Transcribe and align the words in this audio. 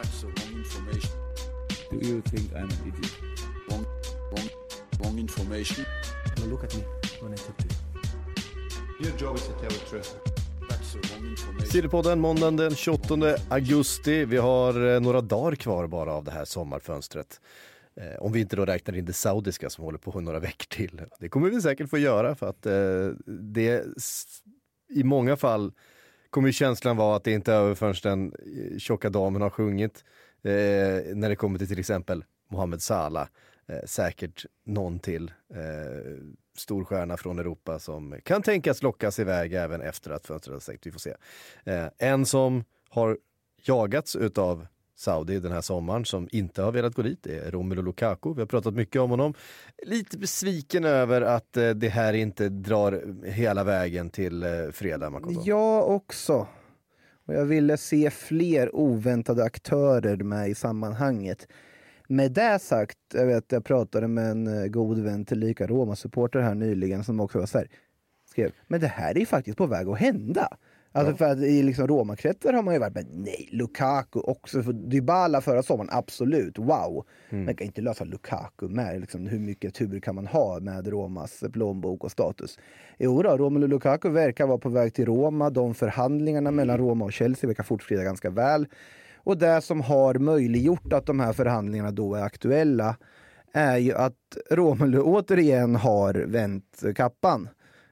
That's 0.00 0.20
the 0.22 0.26
wrong 0.26 0.58
information. 0.58 1.10
Do 1.90 1.96
you 2.08 2.22
think 2.22 2.52
I'm 2.52 2.64
an 2.64 2.78
idiot? 2.88 3.12
Wrong, 3.68 3.84
wrong, 4.32 4.48
wrong 5.00 5.18
information. 5.18 5.84
Now 6.36 6.46
look 6.46 6.64
at 6.64 6.74
me 6.74 6.82
when 7.20 7.32
I 7.32 7.36
talk 7.36 7.56
to 7.58 7.64
you. 7.64 9.06
Your 9.06 9.18
job 9.18 9.36
is 9.36 9.46
to 9.46 9.52
tell 9.52 9.70
the 9.70 9.90
truth. 9.90 10.16
Sillypodden 11.72 12.20
måndagen 12.20 12.56
den 12.56 12.74
28 12.74 13.36
augusti. 13.48 14.24
Vi 14.24 14.36
har 14.36 14.94
eh, 14.94 15.00
några 15.00 15.20
dagar 15.20 15.56
kvar 15.56 15.86
bara 15.86 16.12
av 16.12 16.24
det 16.24 16.30
här 16.30 16.44
sommarfönstret. 16.44 17.40
Eh, 17.96 18.22
om 18.22 18.32
vi 18.32 18.40
inte 18.40 18.56
då 18.56 18.64
räknar 18.64 18.96
in 18.96 19.04
det 19.04 19.12
saudiska 19.12 19.70
som 19.70 19.84
håller 19.84 19.98
på 19.98 20.20
några 20.20 20.38
veckor 20.38 20.66
till. 20.76 21.02
Det 21.18 21.28
kommer 21.28 21.50
vi 21.50 21.62
säkert 21.62 21.90
få 21.90 21.98
göra 21.98 22.34
för 22.34 22.48
att 22.48 22.66
eh, 22.66 23.08
det 23.26 23.84
i 24.94 25.04
många 25.04 25.36
fall 25.36 25.72
kommer 26.30 26.52
känslan 26.52 26.96
vara 26.96 27.16
att 27.16 27.24
det 27.24 27.32
inte 27.32 27.52
är 27.52 27.56
över 27.56 27.74
förrän 27.74 27.94
den 28.02 28.32
eh, 28.72 28.78
tjocka 28.78 29.10
damen 29.10 29.42
har 29.42 29.50
sjungit. 29.50 30.04
Eh, 30.42 30.52
när 31.14 31.28
det 31.28 31.36
kommer 31.36 31.58
till 31.58 31.68
till 31.68 31.78
exempel 31.78 32.24
Mohamed 32.50 32.82
Salah. 32.82 33.28
Eh, 33.68 33.84
säkert 33.84 34.46
någon 34.64 34.98
till 34.98 35.32
eh, 35.54 36.24
stor 36.56 36.84
stjärna 36.84 37.16
från 37.16 37.38
Europa 37.38 37.78
som 37.78 38.20
kan 38.24 38.42
tänkas 38.42 38.82
lockas 38.82 39.18
iväg 39.18 39.52
även 39.54 39.80
efter 39.80 40.10
att 40.10 40.26
fönstret 40.26 40.54
har 40.54 40.60
stängt. 40.60 40.86
Vi 40.86 40.90
får 40.90 40.98
se. 40.98 41.14
Eh, 41.64 41.86
en 41.98 42.26
som 42.26 42.64
har 42.88 43.18
jagats 43.62 44.16
utav 44.16 44.66
Saudi 45.00 45.40
den 45.40 45.52
här 45.52 45.60
sommaren 45.60 46.04
som 46.04 46.28
inte 46.32 46.62
har 46.62 46.72
velat 46.72 46.94
gå 46.94 47.02
dit 47.02 47.26
är 47.26 47.50
Romelu 47.50 47.82
Lukaku. 47.82 48.34
Vi 48.34 48.40
har 48.40 48.46
pratat 48.46 48.74
mycket 48.74 49.00
om 49.02 49.10
honom. 49.10 49.34
Lite 49.86 50.18
besviken 50.18 50.84
över 50.84 51.22
att 51.22 51.56
eh, 51.56 51.70
det 51.70 51.88
här 51.88 52.12
inte 52.12 52.48
drar 52.48 53.02
hela 53.24 53.64
vägen 53.64 54.10
till 54.10 54.42
eh, 54.42 54.50
fredag, 54.72 55.10
Makoto. 55.10 55.42
Jag 55.44 55.88
också. 55.88 56.46
Och 57.26 57.34
jag 57.34 57.44
ville 57.44 57.76
se 57.76 58.10
fler 58.10 58.76
oväntade 58.76 59.44
aktörer 59.44 60.16
med 60.16 60.48
i 60.48 60.54
sammanhanget. 60.54 61.48
Med 62.08 62.32
det 62.32 62.58
sagt, 62.58 62.98
jag 63.14 63.26
vet 63.26 63.52
jag 63.52 63.64
pratade 63.64 64.08
med 64.08 64.30
en 64.30 64.62
eh, 64.62 64.66
god 64.66 64.98
vän 64.98 65.24
tillika 65.24 65.66
Roma-supporter 65.66 66.40
här 66.40 66.54
nyligen 66.54 67.04
som 67.04 67.20
också 67.20 67.38
var 67.38 67.46
så 67.46 67.58
här, 67.58 67.68
skrev, 68.30 68.52
men 68.66 68.80
det 68.80 68.86
här 68.86 69.14
är 69.14 69.20
ju 69.20 69.26
faktiskt 69.26 69.58
på 69.58 69.66
väg 69.66 69.88
att 69.88 69.98
hända. 69.98 70.48
Alltså 70.92 71.16
för 71.16 71.24
att 71.24 71.38
i 71.38 71.62
liksom 71.62 71.86
Roma-kretsar 71.86 72.52
har 72.52 72.62
man 72.62 72.74
ju 72.74 72.80
varit 72.80 72.94
men 72.94 73.06
nej, 73.12 73.48
Lukaku 73.52 74.20
också. 74.20 74.62
För 74.62 74.72
Dybala 74.72 75.40
förra 75.40 75.62
sommaren, 75.62 75.90
absolut, 75.92 76.58
wow. 76.58 77.06
Man 77.30 77.54
kan 77.54 77.66
inte 77.66 77.80
lösa 77.80 78.04
Lukaku 78.04 78.68
med 78.68 79.00
liksom, 79.00 79.26
hur 79.26 79.38
mycket 79.38 79.74
tur 79.74 80.00
kan 80.00 80.14
man 80.14 80.26
ha 80.26 80.60
med 80.60 80.88
Romas 80.88 81.44
plånbok 81.52 82.04
och 82.04 82.10
status. 82.10 82.58
Jo 82.98 83.22
då, 83.22 83.36
Romelu 83.36 83.66
Lukaku 83.66 84.08
verkar 84.08 84.46
vara 84.46 84.58
på 84.58 84.68
väg 84.68 84.94
till 84.94 85.06
Roma. 85.06 85.50
De 85.50 85.74
förhandlingarna 85.74 86.50
mellan 86.50 86.78
Roma 86.78 87.04
och 87.04 87.12
Chelsea 87.12 87.48
verkar 87.48 87.64
fortskrida 87.64 88.02
ganska 88.02 88.30
väl. 88.30 88.66
Och 89.16 89.38
det 89.38 89.60
som 89.60 89.80
har 89.80 90.14
möjliggjort 90.14 90.92
att 90.92 91.06
de 91.06 91.20
här 91.20 91.32
förhandlingarna 91.32 91.90
då 91.90 92.14
är 92.14 92.22
aktuella 92.22 92.96
är 93.52 93.76
ju 93.76 93.94
att 93.94 94.36
Romelu 94.50 95.00
återigen 95.00 95.76
har 95.76 96.14
vänt 96.14 96.82
kappan. 96.96 97.48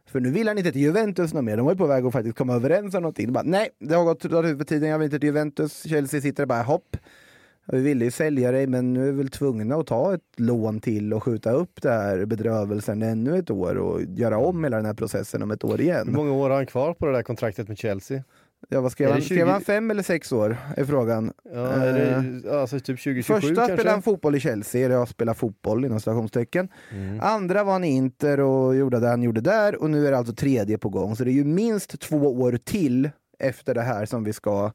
För 0.08 0.20
nu 0.20 0.30
vill 0.30 0.48
han 0.48 0.58
inte 0.58 0.72
till 0.72 0.82
Juventus 0.82 1.34
något 1.34 1.44
mer. 1.44 1.56
De 1.56 1.66
var 1.66 1.72
ju 1.72 1.78
på 1.78 1.86
väg 1.86 2.06
att 2.06 2.12
faktiskt 2.12 2.38
komma 2.38 2.54
överens 2.54 2.94
om 2.94 3.02
någonting. 3.02 3.26
De 3.26 3.32
bara, 3.32 3.44
nej, 3.44 3.68
det 3.78 3.94
har 3.94 4.04
gått 4.04 4.24
ut 4.24 4.58
på 4.58 4.64
tiden, 4.64 4.88
jag 4.88 4.98
vill 4.98 5.04
inte 5.04 5.18
till 5.18 5.26
Juventus. 5.26 5.82
Chelsea 5.82 6.20
sitter 6.20 6.46
bara, 6.46 6.62
hopp. 6.62 6.96
Vi 7.72 7.80
ville 7.80 8.04
ju 8.04 8.10
sälja 8.10 8.52
dig, 8.52 8.66
men 8.66 8.92
nu 8.92 9.08
är 9.08 9.12
vi 9.12 9.18
väl 9.18 9.28
tvungna 9.28 9.76
att 9.76 9.86
ta 9.86 10.14
ett 10.14 10.20
lån 10.36 10.80
till 10.80 11.14
och 11.14 11.22
skjuta 11.22 11.52
upp 11.52 11.82
det 11.82 11.90
här 11.90 12.24
bedrövelsen 12.24 13.02
ännu 13.02 13.38
ett 13.38 13.50
år 13.50 13.74
och 13.74 14.02
göra 14.02 14.38
om 14.38 14.64
hela 14.64 14.76
den 14.76 14.86
här 14.86 14.94
processen 14.94 15.42
om 15.42 15.50
ett 15.50 15.64
år 15.64 15.80
igen. 15.80 16.08
Hur 16.08 16.14
många 16.14 16.32
år 16.32 16.50
har 16.50 16.56
han 16.56 16.66
kvar 16.66 16.94
på 16.94 17.06
det 17.06 17.12
där 17.12 17.22
kontraktet 17.22 17.68
med 17.68 17.78
Chelsea? 17.78 18.22
Ja, 18.68 18.80
vad 18.80 18.92
skrev 18.92 19.10
han? 19.10 19.20
20? 19.20 19.34
Skrev 19.34 19.48
han 19.48 19.60
fem 19.60 19.90
eller 19.90 20.02
sex 20.02 20.32
år? 20.32 20.56
Är 20.76 20.84
frågan. 20.84 21.32
Ja, 21.54 21.66
är 21.66 21.92
det, 21.92 22.60
alltså 22.60 22.76
typ 22.76 22.86
2027 22.86 23.34
Första 23.34 23.54
kanske? 23.54 23.74
spelade 23.74 23.90
han 23.90 24.02
fotboll 24.02 24.34
i 24.34 24.40
Chelsea, 24.40 24.84
eller 24.84 24.94
jag 24.94 25.08
spelar 25.08 25.34
fotboll 25.34 25.84
inom 25.84 26.00
stationstecken. 26.00 26.68
Mm. 26.92 27.20
Andra 27.20 27.64
var 27.64 27.72
han 27.72 27.84
i 27.84 27.88
Inter 27.88 28.40
och 28.40 28.76
gjorde 28.76 29.00
det 29.00 29.08
han 29.08 29.22
gjorde 29.22 29.40
där 29.40 29.82
och 29.82 29.90
nu 29.90 30.06
är 30.06 30.10
det 30.10 30.18
alltså 30.18 30.34
tredje 30.34 30.78
på 30.78 30.88
gång. 30.88 31.16
Så 31.16 31.24
det 31.24 31.30
är 31.30 31.34
ju 31.34 31.44
minst 31.44 32.00
två 32.00 32.16
år 32.16 32.58
till 32.64 33.10
efter 33.38 33.74
det 33.74 33.82
här 33.82 34.06
som 34.06 34.24
vi 34.24 34.32
ska 34.32 34.72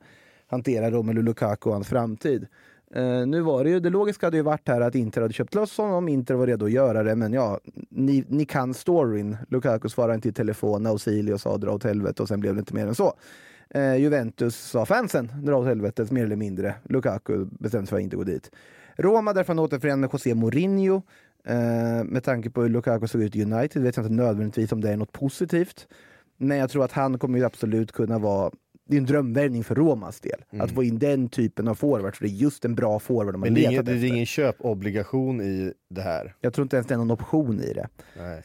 hantera 0.47 0.91
Romelu 0.91 1.21
Lukaku 1.21 1.69
och 1.69 1.73
hans 1.75 1.87
framtid. 1.87 2.47
Eh, 2.95 3.27
nu 3.27 3.41
var 3.41 3.63
det 3.63 3.69
ju, 3.69 3.79
det 3.79 3.89
logiska 3.89 4.27
hade 4.27 4.37
ju 4.37 4.43
varit 4.43 4.67
här 4.67 4.81
att 4.81 4.95
Inter 4.95 5.21
hade 5.21 5.33
köpt 5.33 5.55
loss 5.55 5.77
honom, 5.77 6.07
Inter 6.07 6.35
var 6.35 6.47
redo 6.47 6.65
att 6.65 6.71
göra 6.71 7.03
det, 7.03 7.15
men 7.15 7.33
ja, 7.33 7.59
ni, 7.89 8.25
ni 8.27 8.45
kan 8.45 8.73
storyn. 8.73 9.37
Lukaku 9.49 9.89
svarade 9.89 10.15
inte 10.15 10.29
i 10.29 10.33
telefon, 10.33 10.85
Ausilio 10.85 11.37
sa 11.37 11.57
dra 11.57 11.71
åt 11.71 11.83
helvete 11.83 12.21
och 12.21 12.27
sen 12.27 12.39
blev 12.39 12.55
det 12.55 12.59
inte 12.59 12.75
mer 12.75 12.87
än 12.87 12.95
så. 12.95 13.13
Eh, 13.73 13.95
Juventus 13.95 14.55
sa 14.55 14.85
fansen 14.85 15.31
dra 15.43 15.57
åt 15.57 15.65
helvete, 15.67 16.07
mer 16.09 16.23
eller 16.23 16.35
mindre. 16.35 16.75
Lukaku 16.83 17.45
bestämde 17.45 17.87
sig 17.87 17.89
för 17.89 17.97
att 17.97 18.03
inte 18.03 18.15
gå 18.15 18.23
dit. 18.23 18.51
Roma 18.97 19.33
därför 19.33 19.53
han 19.53 19.59
återförenade 19.59 20.01
med 20.01 20.09
José 20.13 20.35
Mourinho. 20.35 21.01
Eh, 21.45 22.03
med 22.03 22.23
tanke 22.23 22.49
på 22.49 22.61
hur 22.61 22.69
Lukaku 22.69 23.07
såg 23.07 23.21
ut 23.21 23.35
i 23.35 23.43
United 23.43 23.81
vet 23.83 23.97
jag 23.97 24.05
inte 24.05 24.13
nödvändigtvis 24.13 24.71
om 24.71 24.81
det 24.81 24.89
är 24.89 24.97
något 24.97 25.11
positivt. 25.11 25.87
Men 26.37 26.57
jag 26.57 26.69
tror 26.69 26.83
att 26.85 26.91
han 26.91 27.19
kommer 27.19 27.39
ju 27.39 27.45
absolut 27.45 27.91
kunna 27.91 28.19
vara 28.19 28.51
det 28.87 28.95
är 28.95 28.99
en 28.99 29.05
drömvärvning 29.05 29.63
för 29.63 29.75
Romas 29.75 30.19
del. 30.19 30.43
Att 30.59 30.71
få 30.71 30.83
in 30.83 30.99
den 30.99 31.29
typen 31.29 31.67
av 31.67 31.75
forward, 31.75 32.15
för 32.15 32.25
det 32.25 32.31
är 32.31 32.35
just 32.35 32.65
en 32.65 32.75
bra 32.75 32.99
forward 32.99 33.33
de 33.33 33.41
har 33.41 33.49
Men 33.49 33.57
är, 33.57 33.61
ingen, 33.61 33.71
letat 33.71 33.85
det 33.85 33.91
är 33.91 33.95
efter. 33.95 34.07
ingen 34.07 34.25
köpobligation 34.25 35.41
i 35.41 35.73
det 35.89 36.01
här. 36.01 36.35
Jag 36.41 36.53
tror 36.53 36.65
inte 36.65 36.75
ens 36.75 36.87
det 36.87 36.93
är 36.93 36.97
någon 36.97 37.11
option 37.11 37.59
i 37.59 37.73
det. 37.73 37.87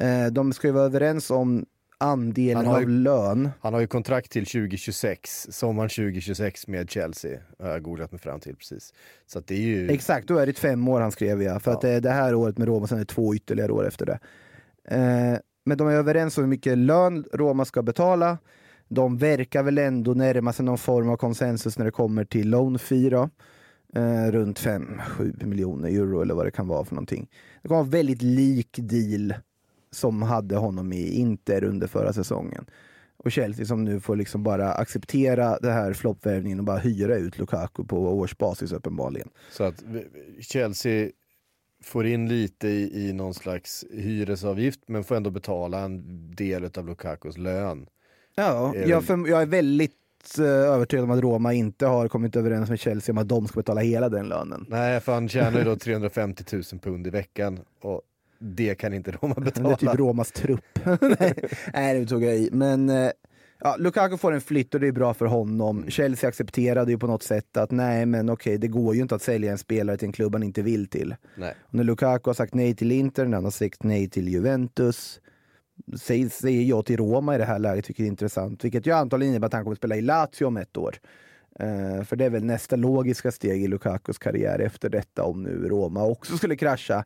Eh, 0.06 0.33
de 0.33 0.53
ska 0.53 0.66
ju 0.69 0.72
vara 0.72 0.84
överens 0.84 1.31
om 1.31 1.66
andelen 1.98 2.56
Han 2.56 2.66
har 2.66 2.81
ju- 2.81 2.84
av 2.86 2.91
lön. 2.91 3.50
Han 3.60 3.72
har 3.75 3.81
ju 3.81 3.86
kontrakt 3.86 4.31
till 4.32 4.47
2026, 4.47 5.47
sommaren 5.50 5.88
2026 5.88 6.66
med 6.69 6.91
Chelsea. 6.91 7.41
Har 7.59 7.69
jag 7.69 7.82
googlat 7.82 8.12
mig 8.12 8.20
fram 8.20 8.41
till 8.41 8.56
precis. 8.56 8.92
Så 9.26 9.41
det 9.41 9.54
är 9.54 9.59
ju... 9.60 9.91
Exakt, 9.91 10.28
då 10.28 10.38
är 10.38 10.47
det 10.47 10.53
fem 10.59 10.88
år 10.88 11.00
han 11.00 11.12
skrev 11.12 11.42
ja. 11.42 11.60
För 11.60 11.72
att 11.72 11.81
det 11.81 12.00
det 12.00 12.10
här 12.10 12.34
året 12.34 12.59
med 12.59 12.69
Roma, 12.69 12.86
sen 12.86 12.98
är 12.98 13.03
det 13.03 13.06
två 13.06 13.34
ytterligare 13.34 13.72
år 13.72 13.86
efter 13.86 14.06
det. 14.06 14.19
Eh, 14.88 15.38
men 15.64 15.78
de 15.78 15.88
är 15.88 15.92
överens 15.92 16.38
om 16.38 16.44
hur 16.44 16.48
mycket 16.48 16.78
lön 16.78 17.25
Roma 17.32 17.64
ska 17.64 17.82
betala. 17.82 18.38
De 18.88 19.19
verkar 19.19 19.62
väl 19.62 19.78
ändå 19.78 20.15
närma 20.15 20.53
sig 20.53 20.65
någon 20.65 20.78
form 20.78 21.09
av 21.09 21.16
konsensus 21.16 21.78
när 21.78 21.84
det 21.84 21.91
kommer 21.91 22.25
till 22.25 22.50
loan 22.50 22.78
fee 22.78 23.10
då. 23.10 23.28
Eh, 23.94 24.30
runt 24.30 24.60
5-7 24.60 25.44
miljoner 25.47 25.88
euro 25.88 26.22
eller 26.22 26.34
vad 26.34 26.47
det 26.47 26.50
kan 26.50 26.69
vara 26.69 26.84
för 26.84 26.94
någonting. 26.94 27.28
Det 27.62 27.69
kommer 27.69 27.80
vara 27.80 27.91
väldigt 27.91 28.22
lik 28.22 28.76
deal 28.78 29.34
som 29.91 30.22
hade 30.22 30.56
honom 30.56 30.93
i 30.93 31.10
Inter 31.10 31.65
under 31.65 31.87
förra 31.87 32.12
säsongen. 32.12 32.66
Och 33.16 33.32
Chelsea 33.32 33.66
som 33.66 33.84
nu 33.84 34.00
får 34.00 34.16
liksom 34.16 34.43
bara 34.43 34.72
acceptera 34.72 35.59
det 35.59 35.71
här 35.71 35.93
floppvärvningen 35.93 36.59
och 36.59 36.65
bara 36.65 36.78
hyra 36.78 37.16
ut 37.16 37.38
Lukaku 37.38 37.84
på 37.84 38.19
årsbasis 38.19 38.72
uppenbarligen. 38.72 39.28
Så 39.50 39.65
att 39.65 39.84
Chelsea 40.41 41.10
får 41.82 42.06
in 42.06 42.28
lite 42.28 42.69
i, 42.69 43.09
i 43.09 43.12
någon 43.12 43.34
slags 43.34 43.84
hyresavgift 43.91 44.81
men 44.87 45.04
får 45.04 45.16
ändå 45.16 45.31
betala 45.31 45.78
en 45.78 46.03
del 46.34 46.65
av 46.65 46.87
Lukakus 46.87 47.38
lön. 47.38 47.87
Ja, 48.34 48.75
jag, 48.77 49.04
för, 49.04 49.28
jag 49.28 49.43
är 49.43 49.47
väldigt 49.47 49.93
eh, 50.38 50.44
övertygad 50.44 51.04
om 51.04 51.10
att 51.10 51.21
Roma 51.21 51.53
inte 51.53 51.86
har 51.86 52.09
kommit 52.09 52.36
överens 52.36 52.71
med 52.71 52.80
Chelsea 52.80 53.12
om 53.12 53.18
att 53.18 53.28
de 53.28 53.48
ska 53.48 53.60
betala 53.60 53.80
hela 53.80 54.09
den 54.09 54.28
lönen. 54.28 54.66
Nej, 54.68 55.01
för 55.01 55.15
han 55.15 55.28
tjänar 55.28 55.59
ju 55.59 55.65
då 55.65 55.77
350 55.77 56.45
000 56.53 56.62
pund 56.62 57.07
i 57.07 57.10
veckan 57.10 57.60
och 57.80 58.03
det 58.38 58.74
kan 58.74 58.94
inte 58.94 59.10
Roma 59.10 59.34
Det 59.34 59.40
betala. 59.40 59.70
är 59.72 59.76
typ 59.76 59.94
Romas 59.94 60.32
trupp. 60.32 60.78
nej, 61.72 62.00
det 62.00 62.06
tog 62.06 62.24
jag 62.24 62.36
i. 62.36 62.48
Men 62.52 62.88
eh, 62.88 63.10
ja, 63.60 63.76
Lukaku 63.78 64.16
får 64.16 64.32
en 64.32 64.40
flytt 64.40 64.74
och 64.74 64.80
det 64.80 64.86
är 64.88 64.92
bra 64.92 65.14
för 65.14 65.26
honom. 65.26 65.84
Chelsea 65.88 66.28
accepterade 66.28 66.92
ju 66.92 66.98
på 66.98 67.06
något 67.06 67.22
sätt 67.22 67.56
att 67.56 67.70
nej, 67.70 68.06
men 68.06 68.30
okej, 68.30 68.58
det 68.58 68.68
går 68.68 68.94
ju 68.94 69.02
inte 69.02 69.14
att 69.14 69.22
sälja 69.22 69.52
en 69.52 69.58
spelare 69.58 69.96
till 69.96 70.06
en 70.06 70.12
klubb 70.12 70.34
han 70.34 70.42
inte 70.42 70.62
vill 70.62 70.86
till. 70.86 71.14
Nej. 71.36 71.54
Och 71.62 71.74
när 71.74 71.84
Lukaku 71.84 72.28
har 72.28 72.34
sagt 72.34 72.54
nej 72.54 72.74
till 72.74 72.92
Inter, 72.92 73.24
när 73.26 73.36
han 73.36 73.44
har 73.44 73.50
sagt 73.50 73.82
nej 73.82 74.08
till 74.10 74.28
Juventus, 74.28 75.20
säger, 76.00 76.28
säger 76.28 76.62
jag 76.62 76.86
till 76.86 76.96
Roma 76.96 77.34
i 77.34 77.38
det 77.38 77.44
här 77.44 77.58
läget, 77.58 77.88
vilket 77.88 78.02
är 78.04 78.08
intressant. 78.08 78.64
Vilket 78.64 78.86
ju 78.86 78.92
antagligen 78.92 79.32
innebär 79.32 79.46
att 79.46 79.52
han 79.52 79.62
kommer 79.64 79.72
att 79.74 79.78
spela 79.78 79.96
i 79.96 80.00
Lazio 80.00 80.44
om 80.44 80.56
ett 80.56 80.76
år. 80.76 80.96
Eh, 81.60 82.04
för 82.04 82.16
det 82.16 82.24
är 82.24 82.30
väl 82.30 82.44
nästa 82.44 82.76
logiska 82.76 83.32
steg 83.32 83.62
i 83.64 83.68
Lukakus 83.68 84.18
karriär 84.18 84.58
efter 84.58 84.88
detta 84.88 85.24
om 85.24 85.42
nu 85.42 85.68
Roma 85.68 86.04
också 86.04 86.36
skulle 86.36 86.56
krascha. 86.56 87.04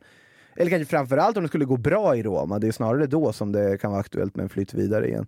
Eller 0.55 0.69
kanske 0.69 0.85
framförallt 0.85 1.37
om 1.37 1.43
det 1.43 1.49
skulle 1.49 1.65
gå 1.65 1.77
bra 1.77 2.15
i 2.15 2.23
Roma. 2.23 2.59
Det 2.59 2.67
är 2.67 2.71
snarare 2.71 3.07
då 3.07 3.33
som 3.33 3.51
det 3.51 3.77
kan 3.81 3.91
vara 3.91 4.01
aktuellt 4.01 4.35
med 4.35 4.43
en 4.43 4.49
flytt 4.49 4.73
vidare 4.73 5.07
igen. 5.07 5.27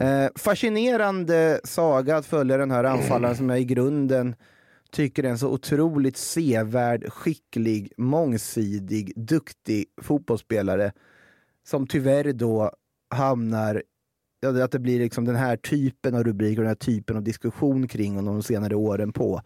Eh, 0.00 0.28
fascinerande 0.34 1.60
saga 1.64 2.16
att 2.16 2.26
följa 2.26 2.56
den 2.56 2.70
här 2.70 2.84
anfallaren 2.84 3.36
som 3.36 3.50
jag 3.50 3.60
i 3.60 3.64
grunden 3.64 4.34
tycker 4.90 5.24
är 5.24 5.28
en 5.28 5.38
så 5.38 5.48
otroligt 5.48 6.16
sevärd, 6.16 7.12
skicklig, 7.12 7.92
mångsidig, 7.96 9.12
duktig 9.16 9.84
fotbollsspelare 10.02 10.92
som 11.66 11.86
tyvärr 11.86 12.32
då 12.32 12.72
hamnar 13.10 13.82
att 14.62 14.72
det 14.72 14.78
blir 14.78 14.98
liksom 14.98 15.24
den 15.24 15.36
här 15.36 15.56
typen 15.56 16.14
av 16.14 16.24
rubriker 16.24 16.58
och 16.58 16.64
den 16.64 16.70
här 16.70 16.74
typen 16.74 17.16
av 17.16 17.22
diskussion 17.22 17.88
kring 17.88 18.14
honom 18.14 18.34
de 18.34 18.42
senare 18.42 18.74
åren 18.74 19.12
på 19.12 19.42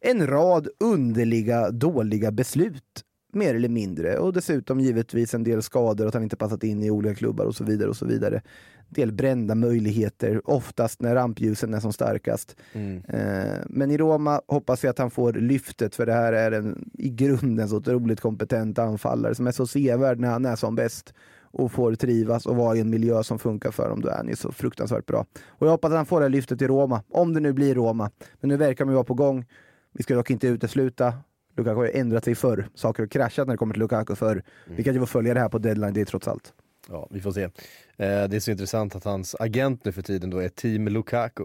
en 0.00 0.26
rad 0.26 0.68
underliga, 0.80 1.70
dåliga 1.70 2.30
beslut 2.30 3.04
mer 3.32 3.54
eller 3.54 3.68
mindre. 3.68 4.18
Och 4.18 4.32
dessutom 4.32 4.80
givetvis 4.80 5.34
en 5.34 5.44
del 5.44 5.62
skador, 5.62 6.06
att 6.06 6.14
han 6.14 6.22
inte 6.22 6.36
passat 6.36 6.64
in 6.64 6.82
i 6.82 6.90
olika 6.90 7.14
klubbar 7.14 7.44
och 7.44 7.54
så 7.54 7.64
vidare. 7.64 7.88
och 7.88 7.96
så 7.96 8.06
vidare. 8.06 8.42
Del 8.88 9.12
brända 9.12 9.54
möjligheter, 9.54 10.50
oftast 10.50 11.02
när 11.02 11.14
rampljusen 11.14 11.74
är 11.74 11.80
som 11.80 11.92
starkast. 11.92 12.56
Mm. 12.72 13.02
Eh, 13.08 13.58
men 13.66 13.90
i 13.90 13.96
Roma 13.96 14.40
hoppas 14.46 14.84
jag 14.84 14.90
att 14.90 14.98
han 14.98 15.10
får 15.10 15.32
lyftet, 15.32 15.94
för 15.94 16.06
det 16.06 16.12
här 16.12 16.32
är 16.32 16.52
en 16.52 16.90
i 16.94 17.08
grunden 17.10 17.68
så 17.68 17.76
otroligt 17.76 18.20
kompetent 18.20 18.78
anfallare 18.78 19.34
som 19.34 19.46
är 19.46 19.52
så 19.52 19.66
sevärd 19.66 20.20
när 20.20 20.28
han 20.28 20.44
är 20.44 20.56
som 20.56 20.74
bäst 20.74 21.14
och 21.50 21.72
får 21.72 21.94
trivas 21.94 22.46
och 22.46 22.56
vara 22.56 22.76
i 22.76 22.80
en 22.80 22.90
miljö 22.90 23.22
som 23.22 23.38
funkar 23.38 23.70
för 23.70 23.82
honom. 23.82 24.00
Då 24.00 24.08
är 24.08 24.16
han 24.16 24.28
ju 24.28 24.36
så 24.36 24.52
fruktansvärt 24.52 25.06
bra. 25.06 25.26
Och 25.46 25.66
jag 25.66 25.70
hoppas 25.70 25.90
att 25.90 25.96
han 25.96 26.06
får 26.06 26.20
det 26.20 26.24
här 26.24 26.30
lyftet 26.30 26.62
i 26.62 26.66
Roma, 26.66 27.02
om 27.10 27.34
det 27.34 27.40
nu 27.40 27.52
blir 27.52 27.74
Roma. 27.74 28.10
Men 28.40 28.48
nu 28.48 28.56
verkar 28.56 28.84
de 28.84 28.90
ju 28.90 28.94
vara 28.94 29.04
på 29.04 29.14
gång. 29.14 29.44
Vi 29.92 30.02
ska 30.02 30.14
dock 30.14 30.30
inte 30.30 30.48
utesluta 30.48 31.14
Lukaku 31.58 31.76
har 31.76 31.84
ju 31.84 31.92
ändrat 31.92 32.24
sig 32.24 32.34
förr. 32.34 32.68
Saker 32.74 33.02
har 33.02 33.08
kraschat 33.08 33.46
när 33.46 33.54
det 33.54 33.58
kommer 33.58 33.74
till 33.74 33.80
Lukaku 33.80 34.14
förr. 34.14 34.42
Vi 34.64 34.84
kan 34.84 34.94
ju 34.94 35.00
få 35.00 35.06
följa 35.06 35.34
det 35.34 35.40
här 35.40 35.48
på 35.48 35.58
deadline 35.58 35.94
day 35.94 36.04
trots 36.04 36.28
allt. 36.28 36.52
Ja, 36.88 37.08
vi 37.10 37.20
får 37.20 37.32
se. 37.32 37.42
Eh, 37.42 37.50
det 37.96 38.36
är 38.36 38.40
så 38.40 38.50
intressant 38.50 38.96
att 38.96 39.04
hans 39.04 39.34
agent 39.38 39.84
nu 39.84 39.92
för 39.92 40.02
tiden 40.02 40.30
då 40.30 40.38
är 40.38 40.48
Team 40.48 40.88
Lukaku. 40.88 41.44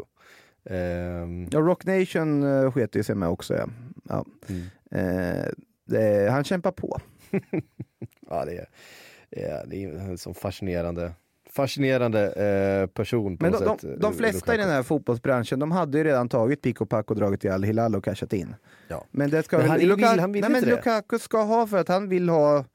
Ehm, 0.65 1.47
Ja, 1.51 1.59
Rock 1.59 1.85
Nation 1.85 2.43
uh, 2.43 2.71
sket 2.71 2.95
ju 2.95 3.03
sig 3.03 3.15
med 3.15 3.29
också. 3.29 3.53
Ja. 3.53 3.67
Ja. 4.09 4.25
Mm. 4.49 4.63
Eh, 4.91 5.45
det, 5.85 6.31
han 6.31 6.43
kämpar 6.43 6.71
på. 6.71 6.99
ja, 8.29 8.45
det 8.45 8.57
är, 8.57 8.67
det 9.67 9.83
är 9.83 9.89
en 9.89 10.17
sån 10.17 10.33
fascinerande, 10.33 11.11
fascinerande 11.55 12.21
eh, 12.81 12.87
person 12.87 13.37
på 13.37 13.43
Men 13.45 13.51
de, 13.51 13.65
de, 13.65 13.79
sätt. 13.79 14.01
de 14.01 14.11
eh, 14.11 14.17
flesta 14.17 14.53
i 14.55 14.57
den 14.57 14.69
här 14.69 14.83
fotbollsbranschen, 14.83 15.59
de 15.59 15.71
hade 15.71 15.97
ju 15.97 16.03
redan 16.03 16.29
tagit 16.29 16.61
pick 16.61 16.81
och 16.81 16.89
pack 16.89 17.09
och 17.11 17.15
dragit 17.15 17.41
till 17.41 17.51
Al 17.51 17.63
Hilal 17.63 17.95
och 17.95 18.03
cashat 18.03 18.33
in. 18.33 18.55
Ja. 18.87 19.05
Men 19.11 19.29
det 19.29 19.43
ska 19.43 19.57
Men 19.57 19.77
vill- 19.79 19.89
Lukaku, 19.89 20.19
han 20.19 20.31
vill 20.31 20.41
nej, 20.41 20.49
inte 20.49 20.61
men 20.61 20.69
det. 20.69 20.75
Lukaku 20.75 21.19
ska 21.19 21.41
ha 21.43 21.67
för 21.67 21.77
att 21.77 21.87
han 21.87 22.09
vill 22.09 22.29
ha 22.29 22.65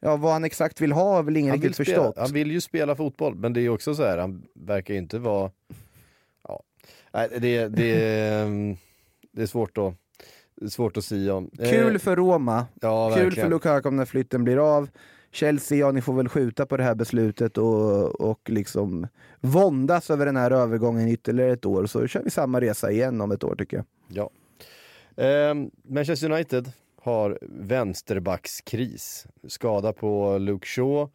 Ja, 0.00 0.16
vad 0.16 0.32
han 0.32 0.44
exakt 0.44 0.80
vill 0.80 0.92
ha 0.92 1.14
har 1.14 1.22
väl 1.22 1.36
ingen 1.36 1.50
han 1.50 1.60
riktigt 1.60 1.86
spela, 1.86 2.02
förstått. 2.02 2.18
han 2.18 2.32
vill 2.32 2.50
ju 2.50 2.60
spela 2.60 2.96
fotboll, 2.96 3.34
men 3.34 3.52
det 3.52 3.60
är 3.60 3.68
också 3.68 3.94
så 3.94 4.02
här, 4.04 4.18
han 4.18 4.42
verkar 4.54 4.94
ju 4.94 5.00
inte 5.00 5.18
vara... 5.18 5.50
Ja. 6.48 6.62
Nej, 7.12 7.28
det, 7.38 7.68
det, 7.68 8.04
är- 8.04 8.76
det 9.32 9.42
är 9.42 9.46
svårt 9.46 9.78
är 10.66 10.68
svårt 10.68 10.96
att 10.96 11.04
säga 11.04 11.34
om. 11.34 11.50
Eh, 11.58 11.70
Kul 11.70 11.98
för 11.98 12.16
Roma, 12.16 12.66
ja, 12.80 13.10
kul 13.14 13.24
verkligen. 13.24 13.46
för 13.46 13.50
Lukaku 13.50 13.88
om 13.88 13.96
den 13.96 14.06
flytten 14.06 14.44
blir 14.44 14.76
av. 14.76 14.88
Chelsea, 15.32 15.78
ja 15.78 15.92
ni 15.92 16.00
får 16.00 16.12
väl 16.14 16.28
skjuta 16.28 16.66
på 16.66 16.76
det 16.76 16.82
här 16.82 16.94
beslutet 16.94 17.58
och, 17.58 18.20
och 18.20 18.50
liksom 18.50 19.06
våndas 19.40 20.10
över 20.10 20.26
den 20.26 20.36
här 20.36 20.50
övergången 20.50 21.08
ytterligare 21.08 21.52
ett 21.52 21.66
år 21.66 21.86
så 21.86 22.06
kör 22.06 22.22
vi 22.22 22.30
samma 22.30 22.60
resa 22.60 22.90
igen 22.90 23.20
om 23.20 23.30
ett 23.32 23.44
år 23.44 23.54
tycker 23.56 23.76
jag. 23.76 23.86
Ja. 24.08 24.30
Ehm, 25.24 25.70
Manchester 25.88 26.30
United 26.30 26.72
har 27.02 27.38
vänsterbackskris. 27.42 29.26
Skada 29.48 29.92
på 29.92 30.38
Luke 30.38 30.66
Shaw. 30.66 31.08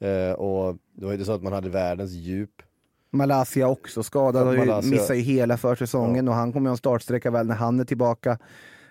Eh, 0.00 0.32
och 0.32 0.76
det 0.92 1.04
var 1.06 1.12
inte 1.12 1.24
så 1.24 1.32
att 1.32 1.42
man 1.42 1.52
hade 1.52 1.68
världens 1.68 2.12
djup. 2.12 2.62
Malaysia 3.10 3.68
också 3.68 4.02
skadad, 4.02 4.46
Ja, 4.56 4.64
Malaysia. 4.64 4.90
missar 4.90 5.14
ju 5.14 5.20
hela 5.20 5.56
försäsongen 5.56 6.28
och 6.28 6.34
han 6.34 6.52
kommer 6.52 6.66
ju 6.66 6.68
ha 6.68 6.72
en 6.74 6.78
startsträcka 6.78 7.30
väl 7.30 7.46
när 7.46 7.54
han 7.54 7.80
är 7.80 7.84
tillbaka. 7.84 8.38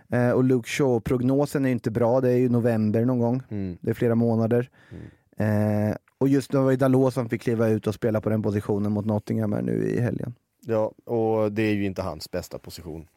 Eh, 0.09 0.31
och 0.31 0.43
Luke 0.43 0.69
Shaw, 0.69 0.99
prognosen 0.99 1.65
är 1.65 1.69
ju 1.69 1.73
inte 1.73 1.91
bra, 1.91 2.21
det 2.21 2.31
är 2.31 2.37
ju 2.37 2.49
november 2.49 3.05
någon 3.05 3.19
gång. 3.19 3.41
Mm. 3.49 3.77
Det 3.81 3.89
är 3.89 3.93
flera 3.93 4.15
månader. 4.15 4.69
Eh, 5.37 5.95
och 6.17 6.27
just 6.27 6.51
det 6.51 6.57
var 6.57 6.71
ju 6.71 6.77
Dalot 6.77 7.13
som 7.13 7.29
fick 7.29 7.41
kliva 7.41 7.67
ut 7.67 7.87
och 7.87 7.93
spela 7.93 8.21
på 8.21 8.29
den 8.29 8.41
positionen 8.41 8.91
mot 8.91 9.05
Nottingham 9.05 9.53
här 9.53 9.61
nu 9.61 9.89
i 9.89 9.99
helgen. 9.99 10.33
Ja, 10.65 10.91
och 11.05 11.51
det 11.51 11.61
är 11.61 11.73
ju 11.73 11.85
inte 11.85 12.01
hans 12.01 12.31
bästa 12.31 12.59
position. 12.59 13.07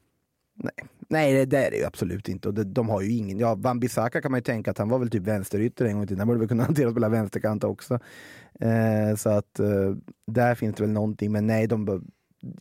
Nej, 1.08 1.34
det 1.34 1.44
där 1.44 1.74
är 1.74 1.78
ju 1.78 1.84
absolut 1.84 2.28
inte. 2.28 2.48
Och 2.48 2.54
det, 2.54 2.64
de 2.64 2.88
har 2.88 3.00
ju 3.00 3.16
ingen... 3.16 3.38
Ja, 3.38 3.54
Van 3.54 3.80
Bissaka 3.80 4.22
kan 4.22 4.30
man 4.30 4.38
ju 4.38 4.42
tänka 4.42 4.70
att 4.70 4.78
han 4.78 4.88
var 4.88 4.98
väl 4.98 5.10
typ 5.10 5.22
vänsterytter 5.22 5.84
en 5.84 5.94
gång 5.94 6.04
i 6.04 6.06
tiden. 6.06 6.18
Han 6.18 6.28
borde 6.28 6.38
väl 6.38 6.48
kunna 6.48 6.62
hantera 6.64 6.88
att 6.88 6.94
spela 6.94 7.08
vänsterkant 7.08 7.64
också. 7.64 7.98
Eh, 8.60 9.16
så 9.16 9.30
att 9.30 9.60
eh, 9.60 9.94
där 10.26 10.54
finns 10.54 10.76
det 10.76 10.82
väl 10.82 10.92
någonting. 10.92 11.32
Men 11.32 11.46
nej, 11.46 11.66
de, 11.66 12.04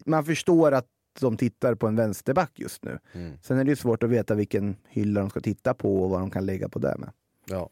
man 0.05 0.25
förstår 0.25 0.71
att 0.71 0.87
de 1.19 1.37
tittar 1.37 1.75
på 1.75 1.87
en 1.87 1.95
vänsterback 1.95 2.51
just 2.55 2.83
nu. 2.83 2.99
Mm. 3.13 3.33
Sen 3.41 3.57
är 3.57 3.63
det 3.63 3.69
ju 3.69 3.75
svårt 3.75 4.03
att 4.03 4.09
veta 4.09 4.35
vilken 4.35 4.75
hylla 4.89 5.19
de 5.21 5.29
ska 5.29 5.39
titta 5.39 5.73
på 5.73 6.03
och 6.03 6.09
vad 6.09 6.19
de 6.19 6.29
kan 6.29 6.45
lägga 6.45 6.69
på 6.69 6.79
det 6.79 6.95
med. 6.97 7.09
Ja. 7.45 7.69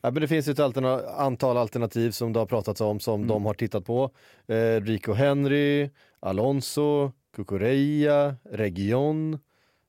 Ja, 0.00 0.10
men 0.10 0.20
det 0.20 0.28
finns 0.28 0.48
ju 0.48 0.52
ett 0.52 0.58
alterna- 0.58 1.14
antal 1.16 1.56
alternativ 1.56 2.10
som 2.10 2.32
det 2.32 2.38
har 2.38 2.46
pratats 2.46 2.80
om 2.80 3.00
som 3.00 3.26
de 3.26 3.44
har 3.44 3.54
tittat 3.54 3.84
på. 3.84 4.10
Eh, 4.46 4.80
Rico 4.80 5.12
Henry, 5.12 5.90
Alonso, 6.20 7.12
Cucurella, 7.36 8.36
Region. 8.50 9.38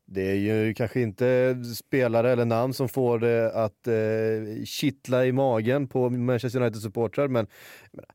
Det 0.07 0.31
är 0.31 0.35
ju 0.35 0.73
kanske 0.73 1.01
inte 1.01 1.55
spelare 1.77 2.31
eller 2.31 2.45
namn 2.45 2.73
som 2.73 2.89
får 2.89 3.19
det 3.19 3.51
att 3.53 3.87
eh, 3.87 4.63
kittla 4.65 5.25
i 5.25 5.31
magen 5.31 5.87
på 5.87 6.09
Manchester 6.09 6.59
United-supportrar 6.61 7.27
men 7.27 7.47
menar, 7.91 8.07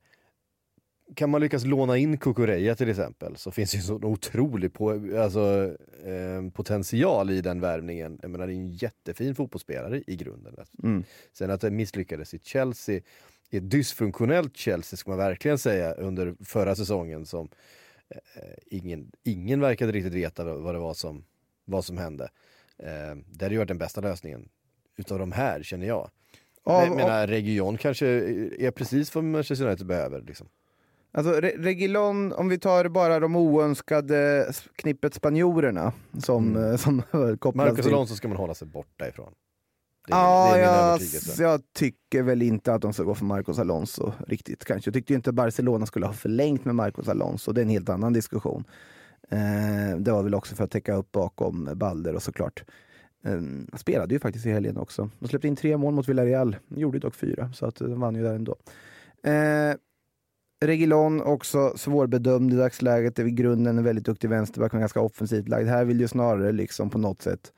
kan 1.14 1.30
man 1.30 1.40
lyckas 1.40 1.64
låna 1.64 1.96
in 1.96 2.18
Cucurella 2.18 2.74
till 2.74 2.88
exempel 2.88 3.36
så 3.36 3.50
finns 3.50 3.70
det 3.70 3.76
ju 3.76 3.82
så 3.82 3.94
otrolig 3.94 4.72
på, 4.72 4.90
alltså, 5.18 5.76
eh, 6.04 6.50
potential 6.52 7.30
i 7.30 7.40
den 7.40 7.60
värvningen. 7.60 8.18
Jag 8.22 8.30
menar, 8.30 8.46
det 8.46 8.52
är 8.52 8.56
en 8.56 8.70
jättefin 8.72 9.34
fotbollsspelare 9.34 10.02
i 10.06 10.16
grunden. 10.16 10.56
Mm. 10.82 11.04
Sen 11.32 11.50
att 11.50 11.60
det 11.60 11.70
misslyckades 11.70 12.34
i 12.34 12.38
Chelsea, 12.38 13.00
i 13.50 13.56
ett 13.56 13.70
dysfunktionellt 13.70 14.56
Chelsea 14.56 14.96
ska 14.96 15.10
man 15.10 15.18
verkligen 15.18 15.58
säga 15.58 15.92
under 15.92 16.34
förra 16.44 16.74
säsongen 16.74 17.26
som 17.26 17.48
eh, 18.08 18.42
ingen, 18.66 19.12
ingen 19.22 19.60
verkade 19.60 19.92
riktigt 19.92 20.12
veta 20.14 20.44
vad 20.44 20.74
det 20.74 20.78
var 20.78 20.94
som, 20.94 21.24
vad 21.64 21.84
som 21.84 21.98
hände. 21.98 22.28
Eh, 22.78 23.16
det 23.26 23.44
hade 23.44 23.54
ju 23.54 23.58
varit 23.58 23.68
den 23.68 23.78
bästa 23.78 24.00
lösningen 24.00 24.48
utav 24.96 25.18
de 25.18 25.32
här 25.32 25.62
känner 25.62 25.86
jag. 25.86 26.10
Av- 26.64 26.84
jag 26.84 26.96
menar, 26.96 27.26
Region 27.26 27.78
kanske 27.78 28.06
är 28.58 28.70
precis 28.70 29.14
vad 29.14 29.24
Manchester 29.24 29.66
United 29.66 29.86
behöver. 29.86 30.20
Liksom. 30.22 30.48
Alltså 31.12 31.32
Re- 31.32 31.62
Regilon, 31.62 32.32
om 32.32 32.48
vi 32.48 32.58
tar 32.58 32.88
bara 32.88 33.20
de 33.20 33.36
oönskade 33.36 34.50
knippet 34.76 35.14
spanjorerna 35.14 35.92
som, 36.22 36.56
Mm. 36.56 36.70
eh, 36.70 36.76
som 36.76 37.02
kopplas 37.38 37.54
Marcus 37.54 37.84
till. 37.86 37.94
Alonso 37.94 38.14
ska 38.14 38.28
man 38.28 38.36
hålla 38.36 38.54
sig 38.54 38.68
borta 38.68 39.08
ifrån. 39.08 39.32
Är, 40.08 40.12
Ja, 40.16 40.98
jag, 41.38 41.60
tycker 41.74 42.22
väl 42.22 42.42
inte 42.42 42.74
att 42.74 42.82
de 42.82 42.92
ska 42.92 43.02
gå 43.02 43.14
för 43.14 43.24
Marcos 43.24 43.58
Alonso 43.58 44.12
riktigt 44.26 44.64
kanske. 44.64 44.88
Jag 44.88 44.94
tyckte 44.94 45.14
inte 45.14 45.32
Barcelona 45.32 45.86
skulle 45.86 46.06
ha 46.06 46.12
förlängt 46.12 46.64
med 46.64 46.74
Marcos 46.74 47.08
Alonso, 47.08 47.52
det 47.52 47.60
är 47.60 47.62
en 47.62 47.68
helt 47.70 47.88
annan 47.88 48.12
diskussion. 48.12 48.64
Eh, 49.30 49.96
det 49.98 50.12
var 50.12 50.22
väl 50.22 50.34
också 50.34 50.54
för 50.56 50.64
att 50.64 50.70
täcka 50.70 50.94
upp 50.94 51.12
bakom 51.12 51.70
Balder 51.74 52.14
och 52.14 52.22
såklart. 52.22 52.64
Eh, 53.24 53.40
spelade 53.76 54.14
ju 54.14 54.20
faktiskt 54.20 54.46
i 54.46 54.50
helgen 54.50 54.76
också. 54.76 55.10
De 55.18 55.28
släppte 55.28 55.48
in 55.48 55.56
tre 55.56 55.76
mål 55.76 55.94
mot 55.94 56.08
Villarreal, 56.08 56.56
De 56.68 56.80
gjorde 56.80 56.98
dock 56.98 57.14
fyra, 57.14 57.52
så 57.54 57.66
att 57.66 57.76
de 57.76 58.00
vann 58.00 58.14
ju 58.14 58.22
där 58.22 58.34
ändå. 58.34 58.56
Eh, 59.22 59.74
Regilon 60.60 61.22
också 61.22 61.72
svårbedömd 61.76 62.52
i 62.52 62.56
dagsläget, 62.56 63.18
är 63.18 63.26
i 63.26 63.30
grunden 63.30 63.78
en 63.78 63.84
väldigt 63.84 64.04
duktig 64.04 64.28
vänsterback, 64.28 64.72
men 64.72 64.80
ganska 64.80 65.00
offensivt 65.00 65.48
lagd. 65.48 65.68
Här 65.68 65.84
vill 65.84 66.00
ju 66.00 66.08
snarare 66.08 66.52
liksom 66.52 66.90
på 66.90 66.98
något 66.98 67.22
sätt 67.22 67.52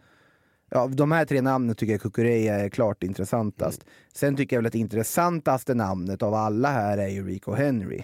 Ja, 0.74 0.86
de 0.86 1.12
här 1.12 1.24
tre 1.24 1.42
namnen 1.42 1.76
tycker 1.76 1.92
jag 1.92 2.00
Kukureya 2.00 2.54
är 2.54 2.68
klart 2.68 3.02
intressantast. 3.02 3.84
Sen 4.14 4.36
tycker 4.36 4.56
jag 4.56 4.60
väl 4.60 4.66
att 4.66 4.72
det 4.72 4.78
intressantaste 4.78 5.74
namnet 5.74 6.22
av 6.22 6.34
alla 6.34 6.68
här 6.68 6.98
är 6.98 7.08
ju 7.08 7.26
Rico 7.26 7.52
Henry. 7.52 8.02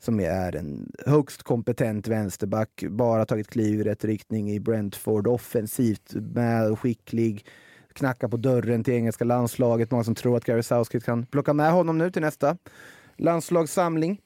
Som 0.00 0.20
är 0.20 0.56
en 0.56 0.92
högst 1.06 1.42
kompetent 1.42 2.08
vänsterback, 2.08 2.84
bara 2.88 3.26
tagit 3.26 3.50
kliv 3.50 3.80
i 3.80 3.84
rätt 3.84 4.04
riktning 4.04 4.50
i 4.50 4.60
Brentford, 4.60 5.26
offensivt 5.26 6.14
med 6.14 6.78
skicklig, 6.78 7.46
knackar 7.92 8.28
på 8.28 8.36
dörren 8.36 8.84
till 8.84 8.94
engelska 8.94 9.24
landslaget. 9.24 9.90
Många 9.90 10.04
som 10.04 10.14
tror 10.14 10.36
att 10.36 10.44
Gary 10.44 10.62
Southgate 10.62 11.06
kan 11.06 11.26
plocka 11.26 11.52
med 11.52 11.72
honom 11.72 11.98
nu 11.98 12.10
till 12.10 12.22
nästa 12.22 12.56
landslagssamling. 13.16 14.20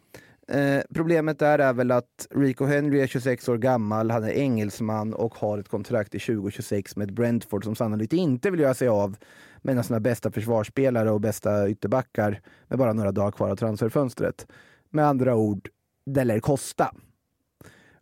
Eh, 0.49 0.83
problemet 0.95 1.39
där 1.39 1.59
är 1.59 1.73
väl 1.73 1.91
att 1.91 2.27
Rico 2.31 2.65
Henry 2.65 3.01
är 3.01 3.07
26 3.07 3.49
år 3.49 3.59
gammal, 3.59 4.11
han 4.11 4.25
är 4.25 4.31
engelsman 4.31 5.15
och 5.15 5.35
har 5.35 5.59
ett 5.59 5.69
kontrakt 5.69 6.15
i 6.15 6.19
2026 6.19 6.97
med 6.97 7.15
Brentford 7.15 7.65
som 7.65 7.77
sannolikt 7.77 8.13
inte 8.13 8.51
vill 8.51 8.61
göra 8.61 8.75
sig 8.75 8.89
av 8.89 9.17
med 9.63 9.73
en 9.73 9.79
av 9.79 9.83
sina 9.83 10.01
bästa 10.01 10.31
försvarsspelare 10.31 11.11
och 11.11 11.21
bästa 11.21 11.69
ytterbackar 11.69 12.41
med 12.69 12.79
bara 12.79 12.93
några 12.93 13.13
dagar 13.13 13.31
kvar 13.31 13.51
av 13.51 13.57
transferfönstret. 13.57 14.47
Med 14.91 15.07
andra 15.07 15.37
ord, 15.37 15.69
det 16.07 16.25
lär 16.25 16.41
kosta. 16.41 16.95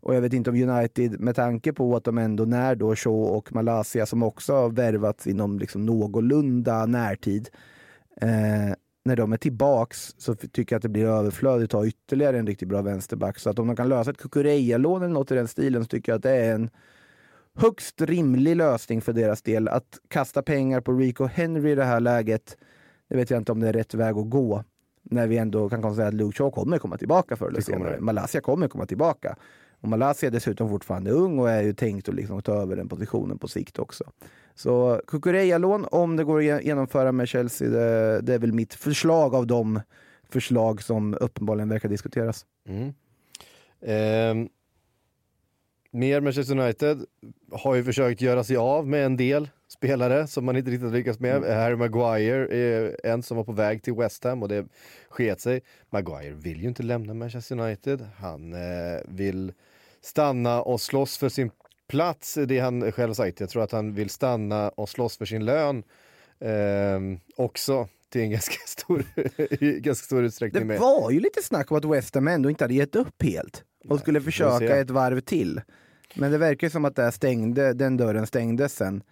Och 0.00 0.15
jag 0.15 0.21
vet 0.21 0.33
inte 0.33 0.50
om 0.50 0.57
United, 0.57 1.21
med 1.21 1.37
tanke 1.37 1.73
på 1.73 1.97
att 1.97 2.05
de 2.05 2.19
ändå 2.19 2.45
när 2.45 2.75
då 2.75 2.97
Shaw 2.97 3.37
och 3.37 3.55
Malaysia 3.55 4.07
som 4.07 4.23
också 4.23 4.55
har 4.55 4.71
värvats 4.71 5.26
inom 5.26 5.59
liksom 5.59 5.87
någorlunda 5.87 6.87
närtid, 6.87 7.49
eh, 8.21 8.75
när 9.07 9.17
de 9.17 9.33
är 9.33 9.37
tillbaks 9.37 10.15
så 10.19 10.35
tycker 10.35 10.75
jag 10.75 10.79
att 10.79 10.83
det 10.83 10.89
blir 10.89 11.07
överflödigt 11.07 11.75
att 11.75 11.81
ha 11.81 11.87
ytterligare 11.87 12.39
en 12.39 12.47
riktigt 12.47 12.69
bra 12.69 12.83
vänsterback. 12.83 13.39
Så 13.39 13.51
att 13.51 13.59
om 13.59 13.67
de 13.67 13.77
kan 13.77 13.89
lösa 13.89 14.11
ett 14.11 14.19
Kukureya-lån 14.19 15.03
eller 15.03 15.15
något 15.15 15.31
i 15.31 15.35
den 15.35 15.49
stilen 15.49 15.85
så 15.85 15.89
tycker 15.89 16.13
jag 16.13 16.17
att 16.17 16.23
det 16.23 16.31
är 16.31 16.55
en 16.55 16.71
högst 17.55 18.01
rimlig 18.01 18.57
lösning 18.57 19.03
för 19.03 19.13
deras 19.13 19.43
del. 19.43 19.69
Att 19.69 19.99
kasta 20.09 20.43
pengar 20.43 20.81
på 20.81 20.93
Rico 20.93 21.25
Henry 21.25 21.71
i 21.71 21.75
det 21.75 21.85
här 21.85 22.01
läget, 22.01 22.57
det 23.09 23.17
vet 23.17 23.31
jag 23.31 23.41
inte 23.41 23.53
om 23.53 23.61
det 23.61 23.69
är 23.69 23.73
rätt 23.73 23.95
väg 23.95 24.17
att 24.17 24.31
gå. 24.31 24.65
När 25.03 25.27
vi 25.27 25.39
ändå 25.39 25.69
kan 25.69 25.83
konstatera 25.83 26.09
att 26.09 26.15
Luke 26.15 26.37
Shaw 26.37 26.51
kommer 26.51 26.79
komma 26.79 26.99
tillbaka 26.99 27.37
förr 27.37 27.49
eller 27.49 27.61
senare. 27.61 28.01
Malaysia 28.01 28.41
kommer 28.41 28.69
komma 28.69 28.87
tillbaka. 28.87 29.37
Och 29.87 29.90
Malaysia 29.90 30.26
är 30.26 30.31
dessutom 30.31 30.69
fortfarande 30.69 31.11
ung 31.11 31.38
och 31.38 31.50
är 31.50 31.62
ju 31.62 31.73
tänkt 31.73 32.09
att 32.09 32.14
liksom 32.14 32.43
ta 32.43 32.55
över 32.62 32.76
den 32.76 32.88
positionen 32.88 33.38
på 33.38 33.49
sikt 33.49 33.78
också. 33.78 34.05
Så 34.55 35.00
Kukureya-lån, 35.07 35.87
om 35.90 36.16
det 36.16 36.25
går 36.25 36.38
att 36.38 36.45
ge- 36.45 36.61
genomföra 36.62 37.12
med 37.12 37.28
Chelsea, 37.28 37.69
det, 37.69 38.21
det 38.21 38.35
är 38.35 38.38
väl 38.38 38.52
mitt 38.52 38.75
förslag 38.75 39.35
av 39.35 39.47
de 39.47 39.81
förslag 40.28 40.83
som 40.83 41.16
uppenbarligen 41.21 41.69
verkar 41.69 41.88
diskuteras. 41.88 42.47
Mm. 42.69 42.93
Ehm, 43.81 44.49
mer 45.90 46.21
Manchester 46.21 46.59
United 46.59 47.05
har 47.52 47.75
ju 47.75 47.85
försökt 47.85 48.21
göra 48.21 48.45
sig 48.45 48.57
av 48.57 48.87
med 48.87 49.07
en 49.07 49.16
del 49.16 49.49
spelare 49.69 50.26
som 50.26 50.45
man 50.45 50.57
inte 50.57 50.71
riktigt 50.71 50.93
lyckats 50.93 51.21
med. 51.21 51.43
Harry 51.43 51.76
Maguire 51.76 52.49
är 52.57 53.07
en 53.07 53.23
som 53.23 53.37
var 53.37 53.45
på 53.45 53.52
väg 53.52 53.83
till 53.83 53.95
West 53.95 54.25
Ham 54.25 54.43
och 54.43 54.49
det 54.49 54.66
sket 55.09 55.40
sig. 55.40 55.61
Maguire 55.90 56.35
vill 56.35 56.62
ju 56.62 56.69
inte 56.69 56.83
lämna 56.83 57.14
Manchester 57.14 57.61
United. 57.61 58.07
Han 58.16 58.52
eh, 58.52 59.00
vill 59.09 59.52
stanna 60.07 60.63
och 60.63 60.81
slåss 60.81 61.19
för 61.19 61.29
sin 61.29 61.51
plats, 61.89 62.39
det 62.47 62.59
han 62.59 62.93
själv 62.93 63.15
sagt. 63.15 63.41
Jag 63.41 63.51
tror 63.51 63.63
att 63.63 63.73
han 63.73 63.95
vill 63.95 64.11
stanna 64.11 64.69
och 64.69 64.89
slåss 64.89 65.17
för 65.17 65.25
sin 65.25 65.45
lön 65.45 65.83
ehm, 66.41 67.19
också 67.37 67.89
till 68.09 68.21
en 68.21 68.31
ganska 68.37 68.67
stor, 68.67 69.05
ganska 69.81 70.05
stor 70.05 70.25
utsträckning. 70.25 70.63
Det 70.63 70.67
med. 70.67 70.81
var 70.81 71.11
ju 71.11 71.21
lite 71.21 71.43
snack 71.43 71.71
om 71.71 71.79
att 71.79 71.85
West 71.85 72.15
Ham 72.15 72.29
ändå 72.29 72.51
inte 72.51 72.65
hade 72.65 72.75
gett 72.75 72.97
upp 72.97 73.23
helt 73.23 73.65
och 73.89 74.01
skulle 74.01 74.21
får 74.21 74.31
se. 74.31 74.33
försöka 74.33 74.77
ett 74.77 74.91
varv 74.91 75.21
till. 75.21 75.61
Men 76.15 76.33
det 76.33 76.39
verkar 76.39 76.69
som 76.69 76.85
att 76.85 76.97
det 76.97 77.13
stängde, 77.13 77.73
den 77.73 77.97
dörren 77.97 78.27
stängdes 78.27 78.75
sen. 78.75 79.03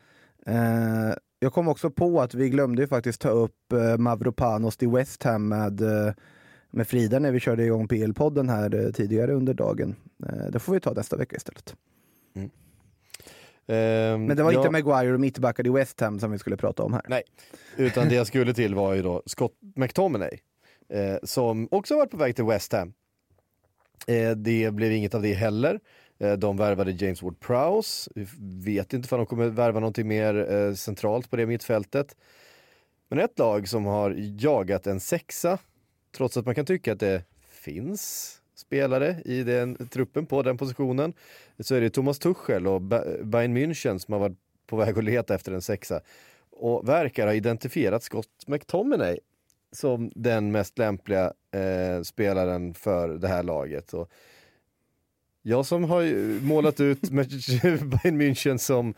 Eh, 0.47 1.15
jag 1.39 1.53
kom 1.53 1.69
också 1.69 1.91
på 1.91 2.21
att 2.21 2.35
vi 2.35 2.49
glömde 2.49 2.83
ju 2.83 2.89
faktiskt 2.89 3.21
ta 3.21 3.29
upp 3.29 3.73
eh, 3.73 3.97
Mavropanos 3.99 4.77
till 4.77 4.89
West 4.89 5.23
Ham 5.23 5.49
med, 5.49 5.81
eh, 5.81 6.13
med 6.75 6.88
Frida 6.88 7.19
när 7.19 7.33
vi 7.33 7.40
körde 7.40 7.64
igång 7.64 7.87
PL-podden 7.88 8.50
här 8.50 8.75
eh, 8.75 8.90
tidigare 8.90 9.33
under 9.33 9.54
dagen. 9.54 9.97
Eh, 10.26 10.50
det 10.50 10.59
får 10.59 10.73
vi 10.73 10.81
ta 10.81 10.93
nästa 10.93 11.16
vecka 11.16 11.37
istället. 11.37 11.76
Ehm, 13.66 14.25
Men 14.26 14.37
det 14.37 14.43
var 14.43 14.52
ja. 14.52 14.59
inte 14.59 14.71
Maguire 14.71 15.14
och 15.14 15.21
mittbackar 15.21 15.66
i 15.66 15.71
West 15.71 16.00
Ham 16.00 16.21
som 16.21 16.31
vi 16.31 16.38
skulle 16.38 16.57
prata 16.57 16.83
om 16.83 16.93
här. 16.93 17.02
Nej, 17.09 17.23
utan 17.76 18.09
det 18.09 18.14
jag 18.14 18.26
skulle 18.26 18.54
till 18.54 18.75
var 18.75 18.95
ju 18.95 19.02
då 19.02 19.23
Scott 19.26 19.52
McTominay. 19.76 20.38
Eh, 20.88 21.16
som 21.23 21.69
också 21.71 21.97
varit 21.97 22.11
på 22.11 22.16
väg 22.16 22.37
till 22.37 22.45
West 22.45 22.73
Ham. 22.73 22.95
Eh, 24.07 24.31
det 24.31 24.75
blev 24.75 24.93
inget 24.93 25.14
av 25.14 25.23
det 25.23 25.33
heller. 25.33 25.81
Eh, 26.19 26.33
de 26.33 26.57
värvade 26.57 26.90
James 26.90 27.23
Ward-Prowse. 27.23 28.11
Vi 28.14 28.25
Vet 28.75 28.93
inte 28.93 29.14
om 29.14 29.19
de 29.19 29.26
kommer 29.26 29.49
värva 29.49 29.81
någonting 29.81 30.09
mer 30.09 30.75
centralt 30.75 31.31
på 31.31 31.37
det 31.37 31.47
mittfältet. 31.47 32.16
Men 33.09 33.19
ett 33.19 33.38
lag 33.38 33.69
som 33.69 33.85
har 33.85 34.14
jagat 34.19 34.87
en 34.87 35.00
sexa, 35.00 35.59
trots 36.16 36.37
att 36.37 36.47
man 36.47 36.54
kan 36.54 36.66
tycka 36.66 36.92
att 36.92 37.00
det 37.00 37.23
finns 37.50 38.40
spelare 38.54 39.23
i 39.25 39.42
den 39.42 39.88
truppen 39.88 40.26
på 40.26 40.42
den 40.42 40.56
positionen, 40.56 41.12
så 41.61 41.75
är 41.75 41.80
det 41.80 41.90
Thomas 41.90 42.18
Tuchel 42.18 42.66
och 42.66 42.83
Bayern 42.83 43.56
München 43.56 43.99
som 43.99 44.12
har 44.12 44.21
varit 44.21 44.38
på 44.66 44.76
väg 44.76 44.99
att 44.99 45.04
leta 45.04 45.35
efter 45.35 45.52
en 45.52 45.62
sexa 45.62 46.00
och 46.50 46.88
verkar 46.88 47.26
ha 47.26 47.35
identifierat 47.35 48.02
Scott 48.02 48.47
McTominay 48.47 49.18
som 49.73 50.12
den 50.14 50.52
mest 50.52 50.78
lämpliga 50.78 51.33
eh, 51.50 52.02
spelaren 52.02 52.75
för 52.75 53.09
det 53.09 53.28
här 53.28 53.42
laget. 53.42 53.94
Och 53.94 54.11
jag 55.42 55.66
som 55.66 55.85
har 55.85 56.02
målat 56.40 56.80
ut 56.80 57.00
Bayern 57.11 58.21
München 58.21 58.59
som 58.59 58.94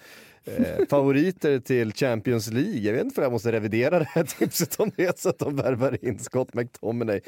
eh, 0.46 0.86
favoriter 0.90 1.58
till 1.58 1.92
Champions 1.92 2.52
League. 2.52 2.78
Jag 2.78 2.92
vet 2.92 3.04
inte 3.04 3.14
för 3.14 3.22
jag 3.22 3.32
måste 3.32 3.52
revidera 3.52 3.98
det 3.98 4.08
här 4.08 4.22
tipset 4.38 4.80
om 4.80 4.90
det 4.96 5.18
så 5.18 5.28
att 5.28 5.38
de 5.38 5.56
värvar 5.56 6.04
in 6.04 6.18
Scott 6.18 6.54
McTominay. 6.54 7.20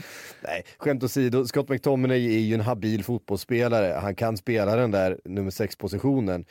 Nej, 0.44 0.64
skämt 0.78 1.02
åsido, 1.02 1.46
Scott 1.46 1.68
McTominay 1.68 2.36
är 2.36 2.40
ju 2.40 2.54
en 2.54 2.60
habil 2.60 3.04
fotbollsspelare. 3.04 3.98
Han 4.00 4.14
kan 4.14 4.36
spela 4.36 4.76
den 4.76 4.90
där 4.90 5.20
nummer 5.24 5.50
sex 5.50 5.76
positionen. 5.76 6.44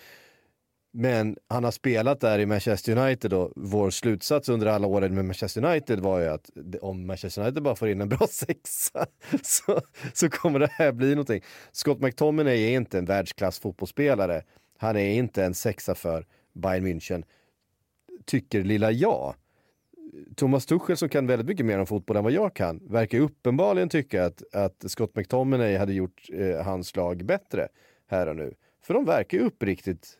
Men 0.93 1.37
han 1.47 1.63
har 1.63 1.71
spelat 1.71 2.19
där 2.19 2.39
i 2.39 2.45
Manchester 2.45 2.97
United 2.97 3.33
och 3.33 3.53
vår 3.55 3.89
slutsats 3.89 4.49
under 4.49 4.67
alla 4.67 4.87
åren 4.87 5.15
med 5.15 5.25
Manchester 5.25 5.65
United 5.65 5.99
var 5.99 6.19
ju 6.19 6.27
att 6.27 6.49
om 6.81 7.07
Manchester 7.07 7.41
United 7.41 7.63
bara 7.63 7.75
får 7.75 7.89
in 7.89 8.01
en 8.01 8.09
bra 8.09 8.27
sexa 8.29 9.05
så, 9.43 9.81
så 10.13 10.29
kommer 10.29 10.59
det 10.59 10.69
här 10.71 10.91
bli 10.91 11.09
någonting. 11.09 11.41
Scott 11.71 12.01
McTominay 12.01 12.63
är 12.63 12.77
inte 12.77 12.97
en 12.97 13.05
världsklass 13.05 13.59
fotbollsspelare. 13.59 14.43
Han 14.77 14.97
är 14.97 15.09
inte 15.09 15.43
en 15.43 15.53
sexa 15.53 15.95
för 15.95 16.25
Bayern 16.57 16.87
München. 16.87 17.23
Tycker 18.25 18.63
lilla 18.63 18.91
jag. 18.91 19.35
Thomas 20.35 20.65
Tuchel 20.65 20.97
som 20.97 21.09
kan 21.09 21.27
väldigt 21.27 21.47
mycket 21.47 21.65
mer 21.65 21.79
om 21.79 21.87
fotboll 21.87 22.17
än 22.17 22.23
vad 22.23 22.33
jag 22.33 22.53
kan 22.53 22.81
verkar 22.87 23.19
uppenbarligen 23.19 23.89
tycka 23.89 24.25
att, 24.25 24.55
att 24.55 24.91
Scott 24.91 25.15
McTominay 25.15 25.77
hade 25.77 25.93
gjort 25.93 26.29
eh, 26.33 26.65
hans 26.65 26.95
lag 26.95 27.25
bättre 27.25 27.67
här 28.07 28.27
och 28.27 28.35
nu. 28.35 28.53
För 28.81 28.93
de 28.93 29.05
verkar 29.05 29.37
ju 29.37 29.43
uppriktigt 29.43 30.17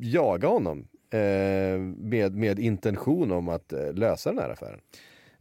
jaga 0.00 0.48
honom 0.48 0.88
eh, 1.10 1.78
med, 1.96 2.34
med 2.34 2.58
intention 2.58 3.32
om 3.32 3.48
att 3.48 3.72
eh, 3.72 3.92
lösa 3.92 4.30
den 4.30 4.38
här 4.38 4.50
affären. 4.50 4.80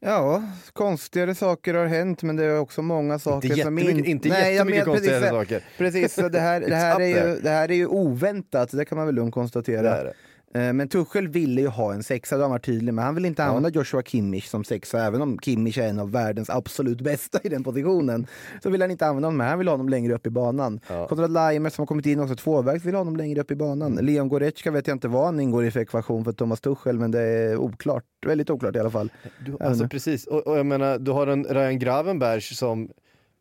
Ja, 0.02 0.44
konstigare 0.74 1.36
saker 1.36 1.74
har 1.74 1.86
hänt 1.86 2.24
men 2.24 2.36
det 2.36 2.44
är 2.46 2.60
också 2.60 2.82
många 2.82 3.20
saker 3.20 3.36
Inte 3.36 3.48
som 3.48 3.58
jättemycket, 3.78 4.06
in- 4.06 4.06
inte 4.06 4.30
Nej, 4.30 4.42
jag 4.42 4.54
jättemycket 4.54 4.86
men- 4.86 4.94
konstigare 4.96 5.20
precis, 5.20 5.36
saker. 5.38 5.64
Precis, 5.78 6.16
det 6.16 6.40
här, 6.40 6.60
det, 6.70 6.76
här 6.76 7.02
är 7.02 7.08
ju, 7.28 7.40
det 7.42 7.50
här 7.50 7.72
är 7.72 7.76
ju 7.76 7.88
oväntat, 7.88 8.70
det 8.72 8.86
kan 8.86 8.98
man 8.98 9.06
väl 9.06 9.16
lugnt 9.16 9.34
konstatera. 9.34 10.04
Det 10.04 10.14
Men 10.54 10.88
Tuchel 10.88 11.28
ville 11.28 11.62
ju 11.62 11.68
ha 11.68 11.94
en 11.94 12.04
sexa, 12.04 12.38
det 12.38 12.44
han 12.44 12.52
varit 12.52 12.66
tydlig 12.66 12.94
med. 12.94 13.06
Han 13.06 13.16
vill 13.16 13.26
inte 13.26 13.44
använda 13.44 13.70
Joshua 13.70 14.02
Kimmich 14.02 14.46
som 14.46 14.64
sexa, 14.64 15.06
även 15.06 15.22
om 15.22 15.40
Kimmich 15.40 15.78
är 15.78 15.88
en 15.88 16.00
av 16.00 16.12
världens 16.12 16.50
absolut 16.50 17.02
bästa 17.02 17.40
i 17.44 17.50
den 17.50 17.64
positionen. 17.64 18.28
Så 18.64 18.70
vill 18.70 18.82
han 18.82 18.92
inte 18.92 19.08
använda 19.08 19.28
honom, 19.28 19.40
han 19.40 19.60
vill 19.60 19.68
ha 19.68 19.74
honom 19.74 19.90
längre 19.90 20.14
upp 20.14 20.28
i 20.28 20.30
banan. 20.30 20.80
Ja. 20.88 21.08
Konrad 21.08 21.32
Laimer 21.32 21.70
som 21.70 21.82
har 21.82 21.88
kommit 21.88 22.06
in 22.06 22.20
också 22.20 22.36
tvåvägs 22.36 22.86
vill 22.86 22.94
ha 22.94 23.00
honom 23.00 23.18
längre 23.18 23.42
upp 23.42 23.52
i 23.52 23.56
banan. 23.56 23.92
Mm. 23.92 24.06
Leon 24.06 24.30
Goretzka 24.30 24.72
vet 24.72 24.88
jag 24.88 24.96
inte 24.96 25.08
vad 25.08 25.26
han 25.26 25.40
ingår 25.40 25.66
i 25.66 25.72
för 25.72 25.80
ekvation 25.80 26.26
för 26.26 26.32
Thomas 26.32 26.62
Tuchel, 26.62 27.00
men 27.00 27.12
det 27.12 27.22
är 27.22 27.58
oklart. 27.58 28.06
Väldigt 28.26 28.50
oklart 28.50 28.76
i 28.76 28.80
alla 28.80 28.90
fall. 28.90 29.12
Du, 29.46 29.58
alltså 29.60 29.88
precis, 29.88 30.28
och, 30.28 30.48
och 30.48 30.58
jag 30.58 30.66
menar, 30.66 31.00
du 31.00 31.12
har 31.12 31.28
en 31.28 31.44
Ryan 31.44 31.80
Gravenberg 31.80 32.42
som 32.42 32.90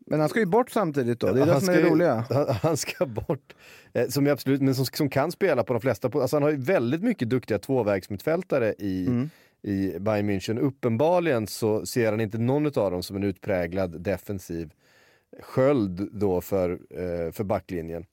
Men 0.09 0.19
han 0.19 0.29
ska 0.29 0.39
ju 0.39 0.45
bort 0.45 0.69
samtidigt 0.69 1.19
då, 1.19 1.31
det 1.31 1.41
är 1.41 1.45
det 1.45 1.51
han 1.51 1.61
som 1.61 1.73
är 1.73 1.81
det 1.81 1.89
roliga. 1.89 2.25
Han, 2.29 2.47
han 2.47 2.77
ska 2.77 3.05
bort. 3.05 3.53
Eh, 3.93 4.07
som 4.07 4.27
är 4.27 4.31
absolut, 4.31 4.61
men 4.61 4.75
som, 4.75 4.85
som 4.85 5.09
kan 5.09 5.31
spela 5.31 5.63
på 5.63 5.73
de 5.73 5.81
flesta. 5.81 6.09
Alltså 6.13 6.35
han 6.35 6.43
har 6.43 6.49
ju 6.49 6.57
väldigt 6.57 7.03
mycket 7.03 7.29
duktiga 7.29 7.59
tvåvägsmittfältare 7.59 8.73
i, 8.79 9.07
Mm. 9.07 9.29
i 9.61 9.99
Bayern 9.99 10.29
München. 10.29 10.59
Uppenbarligen 10.59 11.47
så 11.47 11.85
ser 11.85 12.11
han 12.11 12.21
inte 12.21 12.37
någon 12.37 12.65
av 12.65 12.91
dem 12.91 13.03
som 13.03 13.15
en 13.15 13.23
utpräglad 13.23 14.01
defensiv 14.01 14.71
sköld 15.41 16.09
då 16.11 16.41
för, 16.41 16.69
eh, 16.71 17.31
för 17.31 17.43
backlinjen. 17.43 18.05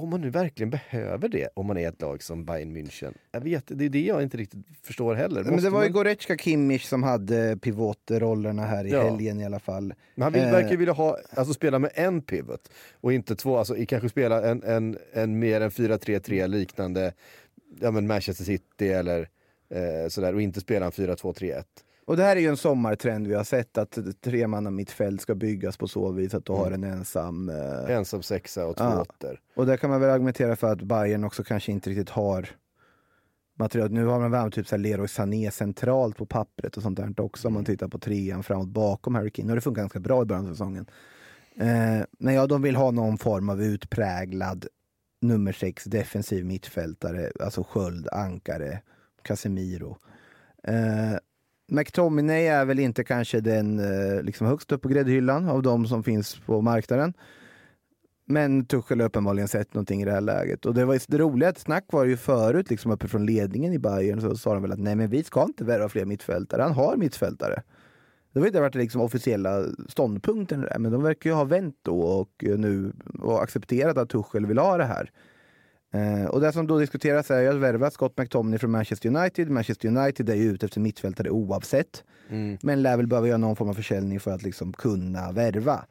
Om 0.00 0.10
man 0.10 0.20
nu 0.20 0.30
verkligen 0.30 0.70
behöver 0.70 1.28
det 1.28 1.48
om 1.54 1.66
man 1.66 1.76
är 1.78 1.88
ett 1.88 2.00
lag 2.00 2.22
som 2.22 2.44
Bayern 2.44 2.76
München. 2.76 3.14
Jag 3.32 3.40
vet, 3.40 3.64
det 3.66 3.84
är 3.84 3.88
det 3.88 4.00
jag 4.04 4.22
inte 4.22 4.36
riktigt 4.36 4.66
förstår 4.82 5.14
heller. 5.14 5.42
Men 5.44 5.52
Måste 5.52 5.66
det 5.66 5.70
var 5.70 5.82
ju 5.82 5.88
man, 5.88 5.92
Goretzka 5.92 6.36
Kimmich 6.36 6.84
som 6.84 7.02
hade 7.02 7.56
pivotrollerna 7.62 8.64
här 8.64 8.84
i 8.84 8.90
Ja. 8.90 9.02
helgen 9.02 9.40
i 9.40 9.44
alla 9.44 9.58
fall. 9.60 9.94
men 10.14 10.22
han 10.22 10.32
vill, 10.32 10.42
eh, 10.44 10.50
verkar 10.52 10.70
ju 10.70 10.76
vilja 10.76 10.94
ha, 10.94 11.18
alltså 11.34 11.54
spela 11.54 11.78
med 11.78 11.90
en 11.94 12.22
pivot 12.22 12.70
och 13.00 13.12
inte 13.12 13.36
två, 13.36 13.56
alltså 13.56 13.74
kanske 13.88 14.08
spela 14.08 14.50
en, 14.50 14.62
en, 14.62 14.98
en 15.12 15.38
mer 15.38 15.60
än 15.60 15.70
4-3-3 15.70 16.46
liknande 16.46 17.12
ja, 17.80 17.90
men 17.90 18.06
Manchester 18.06 18.44
City 18.44 18.88
eller 18.88 19.28
eh, 19.74 20.08
sådär 20.08 20.34
och 20.34 20.42
inte 20.42 20.60
spela 20.60 20.86
en 20.86 20.92
4-2-3-1. 20.92 21.64
Och 22.10 22.16
det 22.16 22.22
här 22.22 22.36
är 22.36 22.40
ju 22.40 22.46
en 22.48 22.56
sommartrend 22.56 23.26
vi 23.26 23.34
har 23.34 23.44
sett 23.44 23.78
att 23.78 23.98
tre 24.20 24.46
manna 24.46 24.70
mittfält 24.70 25.20
ska 25.20 25.34
byggas 25.34 25.76
på 25.76 25.88
så 25.88 26.10
vis 26.12 26.34
att 26.34 26.44
du 26.44 26.52
har 26.52 26.70
en 26.70 26.84
ensam... 26.84 27.48
Eh, 27.48 27.96
Ensam 27.96 28.22
sexa 28.22 28.66
och 28.66 28.76
två 28.76 28.84
Ja. 28.84 29.00
åttor. 29.00 29.40
och 29.56 29.66
där 29.66 29.76
kan 29.76 29.90
man 29.90 30.00
väl 30.00 30.10
argumentera 30.10 30.56
för 30.56 30.72
att 30.72 30.82
Bayern 30.82 31.24
också 31.24 31.44
kanske 31.44 31.72
inte 31.72 31.90
riktigt 31.90 32.10
har 32.10 32.48
material. 33.54 33.90
Nu 33.90 34.04
har 34.04 34.20
man 34.20 34.30
värvat 34.30 34.52
typ 34.52 34.68
så 34.68 34.76
här 34.76 34.82
Leroy 34.82 35.08
Sané 35.08 35.50
centralt 35.50 36.16
på 36.16 36.26
pappret 36.26 36.76
och 36.76 36.82
sånt 36.82 36.96
där 36.96 37.20
också 37.20 37.48
om 37.48 37.54
man 37.54 37.64
tittar 37.64 37.88
på 37.88 37.98
trean 37.98 38.42
framåt 38.42 38.68
bakom 38.68 39.14
Harry 39.14 39.30
Kane. 39.30 39.48
Och 39.52 39.54
det 39.54 39.60
funkar 39.60 39.82
ganska 39.82 40.00
bra 40.00 40.22
i 40.22 40.24
början 40.24 40.46
av 40.46 40.50
säsongen. 40.50 40.86
Eh, 41.56 42.04
men 42.18 42.34
ja, 42.34 42.46
de 42.46 42.62
vill 42.62 42.76
ha 42.76 42.90
någon 42.90 43.18
form 43.18 43.48
av 43.48 43.62
utpräglad 43.62 44.66
nummer 45.20 45.52
sex 45.52 45.84
defensiv 45.84 46.44
mittfältare, 46.44 47.30
alltså 47.40 47.64
sköld, 47.68 48.08
ankare, 48.12 48.82
Casemiro. 49.22 49.96
Eh, 50.64 51.12
McTominay 51.70 52.46
är 52.46 52.64
väl 52.64 52.78
inte 52.78 53.04
kanske 53.04 53.40
den 53.40 53.78
eh, 53.78 54.22
liksom 54.22 54.46
högst 54.46 54.72
upp 54.72 54.82
på 54.82 54.88
gräddhyllan 54.88 55.48
av 55.48 55.62
de 55.62 55.86
som 55.86 56.02
finns 56.02 56.38
på 56.46 56.60
marknaden. 56.60 57.14
Men 58.24 58.66
Tuchel 58.66 59.00
har 59.00 59.06
uppenbarligen 59.06 59.48
sett 59.48 59.74
någonting 59.74 60.02
i 60.02 60.04
det 60.04 60.12
här 60.12 60.20
läget. 60.20 60.66
Och 60.66 60.74
det, 60.74 60.84
var, 60.84 61.00
det 61.06 61.18
roliga 61.18 61.48
att 61.48 61.58
snack 61.58 61.84
var 61.92 62.04
ju 62.04 62.16
förut, 62.16 62.70
liksom 62.70 62.92
uppifrån 62.92 63.26
ledningen 63.26 63.72
i 63.72 63.78
Bayern 63.78 64.20
så 64.20 64.36
sa 64.36 64.54
de 64.54 64.62
väl 64.62 64.72
att 64.72 64.78
nej 64.78 64.96
men 64.96 65.10
vi 65.10 65.24
ska 65.24 65.42
inte 65.42 65.64
värva 65.64 65.88
fler 65.88 66.04
mittfältare, 66.04 66.62
han 66.62 66.72
har 66.72 66.96
mittfältare. 66.96 67.62
Det 68.32 68.40
har 68.40 68.46
inte 68.46 68.60
varit 68.60 68.74
liksom 68.74 69.00
officiella 69.00 69.64
ståndpunkten 69.88 70.60
där, 70.60 70.78
men 70.78 70.92
de 70.92 71.02
verkar 71.02 71.30
ju 71.30 71.36
ha 71.36 71.44
vänt 71.44 71.76
då 71.82 72.00
och 72.00 72.44
eh, 72.44 72.58
nu 72.58 72.92
och 73.18 73.42
accepterat 73.42 73.98
att 73.98 74.08
Tuchel 74.08 74.46
vill 74.46 74.58
ha 74.58 74.76
det 74.76 74.84
här. 74.84 75.10
Eh, 75.92 76.24
och 76.24 76.40
det 76.40 76.52
som 76.52 76.66
då 76.66 76.78
diskuteras 76.78 77.30
är 77.30 77.48
att 77.48 77.56
värva 77.56 77.90
Scott 77.90 78.18
McTominay 78.18 78.58
från 78.58 78.70
Manchester 78.70 79.08
United. 79.08 79.50
Manchester 79.50 79.88
United 79.88 80.28
är 80.28 80.34
ju 80.34 80.50
ute 80.50 80.66
efter 80.66 80.80
mittfältare 80.80 81.30
oavsett. 81.30 82.04
Men 82.62 82.82
lär 82.82 82.96
väl 82.96 83.06
behöva 83.06 83.28
göra 83.28 83.38
någon 83.38 83.56
form 83.56 83.68
av 83.68 83.74
försäljning 83.74 84.20
för 84.20 84.30
att 84.30 84.42
liksom 84.42 84.72
kunna 84.72 85.32
värva. 85.32 85.84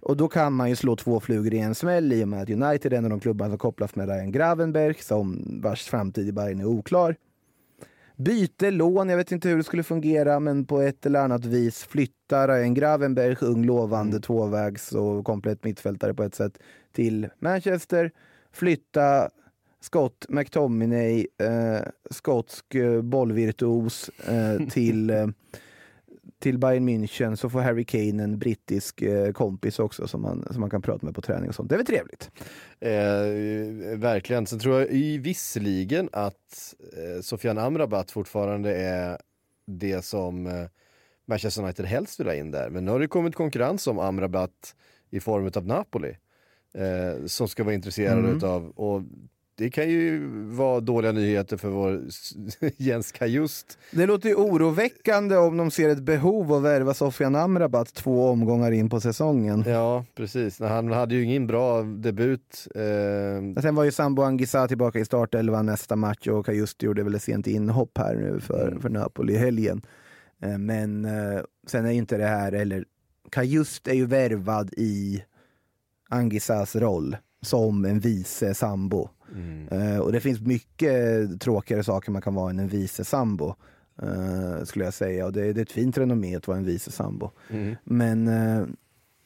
Och 0.00 0.16
då 0.16 0.28
kan 0.28 0.52
man 0.52 0.68
ju 0.68 0.76
slå 0.76 0.96
två 0.96 1.20
flugor 1.20 1.54
i 1.54 1.58
en 1.58 1.74
smäll 1.74 2.12
i 2.12 2.24
och 2.24 2.28
med 2.28 2.42
att 2.42 2.50
United 2.50 2.92
är 2.92 2.98
en 2.98 3.04
av 3.04 3.10
de 3.10 3.20
klubbarna 3.20 3.50
som 3.50 3.58
kopplas 3.58 3.96
med 3.96 4.08
Ryan 4.08 4.32
Gravenberg 4.32 4.94
som 4.94 5.44
vars 5.62 5.84
framtid 5.84 6.28
i 6.28 6.32
Bayern 6.32 6.60
är 6.60 6.64
oklar. 6.64 7.16
Byte, 8.16 8.70
lån, 8.70 9.08
jag 9.08 9.16
vet 9.16 9.32
inte 9.32 9.48
hur 9.48 9.56
det 9.56 9.64
skulle 9.64 9.82
fungera 9.82 10.40
men 10.40 10.64
på 10.64 10.80
ett 10.80 11.06
eller 11.06 11.20
annat 11.20 11.44
vis 11.44 11.84
flytta 11.84 12.48
Ryan 12.48 12.74
Gravenberg, 12.74 13.36
ung 13.40 13.64
lovande 13.64 14.20
tvåvägs 14.20 14.92
och 14.92 15.24
komplett 15.24 15.64
mittfältare 15.64 16.14
på 16.14 16.22
ett 16.22 16.34
sätt, 16.34 16.58
till 16.92 17.28
Manchester. 17.38 18.10
Flytta 18.52 19.30
Scott 19.80 20.26
McTominay, 20.28 21.26
eh, 21.38 21.80
skotsk 22.10 22.74
eh, 22.74 23.02
bollvirtuos, 23.02 24.08
eh, 24.08 24.68
till, 24.70 25.10
eh, 25.10 25.26
till 26.38 26.58
Bayern 26.58 26.88
München 26.88 27.36
så 27.36 27.50
får 27.50 27.60
Harry 27.60 27.84
Kane 27.84 28.22
en 28.22 28.38
brittisk 28.38 29.02
eh, 29.02 29.32
kompis 29.32 29.78
också 29.78 30.06
som 30.08 30.22
man, 30.22 30.46
som 30.50 30.60
man 30.60 30.70
kan 30.70 30.82
prata 30.82 31.06
med 31.06 31.14
på 31.14 31.20
träning 31.20 31.48
och 31.48 31.54
sånt. 31.54 31.68
Det 31.68 31.74
är 31.74 31.76
väl 31.76 31.86
trevligt? 31.86 32.30
Eh, 32.80 33.98
verkligen. 33.98 34.46
Sen 34.46 34.58
tror 34.58 34.80
jag 34.80 34.88
i 34.90 35.18
visserligen 35.18 36.08
att 36.12 36.74
eh, 36.96 37.20
Sofian 37.22 37.58
Amrabat 37.58 38.10
fortfarande 38.10 38.74
är 38.76 39.18
det 39.66 40.04
som 40.04 40.66
Manchester 41.26 41.62
United 41.62 41.86
helst 41.86 42.20
vill 42.20 42.26
ha 42.26 42.34
in 42.34 42.50
där. 42.50 42.70
Men 42.70 42.84
nu 42.84 42.90
har 42.90 43.00
det 43.00 43.06
kommit 43.08 43.34
konkurrens 43.34 43.86
om 43.86 43.98
Amrabat 43.98 44.74
i 45.10 45.20
form 45.20 45.50
av 45.54 45.66
Napoli. 45.66 46.16
Eh, 46.74 47.26
som 47.26 47.48
ska 47.48 47.64
vara 47.64 47.74
intresserade 47.74 48.18
Mm. 48.20 48.36
utav 48.36 48.68
och 48.70 49.02
det 49.60 49.70
kan 49.70 49.88
ju 49.88 50.26
vara 50.46 50.80
dåliga 50.80 51.12
nyheter 51.12 51.56
för 51.56 51.68
vår 51.68 52.02
Jens 52.76 53.12
Kajust. 53.12 53.78
Det 53.92 54.06
låter 54.06 54.28
ju 54.28 54.34
oroväckande 54.34 55.36
om 55.36 55.56
de 55.56 55.70
ser 55.70 55.88
ett 55.88 56.02
behov 56.02 56.52
av 56.52 56.58
att 56.58 56.64
värva 56.64 56.94
Sofian 56.94 57.36
Amrabat 57.36 57.94
två 57.94 58.28
omgångar 58.30 58.72
in 58.72 58.88
på 58.90 59.00
säsongen. 59.00 59.64
Ja, 59.66 60.04
precis. 60.14 60.60
Han 60.60 60.92
hade 60.92 61.14
ju 61.14 61.24
ingen 61.24 61.46
bra 61.46 61.82
debut. 61.82 62.66
Eh, 62.74 63.62
Sen 63.62 63.74
var 63.74 63.84
ju 63.84 63.92
Sambo 63.92 64.22
Anguissa 64.22 64.68
tillbaka 64.68 64.98
i 64.98 65.04
startelvan 65.04 65.66
nästa 65.66 65.96
match 65.96 66.26
och 66.28 66.46
Kajusti 66.46 66.86
gjorde 66.86 67.02
väl 67.02 67.14
ett 67.14 67.22
sent 67.22 67.46
inhopp 67.46 67.98
här 67.98 68.14
nu 68.14 68.40
för, 68.40 68.68
Mm. 68.68 68.80
för 68.80 68.88
Napoli 68.88 69.32
i 69.32 69.36
helgen. 69.38 69.82
Eh, 70.42 70.58
Men 70.58 71.04
eh, 71.04 71.40
sen 71.66 71.86
är 71.86 71.90
ju 71.90 71.96
inte 71.98 72.16
det 72.16 72.26
här, 72.26 72.52
eller 72.52 72.84
Kajust 73.30 73.88
är 73.88 73.94
ju 73.94 74.06
värvad 74.06 74.70
i 74.76 75.22
Angissas 76.08 76.76
roll 76.76 77.16
som 77.42 77.84
en 77.84 78.00
vice 78.00 78.54
sambo. 78.54 79.08
Mm. 79.34 79.68
Eh, 79.68 79.98
och 79.98 80.12
det 80.12 80.20
finns 80.20 80.40
mycket 80.40 81.40
tråkigare 81.40 81.84
saker 81.84 82.12
man 82.12 82.22
kan 82.22 82.34
vara 82.34 82.50
än 82.50 82.58
en 82.58 82.68
vice 82.68 83.04
sambo. 83.04 83.54
eh, 84.02 84.64
skulle 84.64 84.84
jag 84.84 84.94
säga. 84.94 85.26
Och 85.26 85.32
det, 85.32 85.52
det 85.52 85.60
är 85.60 85.62
ett 85.62 85.72
fint 85.72 85.98
renommé 85.98 86.36
att 86.36 86.48
vara 86.48 86.58
en 86.58 86.64
vice 86.64 86.90
sambo. 86.90 87.30
Mm. 87.50 87.76
Men, 87.84 88.28
eh, 88.28 88.66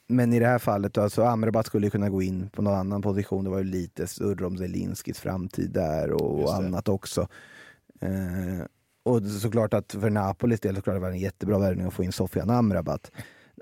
men 0.07 0.33
i 0.33 0.39
det 0.39 0.47
här 0.47 0.59
fallet, 0.59 0.97
alltså 0.97 1.23
Amrabat 1.23 1.65
skulle 1.65 1.89
kunna 1.89 2.09
gå 2.09 2.21
in 2.21 2.49
på 2.49 2.61
någon 2.61 2.73
annan 2.73 3.01
position. 3.01 3.43
Det 3.43 3.49
var 3.49 3.57
ju 3.57 3.63
lite 3.63 4.07
surr 4.07 4.43
om 4.43 4.57
Zelinskis 4.57 5.19
framtid 5.19 5.71
där 5.71 6.11
och 6.11 6.39
det. 6.39 6.55
annat 6.55 6.89
också. 6.89 7.27
Eh, 7.99 8.65
och 9.03 9.21
såklart 9.21 9.73
att 9.73 9.91
för 9.91 10.09
Napolis 10.09 10.59
del 10.59 10.75
såklart 10.75 10.95
det 10.95 10.99
var 10.99 11.09
en 11.09 11.19
jättebra 11.19 11.59
värvning 11.59 11.87
att 11.87 11.93
få 11.93 12.03
in 12.03 12.11
Sofian 12.11 12.49
Amrabat. 12.49 13.11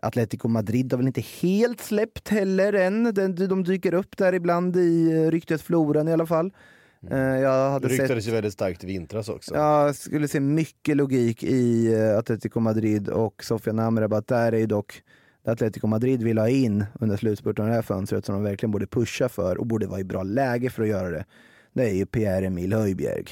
Atletico 0.02 0.48
Madrid 0.48 0.94
har 0.94 0.98
väl 0.98 1.08
inte 1.08 1.22
helt 1.42 1.82
släppt 1.82 2.30
heller 2.30 2.74
än. 2.74 3.14
De 3.50 3.64
dyker 3.64 3.94
upp 3.94 4.18
där 4.18 4.34
ibland 4.34 4.78
i 4.78 5.12
eh, 5.12 5.32
ryktesfloran 5.32 6.08
i 6.08 6.14
alla 6.14 6.26
fall. 6.26 6.52
Eh, 7.12 7.18
Jag 7.20 7.72
hade 7.72 7.88
Det 7.88 7.94
sett... 7.94 8.00
ryktades 8.02 8.28
ju 8.28 8.32
väldigt 8.32 8.54
starkt 8.54 8.84
i 8.84 8.88
vintras 8.88 9.30
också. 9.30 9.56
Jag 9.56 9.96
skulle 9.96 10.28
se 10.28 10.40
mycket 10.40 10.98
logik 10.98 11.44
i 11.44 11.94
eh, 11.94 12.18
Atletico 12.18 12.60
Madrid 12.60 13.10
och 13.10 13.44
Sofian 13.44 13.80
Amrabat. 13.80 14.28
Där 14.28 14.52
är 14.52 14.58
ju 14.58 14.66
dock 14.66 15.02
Atletico 15.46 15.88
Madrid 15.88 16.24
vill 16.24 16.38
ha 16.38 16.50
in 16.50 16.86
under 17.00 17.18
slutspurten 17.18 17.66
av 17.66 17.70
det 17.70 17.76
här 17.76 17.82
fönstret 17.82 18.26
som 18.26 18.36
de 18.36 18.44
verkligen 18.44 18.72
borde 18.72 18.88
pusha 18.88 19.30
för 19.30 19.58
och 19.58 19.68
borde 19.68 19.88
vara 19.88 20.00
i 20.00 20.04
bra 20.04 20.24
läge 20.24 20.70
för 20.70 20.84
att 20.84 20.90
göra 20.90 21.10
det. 21.10 21.26
Det 21.74 21.90
är 21.90 21.94
ju 21.94 22.06
Pierre-Emil 22.06 22.74
Höjbjerg. 22.74 23.26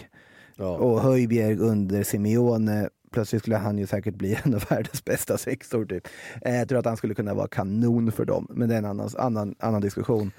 Ja. 0.55 0.77
Och 0.77 1.01
Höjbjerg 1.01 1.57
under 1.57 2.03
Simeone, 2.03 2.89
plötsligt 3.11 3.41
skulle 3.41 3.55
han 3.57 3.77
ju 3.77 3.87
säkert 3.87 4.15
bli 4.15 4.37
en 4.43 4.53
av 4.55 4.63
världens 4.69 5.05
bästa 5.05 5.37
sexor 5.37 5.85
typ. 5.85 6.07
Eh, 6.41 6.55
Jag 6.55 6.69
tror 6.69 6.79
att 6.79 6.85
han 6.85 6.97
skulle 6.97 7.13
kunna 7.15 7.33
vara 7.33 7.47
kanon 7.47 8.11
för 8.11 8.25
dem, 8.25 8.47
men 8.49 8.69
det 8.69 8.75
är 8.75 8.79
en 8.79 8.85
annan, 8.85 9.09
annan, 9.17 9.55
annan 9.59 9.81
diskussion. 9.81 10.31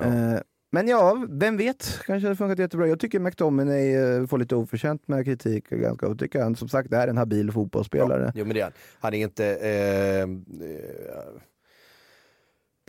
Eh, 0.00 0.34
Men 0.72 0.88
ja, 0.88 1.26
vem 1.28 1.56
vet? 1.56 1.98
Kanske 2.06 2.26
hade 2.26 2.36
funkat 2.36 2.58
jättebra. 2.58 2.88
Jag 2.88 3.00
tycker 3.00 3.18
McTominay 3.20 3.94
eh, 3.94 4.26
får 4.26 4.38
lite 4.38 4.56
oförtjänt 4.56 5.08
med 5.08 5.24
kritik. 5.24 5.68
Ganska, 5.70 6.08
och 6.08 6.18
tycker 6.18 6.42
han 6.42 6.56
som 6.56 6.68
sagt 6.68 6.92
är 6.92 7.08
en 7.08 7.16
habil 7.16 7.52
fotbollsspelare. 7.52 8.32
Jo 8.34 8.44
men 8.44 8.54
det 8.54 8.60
är 8.60 8.64
han. 8.64 8.72
Han 9.00 9.14
är 9.14 9.18
inte... 9.18 9.46
Eh, 9.46 10.20
eh, 10.22 10.28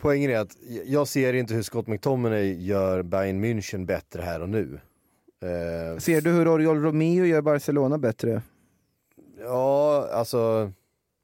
poängen 0.00 0.30
är 0.30 0.38
att 0.38 0.56
jag 0.84 1.08
ser 1.08 1.32
inte 1.32 1.54
hur 1.54 1.62
Scott 1.62 1.86
McTominay 1.86 2.64
gör 2.66 3.02
Bayern 3.02 3.44
München 3.44 3.86
bättre 3.86 4.22
här 4.22 4.42
och 4.42 4.48
nu. 4.48 4.80
Eh, 5.42 5.98
Ser 5.98 6.20
du 6.20 6.30
hur 6.30 6.48
Oriol 6.48 6.82
Romeo 6.82 7.24
gör 7.24 7.40
Barcelona 7.42 7.98
bättre? 7.98 8.42
Ja, 9.40 10.08
alltså... 10.12 10.72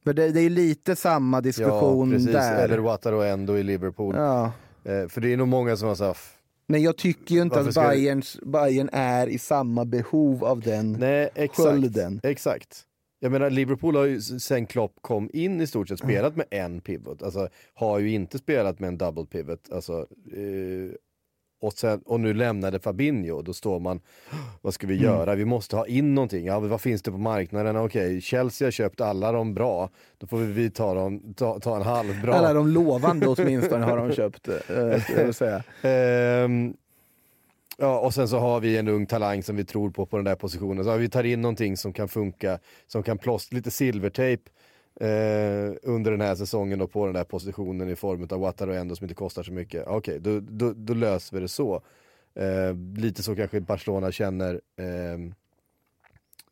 För 0.05 0.13
det, 0.13 0.31
det 0.33 0.41
är 0.41 0.51
lite 0.51 0.97
samma 0.97 1.37
Ja, 1.37 1.41
diskussion 1.41 2.11
precis. 2.11 2.33
där. 2.33 2.65
Eller 2.65 2.79
Wataru 2.79 3.23
Endo 3.29 3.57
i 3.57 3.63
Liverpool. 3.63 4.15
Ja. 4.17 4.53
Eh, 4.85 5.09
för 5.09 5.21
det 5.21 5.33
är 5.33 5.37
nog 5.37 5.49
många 5.49 5.77
som 5.77 5.89
har 5.89 5.95
sagt 5.95 6.21
Men 6.67 6.83
jag 6.83 6.97
tycker 6.97 7.35
ju 7.35 7.43
inte 7.43 7.63
Varför 7.63 7.81
att 7.81 7.89
Bayerns, 7.89 8.39
Bayern 8.43 8.89
är 8.93 9.27
i 9.27 9.39
samma 9.39 9.85
behov 9.85 10.45
av 10.45 10.61
den. 10.61 10.93
Nej, 10.93 11.29
exakt. 11.35 11.57
Skölden. 11.69 12.21
Exakt. 12.23 12.85
Jag 13.21 13.33
menar 13.33 13.51
Liverpool 13.51 13.97
har 13.97 14.05
ju 14.05 14.21
sen 14.21 14.67
Klopp 14.67 14.93
kom 15.01 15.31
in 15.33 15.61
i 15.61 15.67
stort 15.67 15.89
sett 15.89 15.99
spelat 15.99 16.37
med 16.37 16.47
en 16.51 16.81
pivot. 16.81 17.23
Alltså 17.23 17.49
har 17.75 17.99
ju 17.99 18.11
inte 18.11 18.39
spelat 18.39 18.81
med 18.81 18.89
en 18.89 18.99
double 18.99 19.27
pivot. 19.27 19.73
Alltså, 19.73 19.93
eh, 20.33 20.95
och, 21.65 21.73
sen, 21.73 22.01
och 22.07 22.21
nu 22.21 22.35
lämnade 22.35 22.79
Fabinho, 22.81 23.43
då 23.43 23.53
står 23.53 23.81
man, 23.81 24.01
vad 24.63 24.75
ska 24.75 24.87
vi 24.87 24.95
Mm. 24.95 25.05
göra? 25.07 25.35
Vi 25.35 25.45
måste 25.45 25.77
ha 25.77 25.87
in 25.87 26.15
någonting. 26.15 26.47
Ja, 26.47 26.61
vad 26.61 26.81
finns 26.81 27.03
det 27.03 27.11
på 27.11 27.19
marknaden? 27.19 27.77
Okej, 27.77 28.21
Chelsea 28.21 28.67
har 28.67 28.71
köpt 28.71 29.01
alla 29.01 29.33
de 29.33 29.55
bra. 29.55 29.91
Då 30.19 30.27
får 30.27 30.37
vi 30.39 30.71
ta, 30.71 30.95
dem, 30.95 31.35
ta, 31.37 31.61
ta 31.61 31.77
en 31.77 31.83
halv 31.83 32.23
bra. 32.23 32.35
Alla 32.35 32.53
de 32.53 32.69
lovande 32.69 33.27
åtminstone 33.29 33.85
har 33.85 33.97
de 33.97 34.13
köpt. 34.13 34.49
Eh, 34.49 35.31
säga. 35.31 35.63
Ehm, 35.83 36.75
ja, 37.79 37.99
och 37.99 38.15
sen 38.15 38.29
så 38.29 38.39
har 38.39 38.61
vi 38.61 38.77
en 38.79 38.89
ung 38.89 39.07
talang 39.07 39.43
som 39.43 39.57
vi 39.57 39.65
tror 39.65 39.91
på 39.91 40.07
på 40.07 40.17
den 40.17 40.25
där 40.25 40.35
positionen. 40.37 40.85
Så 40.85 40.97
vi 40.97 41.09
tar 41.09 41.25
in 41.25 41.41
någonting 41.43 41.77
som 41.77 41.93
kan 41.93 42.09
funka, 42.09 42.59
som 42.87 43.03
kan 43.03 43.19
plåstra 43.19 43.57
lite 43.57 43.71
silvertejp 43.71 44.43
eh, 45.01 45.73
under 45.83 46.11
den 46.11 46.21
här 46.21 46.35
säsongen 46.35 46.81
och 46.81 46.93
på 46.93 47.05
den 47.07 47.15
där 47.15 47.25
positionen 47.25 47.89
i 47.89 47.97
form 47.97 48.29
av 48.31 48.41
Wataru 48.41 48.75
Endo 48.75 48.97
som 48.97 49.05
inte 49.05 49.15
kostar 49.15 49.43
så 49.43 49.53
mycket. 49.53 49.87
Okej, 49.87 50.19
då, 50.21 50.41
då, 50.41 50.73
då 50.73 50.95
löser 50.95 51.37
vi 51.37 51.41
det 51.43 51.49
så. 51.49 51.83
Eh, 52.35 52.75
lite 52.97 53.23
så 53.23 53.37
kanske 53.37 53.61
Barcelona 53.61 54.13
känner 54.13 54.61
ehm, 54.77 55.35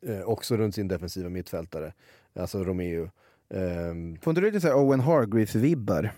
eh, 0.01 0.21
också 0.21 0.57
runt 0.57 0.75
sin 0.75 0.87
defensiva 0.87 1.29
mittfältare, 1.29 1.93
alltså 2.33 2.63
Romeo. 2.63 3.09
Ehm, 3.49 4.17
Får 4.21 4.31
inte 4.31 4.41
du 4.41 4.51
lite 4.51 4.73
Owen 4.73 5.01
Hargreaves-vibbar? 5.01 6.09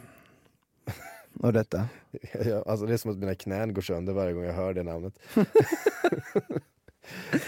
Av 1.42 1.54
detta? 1.54 1.88
Alltså 2.66 2.86
det 2.86 2.94
är 2.94 2.98
som 2.98 3.12
att 3.12 3.18
mina 3.18 3.36
knän 3.36 3.74
går 3.74 3.82
sönder 3.82 4.14
varje 4.14 4.34
gång 4.34 4.44
jag 4.44 4.54
hör 4.54 4.74
det 4.74 4.84
namnet. 4.84 5.20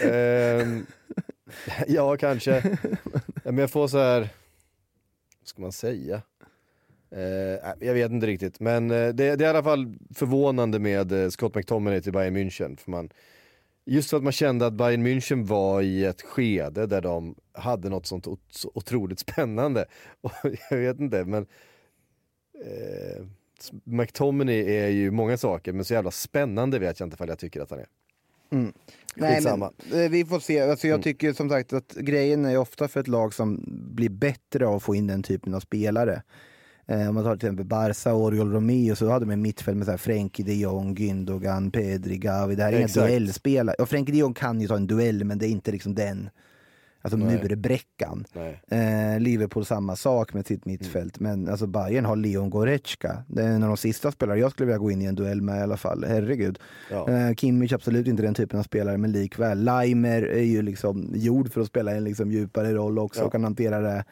Ehm, 0.00 0.86
ja, 1.86 2.16
kanske. 2.16 2.78
Men 3.44 3.58
jag 3.58 3.70
får 3.70 3.88
så 3.88 3.98
här, 3.98 4.28
ska 5.48 5.62
man 5.62 5.72
säga? 5.72 6.22
Eh, 7.10 7.86
jag 7.86 7.94
vet 7.94 8.12
inte 8.12 8.26
riktigt, 8.26 8.60
men 8.60 8.90
eh, 8.90 9.08
det, 9.08 9.12
det 9.12 9.24
är 9.24 9.42
i 9.42 9.46
alla 9.46 9.62
fall 9.62 9.94
förvånande 10.14 10.78
med 10.78 11.12
eh, 11.12 11.28
Scott 11.28 11.54
McTominay 11.54 12.00
till 12.00 12.12
Bayern 12.12 12.36
München. 12.36 12.76
För 12.76 12.90
man, 12.90 13.10
just 13.84 14.10
för 14.10 14.16
att 14.16 14.22
man 14.22 14.32
kände 14.32 14.66
att 14.66 14.72
Bayern 14.72 15.06
München 15.06 15.46
var 15.46 15.82
i 15.82 16.04
ett 16.04 16.22
skede 16.22 16.86
där 16.86 17.00
de 17.00 17.34
hade 17.52 17.88
något 17.88 18.06
sånt 18.06 18.26
så 18.50 18.70
otroligt 18.74 19.18
spännande. 19.18 19.84
Och 20.20 20.32
jag 20.70 20.78
vet 20.78 21.00
inte, 21.00 21.24
men 21.24 21.46
eh, 22.64 23.24
McTominay 23.84 24.76
är 24.76 24.88
ju 24.88 25.10
många 25.10 25.36
saker, 25.36 25.72
men 25.72 25.84
så 25.84 25.94
jävla 25.94 26.10
spännande 26.10 26.78
vet 26.78 27.00
jag 27.00 27.06
inte 27.06 27.14
ifall 27.14 27.28
jag 27.28 27.38
tycker 27.38 27.60
att 27.60 27.70
han 27.70 27.78
är. 27.78 27.86
Mm. 28.50 28.72
Nej, 29.20 29.34
Skitsamma. 29.34 29.72
men, 29.90 30.04
eh, 30.04 30.10
vi 30.10 30.24
får 30.24 30.40
se. 30.40 30.60
Alltså, 30.60 30.86
jag 30.86 30.94
Mm. 30.94 31.02
tycker 31.02 31.32
som 31.32 31.48
sagt 31.48 31.72
att 31.72 31.94
grejen 31.94 32.44
är 32.44 32.56
ofta 32.58 32.88
för 32.88 33.00
ett 33.00 33.08
lag 33.08 33.34
som 33.34 33.64
blir 33.94 34.08
bättre 34.08 34.66
av 34.66 34.74
att 34.76 34.82
få 34.82 34.94
in 34.94 35.06
den 35.06 35.22
typen 35.22 35.54
av 35.54 35.60
spelare. 35.60 36.22
Eh, 36.86 37.08
om 37.08 37.14
man 37.14 37.24
tar 37.24 37.36
till 37.36 37.46
exempel 37.48 37.66
Barca 37.66 38.12
och 38.14 38.22
Oriol 38.24 38.52
Romeo 38.52 38.96
så 38.96 39.10
hade 39.10 39.24
de 39.24 39.30
en 39.32 39.42
mittfält 39.42 39.76
med 39.76 39.84
så 39.84 39.90
här 39.90 39.98
Frenkie 39.98 40.44
de 40.46 40.54
Jong, 40.54 40.94
Gündogan, 40.94 41.70
Pedri, 41.70 42.16
Gavi. 42.18 42.54
Det 42.54 42.62
här 42.62 42.72
är 42.72 42.78
inga 42.78 42.86
duellspelare. 42.88 43.76
Och 43.78 43.88
Frenkie 43.88 44.12
de 44.14 44.18
Jong 44.18 44.34
kan 44.34 44.60
ju 44.60 44.68
ta 44.68 44.76
en 44.76 44.86
duell 44.86 45.24
men 45.24 45.38
det 45.38 45.46
är 45.46 45.50
inte 45.50 45.72
liksom 45.72 45.94
den. 45.94 46.30
Alltså 47.12 47.26
Nej. 47.26 47.36
nu 47.36 47.44
är 47.44 47.48
det 47.48 47.56
Bräckan. 47.56 48.24
Nej. 48.32 48.62
Eh, 49.14 49.20
Liverpool 49.20 49.64
samma 49.64 49.96
sak 49.96 50.34
med 50.34 50.46
sitt 50.46 50.64
mittfält. 50.64 51.20
Men 51.20 51.48
alltså 51.48 51.66
Bayern 51.66 52.04
har 52.04 52.16
Leon 52.16 52.50
Goretzka. 52.50 53.24
Det 53.28 53.42
är 53.42 53.48
en 53.48 53.62
av 53.62 53.68
de 53.68 53.76
sista 53.76 54.12
spelare 54.12 54.38
jag 54.38 54.50
skulle 54.50 54.66
vilja 54.66 54.78
gå 54.78 54.90
in 54.90 55.02
i 55.02 55.04
en 55.04 55.14
duell 55.14 55.42
med 55.42 55.58
i 55.58 55.62
alla 55.62 55.76
fall. 55.76 56.04
Herregud. 56.08 56.58
Ja. 56.90 57.08
Eh, 57.10 57.34
Kimmich 57.34 57.72
absolut 57.72 58.06
inte 58.06 58.22
den 58.22 58.34
typen 58.34 58.58
av 58.58 58.62
spelare, 58.62 58.98
men 58.98 59.12
likväl. 59.12 59.64
Leimer 59.64 60.22
är 60.22 60.42
ju 60.42 60.62
liksom 60.62 61.10
gjord 61.14 61.52
för 61.52 61.60
att 61.60 61.66
spela 61.66 61.92
en 61.94 62.04
liksom 62.04 62.32
djupare 62.32 62.74
roll 62.74 62.98
också 62.98 63.20
Ja. 63.20 63.26
och 63.26 63.32
kan 63.32 63.44
hantera 63.44 63.80
det. 63.80 64.04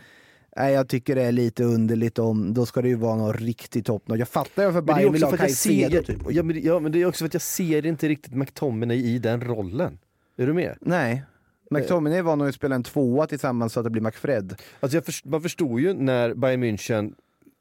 Nej, 0.59 0.75
jag 0.75 0.89
tycker 0.89 1.15
det 1.15 1.23
är 1.23 1.33
lite 1.33 1.65
underligt 1.65 2.19
om, 2.19 2.55
då 2.55 2.67
ska 2.67 2.83
det 2.83 2.89
ju 2.89 2.95
vara 2.95 3.17
någon 3.17 3.33
riktigt 3.33 3.87
topp. 3.87 4.03
Jag 4.07 4.29
fattar 4.29 4.63
ju 4.67 4.73
för 4.73 4.83
Men 4.83 4.87
det 4.87 4.93
är 4.93 4.97
Bayern 4.97 5.13
vill 5.13 5.23
ha 5.23 5.37
Caicedo 5.37 6.03
typ. 6.03 6.19
ja, 6.31 6.43
men, 6.43 6.63
ja, 6.63 6.81
men 6.81 6.93
det 6.93 7.03
är 7.03 7.07
också 7.07 7.19
för 7.19 7.27
att 7.27 7.35
jag 7.35 7.43
ser 7.43 7.87
inte 7.87 8.09
riktigt 8.09 8.35
McTominay 8.35 8.97
i 9.15 9.19
den 9.19 9.41
rollen. 9.41 9.99
Är 10.39 10.47
du 10.47 10.53
med? 10.53 10.77
Nej. 10.81 11.23
McTominay 11.71 12.23
var 12.23 12.37
nog 12.37 12.49
att 12.49 12.55
spela 12.55 12.75
en 12.75 12.83
tvåa 12.83 13.27
tillsammans 13.27 13.73
så 13.73 13.81
att 13.81 13.85
det 13.85 13.91
blir 13.91 14.03
McFred. 14.03 14.63
Alltså 14.81 15.01
först, 15.03 15.25
man 15.25 15.43
förstod 15.43 15.81
ju 15.81 15.93
när 15.95 16.35
Bayern 16.35 16.65
München 16.65 17.15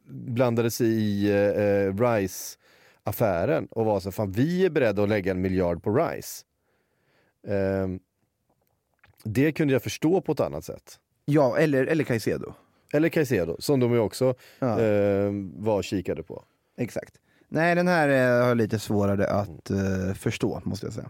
blandade 0.07 0.71
sig 0.71 0.87
i 0.87 1.29
eh, 1.31 1.93
Rice-affären 2.03 3.67
och 3.71 3.85
var 3.85 3.99
så 3.99 4.11
fan 4.11 4.31
vi 4.31 4.65
är 4.65 4.69
beredda 4.69 5.03
att 5.03 5.09
lägga 5.09 5.31
en 5.31 5.41
miljard 5.41 5.83
på 5.83 5.95
Rice. 5.95 6.43
Ehm, 7.47 7.99
det 9.23 9.51
kunde 9.51 9.73
jag 9.73 9.83
förstå 9.83 10.21
på 10.21 10.31
ett 10.31 10.39
annat 10.39 10.65
sätt. 10.65 10.99
Ja, 11.25 11.57
eller, 11.57 11.85
eller 11.85 12.03
Caicedo. 12.03 12.53
Eller 12.93 13.09
Caicedo, 13.09 13.55
som 13.59 13.79
de 13.79 13.91
ju 13.93 13.99
också 13.99 14.35
Ja. 14.59 14.81
eh, 14.81 15.31
var 15.57 15.81
kikade 15.81 16.23
på. 16.23 16.43
Exakt. 16.77 17.15
Nej, 17.49 17.75
den 17.75 17.87
här 17.87 18.09
eh, 18.09 18.41
har 18.41 18.47
jag 18.47 18.57
lite 18.57 18.79
svårare 18.79 19.27
att 19.27 19.69
eh, 19.69 20.13
förstå, 20.15 20.61
måste 20.65 20.85
jag 20.85 20.93
säga. 20.93 21.09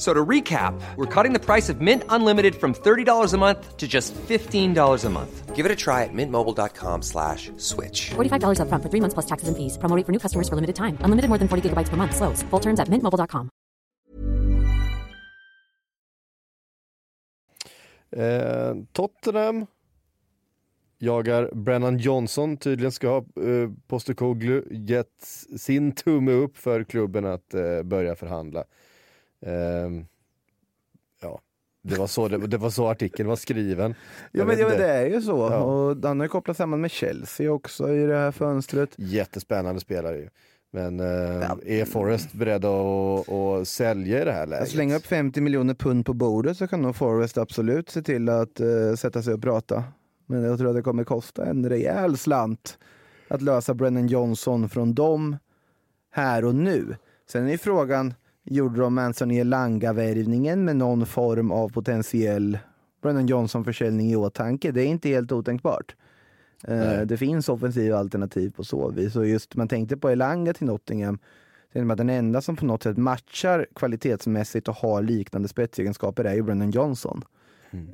So 0.00 0.14
to 0.14 0.24
recap, 0.24 0.80
we're 0.96 1.04
cutting 1.14 1.34
the 1.34 1.38
price 1.38 1.68
of 1.68 1.82
Mint 1.82 2.04
Unlimited 2.08 2.54
from 2.54 2.72
$30 2.72 3.34
a 3.34 3.36
month 3.36 3.76
to 3.76 3.86
just 3.86 4.14
$15 4.14 5.04
a 5.04 5.10
month. 5.10 5.54
Give 5.54 5.66
it 5.66 5.70
a 5.70 5.76
try 5.76 6.04
at 6.04 6.14
mintmobile.com 6.14 7.02
slash 7.02 7.50
switch. 7.58 8.10
$45 8.16 8.60
upfront 8.60 8.82
for 8.82 8.88
three 8.88 9.00
months 9.00 9.12
plus 9.12 9.26
taxes 9.26 9.48
and 9.48 9.56
fees. 9.58 9.76
Promo 9.76 9.94
rate 9.94 10.06
for 10.06 10.12
new 10.12 10.18
customers 10.18 10.48
for 10.48 10.54
limited 10.54 10.74
time. 10.74 10.96
Unlimited 11.04 11.28
more 11.28 11.36
than 11.36 11.48
40 11.48 11.68
gigabytes 11.68 11.90
per 11.90 11.98
month. 11.98 12.16
Slows. 12.16 12.42
Full 12.48 12.60
terms 12.60 12.80
at 12.80 12.88
mintmobile.com. 12.88 13.50
Eh, 18.16 18.74
Tottenham 18.92 19.66
jagar 20.98 21.50
Brennan 21.52 21.98
Johnson. 21.98 22.56
Tydligen 22.56 22.92
ska 22.92 23.16
eh, 23.16 23.70
Postecoglou 23.86 24.62
gett 24.70 25.46
sin 25.58 25.92
tumme 25.92 26.32
upp 26.32 26.56
för 26.56 26.84
klubben 26.84 27.26
att 27.26 27.54
eh, 27.54 27.82
börja 27.82 28.14
förhandla. 28.14 28.64
Ehm, 29.46 30.06
ja, 31.22 31.40
det 31.82 31.98
var, 31.98 32.06
så, 32.06 32.28
det, 32.28 32.46
det 32.46 32.56
var 32.56 32.70
så 32.70 32.88
artikeln 32.88 33.28
var 33.28 33.36
skriven. 33.36 33.94
Ja 34.32 34.38
Jag 34.38 34.46
men, 34.46 34.58
ja, 34.58 34.68
men 34.68 34.78
det 34.78 34.88
är 34.88 35.06
ju 35.06 35.22
så. 35.22 35.36
Ja. 35.38 35.58
Och 35.58 35.96
han 36.02 36.20
har 36.20 36.24
ju 36.24 36.28
kopplat 36.28 36.56
samman 36.56 36.80
med 36.80 36.90
Chelsea 36.90 37.52
också 37.52 37.94
i 37.94 38.06
det 38.06 38.16
här 38.16 38.32
fönstret. 38.32 38.90
Jättespännande 38.96 39.80
spelare 39.80 40.16
ju. 40.16 40.28
Men 40.72 41.00
eh, 41.00 41.50
är 41.66 41.84
Forrest 41.84 42.32
beredda 42.32 42.68
att, 42.68 43.28
att 43.28 43.68
sälja 43.68 44.22
i 44.22 44.24
det 44.24 44.32
här 44.32 44.46
läget? 44.46 44.62
Att 44.62 44.70
slänga 44.70 44.96
upp 44.96 45.06
50 45.06 45.40
miljoner 45.40 45.74
pund 45.74 46.06
på 46.06 46.14
bordet 46.14 46.56
så 46.56 46.68
kan 46.68 46.82
nog 46.82 46.96
Forrest 46.96 47.38
absolut 47.38 47.90
se 47.90 48.02
till 48.02 48.28
att 48.28 48.60
eh, 48.60 48.94
sätta 48.96 49.22
sig 49.22 49.34
och 49.34 49.42
prata. 49.42 49.84
Men 50.26 50.42
jag 50.42 50.58
tror 50.58 50.68
att 50.68 50.76
det 50.76 50.82
kommer 50.82 51.04
kosta 51.04 51.46
en 51.46 51.68
rejäl 51.68 52.16
slant 52.16 52.78
att 53.28 53.42
lösa 53.42 53.74
Brennan 53.74 54.06
Johnson 54.06 54.68
från 54.68 54.94
dem 54.94 55.36
här 56.10 56.44
och 56.44 56.54
nu. 56.54 56.96
Sen 57.28 57.46
är 57.46 57.50
ju 57.50 57.58
frågan, 57.58 58.14
gjorde 58.44 58.80
de 58.80 58.98
Anthony 58.98 59.38
Elanga-värvningen 59.38 60.64
med 60.64 60.76
någon 60.76 61.06
form 61.06 61.50
av 61.50 61.68
potentiell 61.68 62.58
Brennan 63.02 63.26
Johnson-försäljning 63.26 64.10
i 64.10 64.16
åtanke? 64.16 64.72
Det 64.72 64.82
är 64.82 64.86
inte 64.86 65.08
helt 65.08 65.32
otänkbart. 65.32 65.96
Eh, 66.64 66.76
Nej. 66.76 67.06
det 67.06 67.16
finns 67.16 67.48
offensiva 67.48 67.98
alternativ 67.98 68.50
på 68.50 68.64
så 68.64 68.90
vis. 68.90 69.16
Och 69.16 69.26
just 69.26 69.56
man 69.56 69.68
tänkte 69.68 69.96
på 69.96 70.08
Elanga 70.08 70.52
till 70.52 70.66
Nottingham 70.66 71.18
att 71.90 71.96
den 71.96 72.10
enda 72.10 72.40
som 72.40 72.56
på 72.56 72.64
något 72.64 72.82
sätt 72.82 72.96
matchar 72.96 73.66
kvalitetsmässigt 73.74 74.68
och 74.68 74.74
har 74.74 75.02
liknande 75.02 75.48
spetsegenskaper 75.48 76.24
är 76.24 76.34
ju 76.34 76.42
Brennan 76.42 76.70
Johnson. 76.70 77.24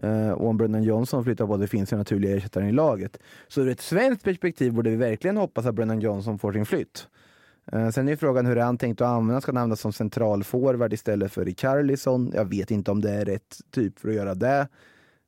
Eh, 0.02 0.30
och 0.30 0.48
om 0.48 0.56
Brennan 0.56 0.82
Johnson 0.82 1.24
flyttar 1.24 1.46
på, 1.46 1.56
det 1.56 1.66
finns 1.68 1.92
ju 1.92 1.96
naturliga 1.96 2.36
ersättare 2.36 2.68
i 2.68 2.72
laget. 2.72 3.18
Så 3.48 3.60
ur 3.60 3.68
ett 3.68 3.80
svenskt 3.80 4.24
perspektiv 4.24 4.72
borde 4.72 4.90
vi 4.90 4.96
verkligen 4.96 5.36
hoppas 5.36 5.66
att 5.66 5.74
Brennan 5.74 6.00
Johnson 6.00 6.38
får 6.38 6.52
sin 6.52 6.66
flytt. 6.66 7.08
Eh, 7.72 7.88
sen 7.88 8.08
är 8.08 8.12
ju 8.12 8.16
frågan 8.16 8.46
hur 8.46 8.58
är 8.58 8.62
han 8.62 8.78
tänkt 8.78 9.00
att 9.00 9.08
använda? 9.08 9.40
Ska 9.40 9.52
han 9.52 9.56
användas 9.56 9.80
som 9.80 9.92
centralforward 9.92 10.92
istället 10.92 11.32
för 11.32 11.44
Richarlison? 11.44 12.32
Jag 12.34 12.44
vet 12.44 12.70
inte 12.70 12.90
om 12.90 13.00
det 13.00 13.10
är 13.10 13.24
rätt 13.24 13.60
typ 13.70 13.98
för 13.98 14.08
att 14.08 14.14
göra 14.14 14.34
det. 14.34 14.68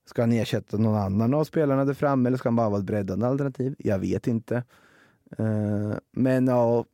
Ska 0.07 0.23
han 0.23 0.33
ersätta 0.33 0.77
någon 0.77 0.95
annan 0.95 1.35
av 1.35 1.45
spelarna 1.45 1.85
där 1.85 1.95
framme 1.95 2.29
eller 2.29 2.39
ska 2.39 2.49
han 2.49 2.57
bara 2.57 2.69
vara 2.69 2.81
ett 2.81 2.87
breddande 2.87 3.27
alternativ? 3.27 3.75
Jag 3.79 3.99
vet 3.99 4.27
inte. 4.27 4.57
Eh, 5.39 5.93
men 6.13 6.47
ja, 6.47 6.85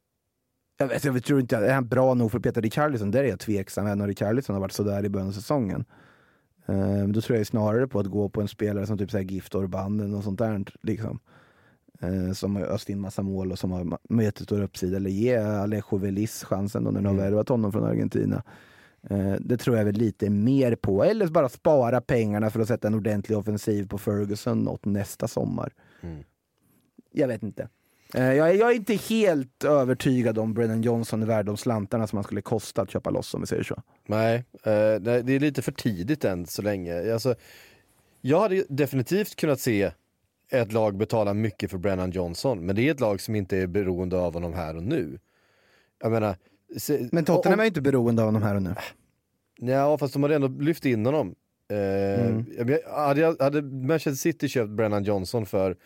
jag, 0.78 0.86
vet, 0.86 1.04
jag 1.04 1.24
tror 1.24 1.40
inte, 1.40 1.56
är 1.56 1.74
han 1.74 1.88
bra 1.88 2.14
nog 2.14 2.32
för 2.32 2.38
Peter 2.38 2.62
Richarlison? 2.62 3.10
Där 3.10 3.24
är 3.24 3.28
jag 3.28 3.40
tveksam, 3.40 3.86
även 3.86 4.00
om 4.00 4.06
Richarlison 4.06 4.54
har 4.54 4.60
varit 4.60 4.72
sådär 4.72 5.04
i 5.04 5.08
början 5.08 5.28
av 5.28 5.32
säsongen. 5.32 5.84
Eh, 6.66 7.08
då 7.08 7.20
tror 7.20 7.38
jag 7.38 7.46
snarare 7.46 7.88
på 7.88 8.00
att 8.00 8.06
gå 8.06 8.28
på 8.28 8.40
en 8.40 8.48
spelare 8.48 8.86
som 8.86 8.98
typ 8.98 9.10
så 9.10 9.16
här 9.16 9.24
Gift 9.24 9.54
Orban 9.54 10.14
och 10.14 10.24
sånt 10.24 10.38
där. 10.38 10.64
Liksom. 10.82 11.20
Eh, 12.06 12.32
som 12.32 12.56
har 12.56 12.62
öst 12.62 12.90
in 12.90 13.00
massa 13.00 13.22
mål 13.22 13.52
och 13.52 13.58
som 13.58 13.72
har 13.72 13.98
jättestor 14.22 14.62
uppsida. 14.62 14.96
Eller 14.96 15.10
ge 15.10 15.36
Alejo 15.36 15.96
Velis 15.96 16.44
chansen 16.44 16.84
då 16.84 16.90
när 16.90 17.00
de 17.00 17.06
har 17.06 17.24
värvat 17.24 17.48
honom 17.48 17.72
från 17.72 17.84
Argentina. 17.84 18.42
Eh, 19.10 19.34
det 19.40 19.56
tror 19.56 19.76
jag 19.76 19.84
väl 19.84 19.94
lite 19.94 20.30
mer 20.30 20.74
på. 20.76 21.04
Eller 21.04 21.26
bara 21.26 21.48
spara 21.48 22.00
pengarna 22.00 22.50
för 22.50 22.60
att 22.60 22.68
sätta 22.68 22.88
en 22.88 22.94
ordentlig 22.94 23.38
offensiv 23.38 23.88
på 23.88 23.98
Ferguson 23.98 24.68
åt 24.68 24.84
nästa 24.84 25.28
sommar. 25.28 25.72
Jag 27.12 27.28
vet 27.28 27.42
inte. 27.42 27.68
Eh, 28.14 28.32
Jag 28.32 28.50
är, 28.50 28.54
jag 28.54 28.70
är 28.70 28.74
inte 28.74 28.94
helt 28.94 29.64
övertygad 29.64 30.38
om 30.38 30.54
Brennan 30.54 30.82
Johnson 30.82 31.22
är 31.22 31.26
värd 31.26 31.46
de 31.46 31.56
slantarna 31.56 32.06
som 32.06 32.16
han 32.16 32.24
skulle 32.24 32.42
kosta 32.42 32.82
att 32.82 32.90
köpa 32.90 33.10
loss 33.10 33.34
om 33.34 33.40
vi 33.40 33.46
säger 33.46 33.62
så. 33.62 33.82
Nej, 34.06 34.36
eh, 34.62 34.94
det 35.00 35.32
är 35.32 35.40
lite 35.40 35.62
för 35.62 35.72
tidigt 35.72 36.24
än 36.24 36.46
så 36.46 36.62
länge. 36.62 37.12
Alltså, 37.12 37.34
jag 38.20 38.40
hade 38.40 38.64
definitivt 38.68 39.36
kunnat 39.36 39.60
se 39.60 39.90
ett 40.50 40.72
lag 40.72 40.96
betala 40.96 41.34
mycket 41.34 41.70
för 41.70 41.78
Brennan 41.78 42.10
Johnson, 42.10 42.66
men 42.66 42.76
det 42.76 42.82
är 42.88 42.90
ett 42.90 43.00
lag 43.00 43.20
som 43.20 43.34
inte 43.34 43.56
är 43.58 43.66
beroende 43.66 44.16
av 44.18 44.34
honom 44.34 44.52
här 44.54 44.76
och 44.76 44.82
nu. 44.82 45.18
Jag 46.02 46.12
menar... 46.12 46.36
Se, 46.78 47.08
Men 47.12 47.24
Tottenham 47.24 47.58
om- 47.58 47.60
är 47.60 47.64
ju 47.64 47.68
inte 47.68 47.80
beroende 47.80 48.22
av 48.22 48.28
honom 48.28 48.42
här 48.42 48.54
och 48.54 48.62
nu. 48.62 48.74
Ja, 49.60 49.98
fast 49.98 50.12
de 50.12 50.22
hade 50.22 50.34
ändå 50.34 50.48
lyft 50.48 50.84
in 50.86 51.06
honom. 51.06 51.34
Eh, 51.70 52.26
Mm. 52.26 52.78
hade, 52.94 53.36
hade 53.40 53.62
Manchester 53.62 54.12
City 54.12 54.48
köpt 54.48 54.70
Brennan 54.70 55.04
Johnson 55.04 55.46
för 55.46 55.76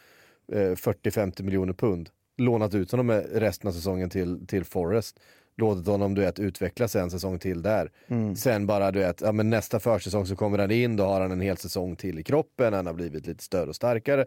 eh, 0.53 0.57
40-50 0.59 1.43
miljoner 1.43 1.73
pund, 1.73 2.11
lånat 2.37 2.75
ut 2.75 2.91
honom 2.91 3.11
resten 3.11 3.69
av 3.69 3.73
säsongen 3.73 4.11
till, 4.11 4.47
till 4.47 4.65
Forest, 4.65 5.21
låtit 5.59 5.87
honom 5.87 6.15
du 6.15 6.21
vet, 6.21 6.39
utvecklas 6.39 6.97
en 6.97 7.11
säsong 7.11 7.39
till 7.39 7.63
där. 7.63 7.93
Mm. 8.09 8.37
Sen 8.37 8.67
bara 8.67 8.91
du 8.91 8.99
vet, 8.99 9.21
ja, 9.21 9.33
men 9.33 9.51
nästa 9.51 9.81
försäsong 9.81 10.27
så 10.27 10.37
kommer 10.37 10.59
han 10.59 10.71
in, 10.71 10.97
då 10.97 11.05
har 11.05 11.21
han 11.21 11.33
en 11.33 11.41
hel 11.41 11.57
säsong 11.57 11.97
till 11.97 12.19
i 12.19 12.23
kroppen, 12.23 12.73
han 12.73 12.87
har 12.87 12.95
blivit 12.95 13.27
lite 13.27 13.45
större 13.45 13.69
och 13.69 13.77
starkare 13.77 14.27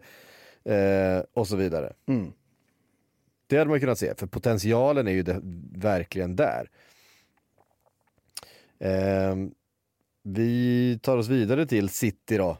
eh, 0.64 1.24
och 1.32 1.48
så 1.48 1.56
vidare. 1.56 1.92
Mm. 2.06 2.32
Det 3.46 3.58
hade 3.58 3.70
man 3.70 3.80
kunnat 3.80 3.98
se, 3.98 4.14
för 4.14 4.26
potentialen 4.26 5.08
är 5.08 5.12
ju 5.12 5.22
det, 5.22 5.40
verkligen 5.72 6.36
där. 6.36 6.70
Ehm, 8.78 9.54
vi 10.22 10.98
tar 11.02 11.16
oss 11.16 11.28
vidare 11.28 11.66
till 11.66 11.88
City 11.88 12.36
då, 12.36 12.58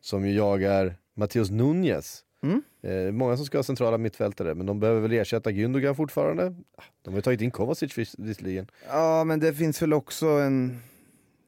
som 0.00 0.26
ju 0.26 0.34
jagar 0.34 0.96
Matteus 1.14 1.50
Nunez. 1.50 2.24
Mm. 2.42 2.62
Eh, 2.82 3.12
många 3.12 3.36
som 3.36 3.46
ska 3.46 3.58
ha 3.58 3.62
centrala 3.62 3.98
mittfältare, 3.98 4.54
men 4.54 4.66
de 4.66 4.80
behöver 4.80 5.00
väl 5.00 5.12
ersätta 5.12 5.50
Gündogan 5.50 5.94
fortfarande. 5.94 6.54
Ah, 6.76 6.82
De 7.02 7.10
har 7.10 7.18
ju 7.18 7.22
tagit 7.22 7.40
in 7.40 7.50
Kovacic 7.50 7.98
vis- 7.98 8.14
visserligen. 8.18 8.66
Ja, 8.88 9.24
men 9.24 9.40
det 9.40 9.54
finns 9.54 9.82
väl 9.82 9.92
också 9.92 10.26
en... 10.26 10.78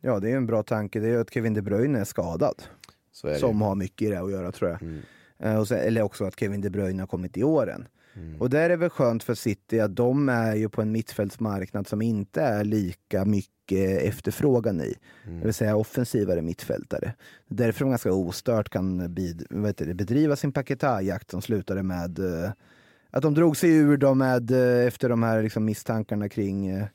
Ja, 0.01 0.21
det 0.21 0.31
är 0.31 0.37
en 0.37 0.47
bra 0.47 0.63
tanke. 0.63 1.01
Det 1.01 1.07
är 1.07 1.11
ju 1.11 1.21
att 1.21 1.31
Kevin 1.35 1.55
De 1.55 1.63
Bruyne 1.63 1.99
är 2.01 2.05
skadad. 2.05 2.63
Är 3.25 3.29
det 3.29 3.39
som 3.39 3.63
har 3.63 3.75
mycket 3.75 4.03
i 4.09 4.11
det 4.11 4.21
att 4.21 4.31
göra 4.31 4.53
tror 4.53 4.71
jag. 4.71 4.83
Mm. 4.83 5.01
Eh, 5.39 5.57
och 5.61 5.69
sen, 5.69 5.79
eller 5.79 6.03
också 6.03 6.25
att 6.25 6.41
Kevin 6.41 6.61
De 6.61 6.71
Bruyne 6.71 7.03
har 7.03 7.07
kommit 7.07 7.37
i 7.37 7.43
åren. 7.45 7.89
Mm. 8.17 8.41
Och 8.41 8.51
där 8.51 8.71
är 8.71 8.77
väl 8.77 8.91
skönt 8.91 9.23
för 9.25 9.35
City 9.35 9.81
att 9.81 9.97
de 9.97 10.29
är 10.29 10.55
ju 10.55 10.69
på 10.69 10.83
en 10.83 10.93
mittfältsmarknad 10.93 11.87
som 11.89 12.03
inte 12.03 12.43
är 12.43 12.65
lika 12.65 13.25
mycket 13.25 13.51
efterfrågan 13.73 14.81
i. 14.81 14.95
Mm. 15.25 15.39
Det 15.39 15.45
vill 15.45 15.55
säga 15.55 15.77
offensivare 15.77 16.43
mittfältare. 16.43 17.15
Därför 17.49 17.81
de 17.81 17.91
ganska 17.91 18.13
ostört 18.13 18.69
kan 18.69 19.15
bid, 19.15 19.47
det, 19.77 19.95
bedriva 19.95 20.37
sin 20.37 20.53
Paketa-jakt 20.53 21.31
som 21.31 21.43
slutade 21.43 21.83
med 21.83 22.19
eh, 22.19 22.51
att 23.11 23.23
de 23.23 23.35
drog 23.35 23.57
sig 23.57 23.71
ur 23.71 23.97
dem 23.97 24.19
med, 24.19 24.51
eh, 24.51 24.87
efter 24.87 25.09
de 25.09 25.23
här 25.23 25.43
liksom 25.43 25.65
misstankarna 25.65 26.29
kring 26.29 26.67
eh, 26.67 26.87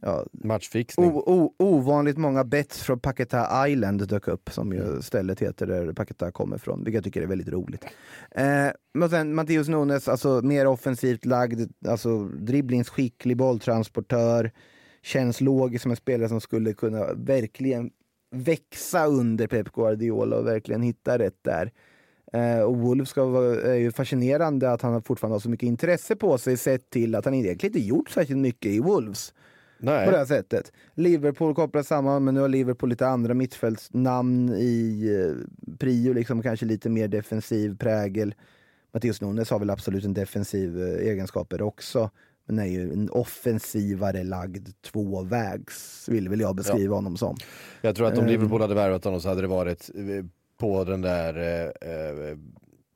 ja, 0.00 0.26
Matchfixning. 0.32 1.12
o, 1.12 1.22
o, 1.26 1.54
ovanligt 1.58 2.16
många 2.18 2.44
bets 2.44 2.82
från 2.82 3.00
Paketa 3.00 3.68
Island 3.68 4.08
dök 4.08 4.28
upp, 4.28 4.50
som 4.52 4.72
ju 4.72 5.02
stället 5.02 5.40
heter 5.40 5.66
där 5.66 5.92
Paketa 5.92 6.30
kommer 6.30 6.56
ifrån, 6.56 6.78
vilket 6.84 6.94
jag 6.94 7.04
tycker 7.04 7.22
är 7.22 7.26
väldigt 7.26 7.48
roligt. 7.48 7.84
Eh, 8.30 8.66
men 8.94 9.10
sen 9.10 9.34
Matteus 9.34 9.68
Nunes, 9.68 10.08
alltså 10.08 10.42
mer 10.42 10.66
offensivt 10.66 11.24
lagd, 11.24 11.70
alltså 11.88 12.24
dribblingsskicklig 12.24 13.36
bolltransportör, 13.36 14.52
känns 15.02 15.40
logisk 15.40 15.82
som 15.82 15.90
en 15.90 15.96
spelare 15.96 16.28
som 16.28 16.40
skulle 16.40 16.72
kunna 16.72 17.12
verkligen 17.14 17.90
växa 18.30 19.06
under 19.06 19.46
Pep 19.46 19.72
Guardiola 19.72 20.36
och 20.36 20.46
verkligen 20.46 20.82
hitta 20.82 21.18
rätt 21.18 21.38
där. 21.42 21.72
Eh, 22.32 22.60
och 22.60 22.76
Wolves 22.76 23.08
ska 23.08 23.24
vara, 23.24 23.60
är 23.60 23.74
ju 23.74 23.92
fascinerande 23.92 24.70
att 24.70 24.82
han 24.82 25.02
fortfarande 25.02 25.34
har 25.34 25.40
så 25.40 25.50
mycket 25.50 25.66
intresse 25.66 26.16
på 26.16 26.38
sig 26.38 26.56
sett 26.56 26.90
till 26.90 27.14
att 27.14 27.24
han 27.24 27.34
egentligen 27.34 27.76
inte 27.76 27.88
gjort 27.88 28.10
särskilt 28.10 28.38
mycket 28.40 28.72
i 28.72 28.80
Wolves 28.80 29.34
Nej. 29.78 30.04
på 30.04 30.10
det 30.10 30.18
här 30.18 30.24
sättet. 30.24 30.72
Liverpool 30.94 31.54
kopplas 31.54 31.86
samman, 31.86 32.24
men 32.24 32.34
nu 32.34 32.40
har 32.40 32.48
Liverpool 32.48 32.88
lite 32.88 33.06
andra 33.06 33.34
mittfältsnamn 33.34 34.54
i 34.54 35.08
eh, 35.14 35.74
prio, 35.78 36.12
liksom 36.12 36.42
kanske 36.42 36.66
lite 36.66 36.88
mer 36.88 37.08
defensiv 37.08 37.76
prägel. 37.78 38.34
Matteus 38.92 39.20
Nunes 39.20 39.50
har 39.50 39.58
väl 39.58 39.70
absolut 39.70 40.04
en 40.04 40.14
defensiv 40.14 40.82
eh, 40.82 41.08
egenskaper 41.08 41.62
också, 41.62 42.10
men 42.48 42.58
är 42.58 42.64
ju 42.66 42.92
en 42.92 43.10
offensivare 43.10 44.24
lagd 44.24 44.68
tvåvägs, 44.80 46.08
vill 46.08 46.28
väl 46.28 46.40
jag 46.40 46.56
beskriva 46.56 46.94
honom 46.94 47.16
som. 47.16 47.36
Jag 47.80 47.96
tror 47.96 48.06
att 48.06 48.18
om 48.18 48.24
Ehm. 48.24 48.30
Liverpool 48.30 48.60
hade 48.60 48.74
värvat 48.74 49.04
honom 49.04 49.20
så 49.20 49.28
hade 49.28 49.40
det 49.40 49.46
varit 49.46 49.90
eh, 49.94 50.24
på 50.56 50.84
den 50.84 51.00
där 51.00 51.36
eh, 51.82 51.90
eh, 51.92 52.36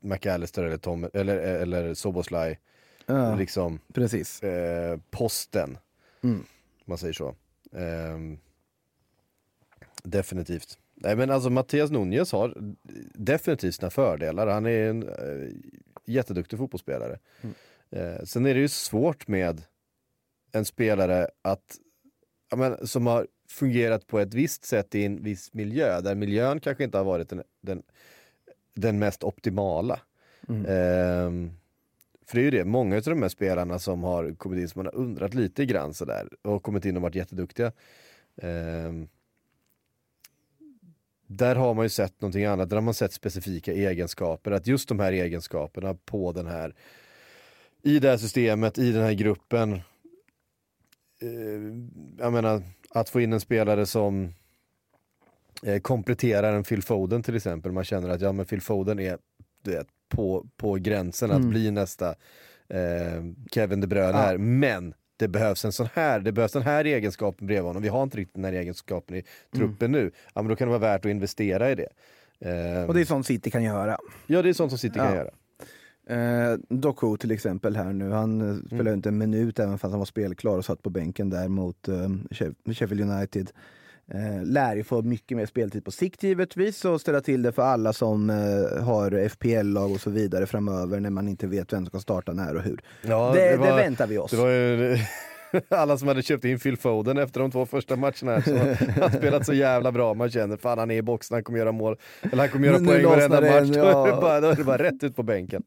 McAllister 0.01 0.65
eller, 0.65 0.77
Tom, 0.77 1.09
eller, 1.15 1.37
eller 1.37 1.95
Soboslaj, 1.95 2.59
Ja, 3.07 3.35
liksom 3.37 3.79
precis. 3.95 4.43
eh, 4.43 4.99
posten. 5.11 5.79
Mm. 6.23 6.45
Man 6.85 6.99
säger 6.99 7.13
så. 7.13 7.35
Ehm, 7.77 8.39
definitivt. 10.03 10.79
Nej 10.95 11.17
men 11.17 11.31
alltså 11.31 11.51
Mattias 11.51 11.91
Nunez 11.91 12.33
har 12.33 12.55
definitivt 13.15 13.75
sina 13.75 13.91
fördelar. 13.91 14.47
Han 14.47 14.67
är 14.67 14.89
en 14.91 15.03
eh, 15.03 15.49
jätteduktig 16.05 16.59
fotbollsspelare. 16.59 17.19
Mm. 17.43 17.55
Eh, 17.93 18.25
sen 18.25 18.47
är 18.47 18.55
det 18.55 18.61
ju 18.61 18.69
svårt 18.69 19.29
med 19.29 19.63
en 20.53 20.65
spelare 20.65 21.29
att, 21.43 21.79
ja, 22.51 22.57
men, 22.57 22.87
som 22.87 23.07
har 23.07 23.27
fungerat 23.49 24.07
på 24.07 24.19
ett 24.19 24.35
visst 24.35 24.65
sätt 24.65 24.95
i 24.95 25.05
en 25.05 25.23
viss 25.23 25.55
miljö, 25.55 26.01
där 26.01 26.15
miljön 26.15 26.61
kanske 26.61 26.85
inte 26.85 26.99
har 26.99 27.05
varit 27.05 27.29
den, 27.29 27.43
den, 27.61 27.83
den 28.75 28.99
mest 28.99 29.25
optimala. 29.25 30.01
Mm. 30.49 30.67
Ehm, 30.69 31.51
för 32.27 32.37
det 32.37 32.43
är 32.43 32.45
ju 32.45 32.51
det, 32.51 32.65
många 32.65 32.97
av 32.97 33.03
de 33.03 33.23
här 33.23 33.29
spelarna 33.29 33.79
som 33.79 34.03
har 34.03 34.35
kommit 34.35 34.61
in, 34.61 34.69
som 34.69 34.79
man 34.79 34.87
har 34.87 35.01
undrat 35.01 35.35
lite 35.35 35.67
grann 35.67 35.95
sådär, 35.95 36.29
och 36.43 36.63
kommit 36.63 36.85
in 36.85 36.97
och 36.97 37.03
varit 37.03 37.15
jätteduktiga. 37.15 37.73
Ehm, 38.37 39.09
där 41.27 41.57
har 41.57 41.75
man 41.75 41.85
ju 41.85 41.89
sett 41.89 42.21
någonting 42.21 42.45
annat, 42.45 42.69
där 42.71 42.77
har 42.77 42.83
man 42.83 42.95
sett 42.95 43.13
specifika 43.13 43.73
egenskaper, 43.73 44.51
att 44.51 44.67
just 44.67 44.89
de 44.89 45.01
här 45.01 45.13
egenskaperna 45.13 45.95
på 45.95 46.33
den 46.33 46.47
här, 46.47 46.75
i 47.83 47.99
det 47.99 48.09
här 48.11 48.17
systemet, 48.17 48.79
i 48.79 48.93
den 48.93 49.03
här 49.03 49.13
gruppen, 49.13 49.73
eh, 49.73 49.81
jag 52.19 52.33
menar, 52.33 52.63
att 52.91 53.09
få 53.09 53.21
in 53.21 53.33
en 53.33 53.41
spelare 53.41 53.87
som 53.87 54.35
eh, 55.63 55.81
kompletterar 55.81 56.53
en 56.53 56.65
Phil 56.65 56.83
Foden 56.83 57.23
till 57.23 57.37
exempel, 57.37 57.73
man 57.73 57.85
känner 57.85 58.09
att 58.09 58.21
ja 58.21 58.33
men 58.33 58.47
Phil 58.47 58.61
Foden 58.61 58.99
är 58.99 59.19
vet, 59.65 59.87
på, 60.09 60.47
på 60.57 60.75
gränsen 60.75 61.31
att 61.31 61.37
Mm. 61.37 61.51
bli 61.51 61.71
nästa 61.71 62.09
eh, 62.69 63.23
Kevin 63.53 63.81
De 63.81 63.87
Bruyne 63.87 64.09
Ja. 64.11 64.17
här, 64.19 64.39
men 64.39 64.95
det 65.17 65.29
behövs 65.29 65.65
en 65.65 65.73
sån 65.73 65.89
här, 65.95 66.21
det 66.21 66.33
behövs 66.33 66.53
den 66.53 66.63
här 66.63 66.85
egenskapen 66.85 67.47
bredvid 67.47 67.67
honom, 67.67 67.83
vi 67.83 67.89
har 67.89 68.03
inte 68.03 68.17
riktigt 68.17 68.35
den 68.35 68.45
här 68.45 68.53
egenskapen 68.53 69.17
i 69.17 69.25
truppen 69.57 69.93
nu, 69.93 70.11
ja 70.35 70.43
men 70.43 70.49
då 70.49 70.57
kan 70.57 70.69
det 70.69 70.79
vara 70.79 70.93
värt 70.93 71.05
att 71.05 71.11
investera 71.11 71.71
i 71.71 71.75
det. 71.75 71.89
Eh, 72.51 72.85
Och 72.85 72.95
det 72.95 73.01
är 73.01 73.05
sånt 73.05 73.27
City 73.27 73.51
kan 73.51 73.63
göra. 73.63 73.99
Ja 74.27 74.43
det 74.43 74.49
är 74.49 74.53
sånt 74.53 74.71
som 74.73 74.79
City 74.79 74.95
kan 74.99 75.07
Ja. 75.07 75.15
göra. 75.15 75.31
Eh, 76.13 76.59
Doku 76.69 77.17
till 77.17 77.31
exempel 77.31 77.77
här 77.77 77.93
nu, 77.93 78.11
han 78.11 78.41
eh, 78.41 78.47
Mm. 78.47 78.67
spelade 78.67 78.93
inte 78.95 79.09
en 79.09 79.19
minut 79.19 79.59
även 79.59 79.79
fast 79.79 79.91
han 79.91 79.99
var 79.99 80.07
spelklar 80.07 80.59
och 80.59 80.65
satt 80.65 80.83
på 80.83 80.91
bänken 80.91 81.31
där 81.31 81.49
mot 81.49 81.89
eh, 81.89 81.95
Sheff- 82.31 82.75
Sheffield 82.75 83.01
United. 83.11 83.51
Eh, 84.15 84.45
lär 84.45 84.77
ju 84.77 84.85
få 84.85 85.03
mycket 85.03 85.37
mer 85.37 85.47
speltid 85.47 85.85
på 85.85 85.91
sikt 85.91 86.23
givetvis 86.23 86.85
och 86.85 87.01
ställa 87.01 87.21
till 87.21 87.43
det 87.43 87.53
för 87.53 87.63
alla 87.63 87.93
som 87.93 88.31
eh, 88.31 88.85
har 88.85 89.29
FPL-lag 89.29 89.91
och 89.93 90.01
så 90.01 90.11
vidare 90.11 90.47
framöver 90.47 91.01
när 91.01 91.11
man 91.11 91.29
inte 91.29 91.47
vet 91.47 91.73
vem 91.73 91.79
som 91.81 91.87
ska 91.87 91.99
starta 92.01 92.33
när 92.33 92.57
och 92.57 92.63
hur. 92.63 92.81
Ja, 93.03 93.33
det, 93.35 93.51
det, 93.51 93.57
var- 93.57 93.77
väntar 93.77 94.07
vi 94.07 94.19
oss. 94.19 94.31
Det 94.31 94.37
var 94.37 94.49
ju 94.51 94.99
alla 95.69 95.99
som 95.99 96.09
hade 96.09 96.23
köpt 96.23 96.45
in 96.45 96.59
Phil 96.59 96.77
Foden 96.77 97.19
efter 97.19 97.41
de 97.41 97.51
två 97.51 97.67
första 97.67 97.97
matcherna 97.97 98.33
här, 98.39 99.01
har 99.01 99.09
spelat 99.11 99.47
så 99.47 99.53
jävla 99.53 99.93
bra, 99.93 100.15
man 100.15 100.31
känner 100.31 100.57
fan 100.57 100.79
han 100.79 100.91
är 100.91 100.95
i 100.97 101.03
boxen, 101.03 101.35
han 101.35 101.45
kommer 101.45 101.59
göra 101.59 101.73
mål, 101.73 101.97
eller 102.23 102.37
han 102.37 102.49
kommer 102.49 102.67
göra 102.67 102.79
Nu 102.79 102.87
poäng 102.87 103.05
varenda 103.05 103.41
match, 103.41 103.69
det, 103.69 103.81
då, 103.81 103.87
är 103.87 104.05
det 104.05 104.09
ja. 104.11 104.21
bara, 104.21 104.41
då 104.41 104.49
är 104.49 104.57
det 104.57 104.65
bara 104.65 104.83
rätt 104.83 105.03
ut 105.05 105.17
på 105.17 105.23
bänken. 105.23 105.63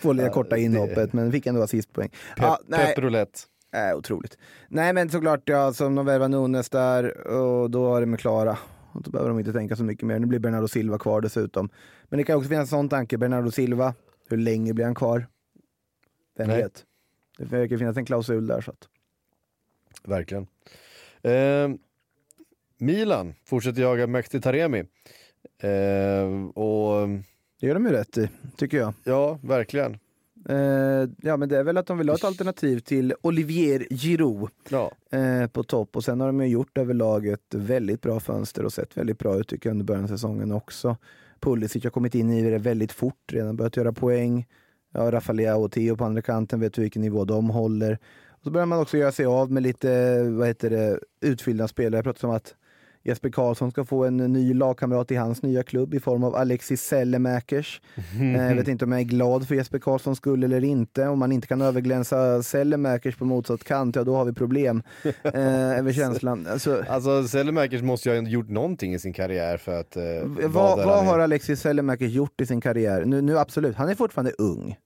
Får 0.00 0.14
lite 0.14 0.26
Ja, 0.26 0.32
korta 0.32 0.56
det- 0.56 0.62
inhoppet 0.62 1.12
men 1.12 1.32
fick 1.32 1.46
ändå 1.46 1.62
assistpoäng. 1.62 2.08
Pep, 2.08 2.18
Ja, 2.44 2.58
nej. 2.66 2.94
Äh, 3.74 3.96
otroligt. 3.96 4.38
Nej 4.68 4.92
men 4.92 5.10
såklart, 5.10 5.40
ja, 5.44 5.72
som 5.72 5.94
de 5.94 6.06
värvar 6.06 6.28
Nunes 6.28 6.70
där 6.70 7.26
och 7.26 7.70
då 7.70 7.96
är 7.96 8.00
de 8.00 8.16
klara. 8.16 8.58
Och 8.92 9.02
då 9.02 9.10
behöver 9.10 9.30
de 9.30 9.38
inte 9.38 9.52
tänka 9.52 9.76
så 9.76 9.84
mycket 9.84 10.06
mer. 10.06 10.18
Nu 10.18 10.26
blir 10.26 10.38
Bernardo 10.38 10.68
Silva 10.68 10.98
kvar 10.98 11.20
dessutom. 11.20 11.68
Men 12.08 12.18
det 12.18 12.24
kan 12.24 12.36
också 12.36 12.48
finnas 12.48 12.62
en 12.62 12.66
sån 12.66 12.88
tanke, 12.88 13.18
Bernardo 13.18 13.50
Silva, 13.50 13.94
hur 14.28 14.36
länge 14.36 14.74
blir 14.74 14.84
han 14.84 14.94
kvar? 14.94 15.26
Vem 16.38 16.48
vet? 16.48 16.84
Det 17.38 17.44
verkar 17.44 17.76
finnas 17.76 17.96
en 17.96 18.04
klausul 18.04 18.46
där. 18.46 18.60
Så 18.60 18.70
att. 18.70 18.88
Verkligen. 20.08 20.46
Eh, 21.22 21.68
Milan 22.78 23.34
fortsätter 23.44 23.82
jaga 23.82 24.06
Mehdi 24.06 24.40
Taremi. 24.40 24.84
Eh, 25.58 26.48
och 26.54 27.08
Det 27.60 27.66
gör 27.66 27.74
de 27.74 27.86
ju 27.86 27.92
rätt 27.92 28.18
i, 28.18 28.28
tycker 28.56 28.76
jag. 28.78 28.94
ja, 29.04 29.38
verkligen. 29.42 29.98
Eh, 30.48 31.08
ja 31.22 31.36
men 31.36 31.48
det 31.48 31.58
är 31.58 31.62
väl 31.64 31.76
att 31.76 31.86
de 31.86 31.98
vill 31.98 32.08
ha 32.08 32.16
ett 32.16 32.24
alternativ 32.24 32.78
till 32.78 33.14
Olivier 33.22 33.86
Giroud 33.90 34.48
Ja. 34.68 34.92
eh, 35.12 35.46
på 35.46 35.62
topp. 35.62 35.96
Och 35.96 36.04
sen 36.04 36.20
har 36.20 36.26
de 36.26 36.40
ju 36.40 36.46
gjort 36.46 36.78
överlag 36.78 37.26
ett 37.26 37.54
väldigt 37.54 38.00
bra 38.00 38.20
fönster 38.20 38.64
och 38.64 38.72
sett 38.72 38.96
väldigt 38.96 39.18
bra 39.18 39.36
ut 39.38 39.48
tycker 39.48 39.68
jag 39.68 39.74
under 39.74 39.84
början 39.84 40.04
av 40.04 40.08
säsongen 40.08 40.52
också. 40.52 40.96
Pulisic 41.40 41.84
har 41.84 41.90
kommit 41.90 42.14
in 42.14 42.30
i 42.30 42.50
det 42.50 42.58
väldigt 42.58 42.92
fort, 42.92 43.32
redan 43.32 43.56
börjat 43.56 43.76
göra 43.76 43.92
poäng. 43.92 44.46
Ja, 44.92 45.10
Rafael 45.12 45.56
och 45.56 45.72
Theo 45.72 45.96
på 45.96 46.04
andra 46.04 46.22
kanten 46.22 46.60
vet 46.60 46.72
du 46.74 46.82
vilken 46.82 47.02
nivå 47.02 47.24
de 47.24 47.50
håller. 47.50 47.98
Och 48.44 48.46
så 48.46 48.52
börjar 48.52 48.66
man 48.66 48.80
också 48.80 48.96
göra 48.96 49.12
sig 49.12 49.26
av 49.26 49.52
med 49.52 49.62
lite 49.62 50.22
vad 50.22 50.46
heter 50.46 50.70
det, 50.70 50.98
utfyllda 51.20 51.68
spelare. 51.68 51.98
Jag 51.98 52.04
pratar 52.04 52.28
om 52.28 52.34
att 52.34 52.54
Jesper 53.04 53.30
Karlsson 53.30 53.70
ska 53.70 53.84
få 53.84 54.04
en 54.04 54.16
ny 54.16 54.54
lagkamrat 54.54 55.10
i 55.10 55.14
hans 55.16 55.42
nya 55.42 55.62
klubb 55.62 55.94
i 55.94 56.00
form 56.00 56.24
av 56.24 56.34
Alexis 56.36 56.82
Sellemäkers. 56.82 57.80
Eh, 58.20 58.48
Jag 58.48 58.54
vet 58.56 58.68
inte 58.68 58.84
om 58.84 58.92
jag 58.92 59.00
är 59.00 59.04
glad 59.04 59.48
för 59.48 59.54
Jesper 59.54 59.78
Karlssons 59.78 60.18
skull 60.18 60.44
eller 60.44 60.64
inte. 60.64 61.08
Om 61.08 61.18
man 61.18 61.32
inte 61.32 61.46
kan 61.46 61.62
överglänsa 61.62 62.42
Sellemäkers 62.42 63.16
på 63.16 63.24
motsatt 63.24 63.64
kant, 63.64 63.96
ja 63.96 64.04
då 64.04 64.16
har 64.16 64.24
vi 64.24 64.32
problem. 64.32 64.82
Eh, 65.22 65.78
över 65.78 65.92
känslan. 65.92 66.46
Alltså, 66.50 66.84
Alltså 66.88 67.28
Sellemäkers 67.28 67.82
måste 67.82 68.10
ju 68.10 68.20
ha 68.20 68.28
gjort 68.28 68.48
någonting 68.48 68.94
i 68.94 68.98
sin 68.98 69.12
karriär 69.12 69.56
för 69.56 69.80
att 69.80 69.96
eh, 69.96 70.02
vad 70.48 70.76
vad 70.86 70.98
är. 71.02 71.04
har 71.04 71.18
Alexis 71.18 71.60
Sellemäkers 71.60 72.12
gjort 72.12 72.40
i 72.40 72.46
sin 72.46 72.60
karriär? 72.60 73.04
Nu, 73.04 73.20
nu 73.22 73.38
absolut, 73.38 73.76
han 73.76 73.88
är 73.88 73.94
fortfarande 73.94 74.32
ung. 74.38 74.76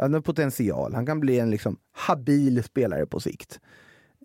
Han 0.00 0.14
har 0.14 0.20
potential. 0.20 0.94
Han 0.94 1.06
kan 1.06 1.20
bli 1.20 1.38
en 1.38 1.50
liksom 1.50 1.76
habil 1.92 2.62
spelare 2.62 3.06
på 3.06 3.20
sikt. 3.20 3.60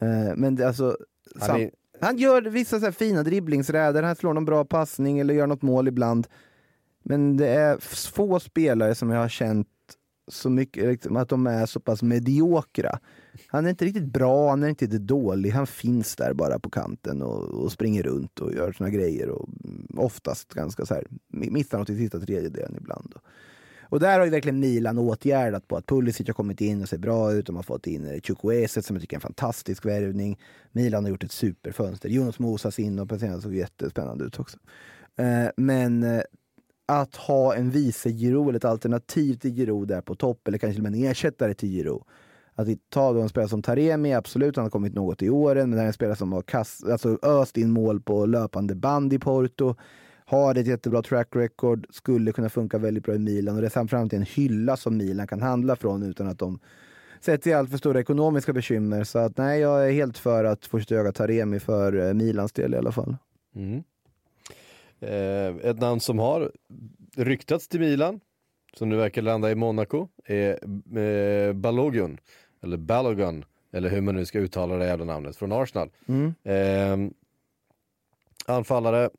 Eh, 0.01 0.35
men 0.35 0.55
det, 0.55 0.67
alltså, 0.67 0.97
Han 1.39 1.61
är- 1.61 1.71
han 2.01 2.17
gör 2.17 2.41
vissa 2.41 2.79
så 2.79 2.91
fina 2.91 3.23
dribblingsräder, 3.23 4.03
han 4.03 4.15
slår 4.15 4.33
någon 4.33 4.45
bra 4.45 4.65
passning 4.65 5.19
eller 5.19 5.33
gör 5.33 5.47
något 5.47 5.61
mål 5.61 5.87
ibland. 5.87 6.27
Men 7.03 7.37
det 7.37 7.47
är 7.47 7.77
få 8.05 8.39
spelare 8.39 8.95
som 8.95 9.09
jag 9.09 9.19
har 9.19 9.29
känt 9.29 9.67
så 10.27 10.49
mycket, 10.49 10.83
liksom, 10.85 11.15
att 11.17 11.29
de 11.29 11.47
är 11.47 11.65
så 11.65 11.79
pass 11.79 12.01
mediokra. 12.03 12.99
Han 13.47 13.65
är 13.65 13.69
inte 13.69 13.85
riktigt 13.85 14.05
bra, 14.13 14.49
han 14.49 14.63
är 14.63 14.67
inte 14.67 14.85
riktigt 14.85 15.07
dålig, 15.07 15.49
han 15.49 15.67
finns 15.67 16.15
där 16.15 16.33
bara 16.33 16.59
på 16.59 16.69
kanten 16.69 17.21
och, 17.21 17.43
och 17.63 17.71
springer 17.71 18.03
runt 18.03 18.39
och 18.39 18.53
gör 18.53 18.71
sina 18.71 18.89
grejer. 18.89 19.29
Och 19.29 19.49
mm, 19.65 19.87
oftast 19.97 20.53
ganska 20.53 20.85
så 20.85 20.93
här, 20.93 21.07
mi- 21.33 21.51
missar 21.51 21.77
något 21.77 21.89
i 21.89 21.97
sista 21.97 22.19
tredjedelen 22.19 22.75
ibland. 22.77 23.13
Och, 23.15 23.21
och 23.89 23.99
där 23.99 24.17
har 24.17 24.25
ju 24.25 24.31
verkligen 24.31 24.59
Milan 24.59 24.97
åtgärdat 24.97 25.67
på 25.67 25.77
att 25.77 25.85
Pulisic 25.85 26.27
har 26.27 26.33
kommit 26.33 26.61
in 26.61 26.81
och 26.81 26.89
ser 26.89 26.97
bra 26.97 27.33
ut. 27.33 27.45
De 27.45 27.55
har 27.55 27.63
fått 27.63 27.87
in 27.87 28.01
Chukweset, 28.01 28.25
Chukwueze 28.25 28.81
som 28.81 28.95
jag 28.95 29.01
tycker 29.01 29.15
är 29.15 29.17
en 29.17 29.21
fantastisk 29.21 29.85
värvning. 29.85 30.39
Milan 30.71 31.03
har 31.03 31.11
gjort 31.11 31.23
ett 31.23 31.31
superfönster. 31.31 32.09
Jonas 32.09 32.39
Mosas 32.39 32.79
in 32.79 32.99
och 32.99 33.09
precis 33.09 33.43
såg 33.43 33.55
jättespännande 33.55 34.25
ut 34.25 34.39
också. 34.39 34.57
Eh, 35.17 35.47
men 35.57 36.03
eh, 36.03 36.21
att 36.85 37.15
ha 37.15 37.55
en 37.55 37.71
vice 37.71 38.09
Giro 38.09 38.49
eller 38.49 38.57
ett 38.57 38.65
alternativ 38.65 39.33
till 39.33 39.51
Giro 39.51 39.85
där 39.85 40.01
på 40.01 40.15
topp 40.15 40.47
eller 40.47 40.57
kanske 40.57 40.73
till 40.73 40.85
och 40.85 40.91
med 40.91 40.99
en 40.99 41.11
ersättare 41.11 41.53
till 41.53 41.69
Giro. 41.69 42.05
Att 42.55 42.67
ta 42.89 43.13
då 43.13 43.21
en 43.21 43.29
spelare 43.29 43.49
som 43.49 43.61
Taremi, 43.61 44.13
absolut, 44.13 44.55
han 44.55 44.65
har 44.65 44.69
kommit 44.69 44.93
något 44.93 45.21
i 45.21 45.29
åren, 45.29 45.69
men 45.69 45.71
det 45.71 45.77
här 45.77 45.83
är 45.83 45.87
en 45.87 45.93
spelare 45.93 46.15
som 46.15 46.33
har 46.33 46.41
kast, 46.41 46.87
alltså 46.87 47.19
öst 47.21 47.57
in 47.57 47.71
mål 47.71 48.01
på 48.01 48.25
löpande 48.25 48.75
band 48.75 49.13
i 49.13 49.19
Porto. 49.19 49.75
Har 50.25 50.55
ett 50.55 50.67
jättebra 50.67 51.01
track 51.01 51.27
record, 51.31 51.87
skulle 51.89 52.31
kunna 52.31 52.49
funka 52.49 52.77
väldigt 52.77 53.03
bra 53.03 53.15
i 53.15 53.19
Milan 53.19 53.55
och 53.55 53.61
det 53.61 53.67
är 53.67 53.69
framförallt 53.69 54.13
en 54.13 54.21
hylla 54.21 54.77
som 54.77 54.97
Milan 54.97 55.27
kan 55.27 55.41
handla 55.41 55.75
från 55.75 56.03
utan 56.03 56.27
att 56.27 56.39
de 56.39 56.59
sätter 57.19 57.49
i 57.49 57.53
allt 57.53 57.69
för 57.69 57.77
stora 57.77 57.99
ekonomiska 57.99 58.53
bekymmer. 58.53 59.03
Så 59.03 59.19
att 59.19 59.37
nej, 59.37 59.59
jag 59.59 59.87
är 59.87 59.91
helt 59.91 60.17
för 60.17 60.43
att 60.43 60.65
få 60.65 60.79
stöga 60.79 61.11
Taremi 61.11 61.59
för 61.59 62.07
eh, 62.07 62.13
Milans 62.13 62.51
del 62.51 62.73
i 62.73 62.77
alla 62.77 62.91
fall. 62.91 63.15
Mm. 63.55 63.83
Eh, 64.99 65.69
ett 65.69 65.79
namn 65.79 65.99
som 65.99 66.19
har 66.19 66.51
ryktats 67.15 67.67
till 67.67 67.79
Milan, 67.79 68.19
som 68.73 68.89
nu 68.89 68.95
verkar 68.95 69.21
landa 69.21 69.51
i 69.51 69.55
Monaco, 69.55 70.07
är 70.25 70.51
eh, 70.99 71.53
Balogun, 71.53 72.17
eller 72.63 72.77
Balogun, 72.77 73.45
eller 73.71 73.89
hur 73.89 74.01
man 74.01 74.15
nu 74.15 74.25
ska 74.25 74.39
uttala 74.39 74.75
det 74.75 74.85
jävla 74.85 75.05
namnet, 75.05 75.35
från 75.35 75.51
Arsenal. 75.51 75.89
Mm. 76.07 76.33
Eh, 76.43 77.11
anfallare 78.45 79.09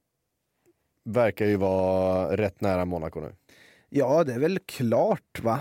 verkar 1.07 1.47
ju 1.47 1.57
vara 1.57 2.37
rätt 2.37 2.61
nära 2.61 2.85
Monaco 2.85 3.21
nu, 3.21 3.33
Ja, 3.89 4.25
det 4.25 4.33
är 4.33 4.39
väl 4.39 4.59
klart 4.67 5.41
va? 5.43 5.61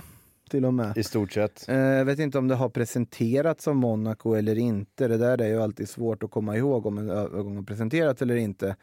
Till 0.50 0.66
och 0.66 0.74
med. 0.74 0.98
i 0.98 1.04
stort 1.04 1.32
sett. 1.32 1.70
Eh, 1.70 1.76
Jag 1.78 2.06
vet 2.06 2.20
inte 2.20 2.38
om 2.38 2.48
det 2.48 2.56
har 2.56 2.70
presenterats 2.70 3.64
som 3.64 3.78
Monaco 3.78 4.34
eller 4.34 4.58
inte. 4.58 5.08
Det 5.08 5.18
där 5.18 5.42
är 5.42 5.48
ju 5.48 5.62
alltid 5.62 5.90
svårt 5.90 6.24
att 6.24 6.32
komma 6.32 6.58
ihåg 6.58 6.86
om 6.86 6.98
en 6.98 7.10
övergång 7.10 7.56
har 7.56 7.64
presenterats 7.64 8.22
eller 8.22 8.36
inte. 8.36 8.76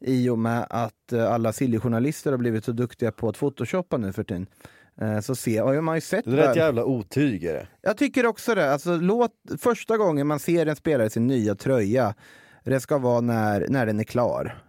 I 0.00 0.28
och 0.28 0.38
med 0.38 0.66
att 0.70 1.12
eh, 1.12 1.32
alla 1.32 1.52
Silly-journalister 1.52 2.30
har 2.30 2.38
blivit 2.38 2.64
så 2.64 2.72
duktiga 2.72 3.12
på 3.12 3.28
att 3.28 3.36
photoshoppa 3.36 3.96
nu 3.96 4.12
för 4.12 4.24
tiden. 4.24 4.46
Eh, 5.00 5.20
Så 5.20 5.34
se, 5.34 5.58
har 5.58 5.80
man 5.80 5.94
ju 5.94 6.00
sett... 6.00 6.24
Det 6.24 6.42
är 6.44 6.50
ett 6.50 6.56
jävla 6.56 6.84
otyg 6.84 7.44
är 7.44 7.52
det. 7.54 7.66
Jag 7.82 7.96
tycker 7.96 8.26
också 8.26 8.54
det. 8.54 8.72
Alltså, 8.72 8.96
låt, 8.96 9.32
första 9.58 9.96
gången 9.96 10.26
man 10.26 10.38
ser 10.38 10.66
en 10.66 10.76
spelare 10.76 11.06
i 11.06 11.10
sin 11.10 11.26
nya 11.26 11.54
tröja, 11.54 12.14
det 12.64 12.80
ska 12.80 12.98
vara 12.98 13.20
när, 13.20 13.66
när 13.68 13.86
den 13.86 14.00
är 14.00 14.04
klar. 14.04 14.62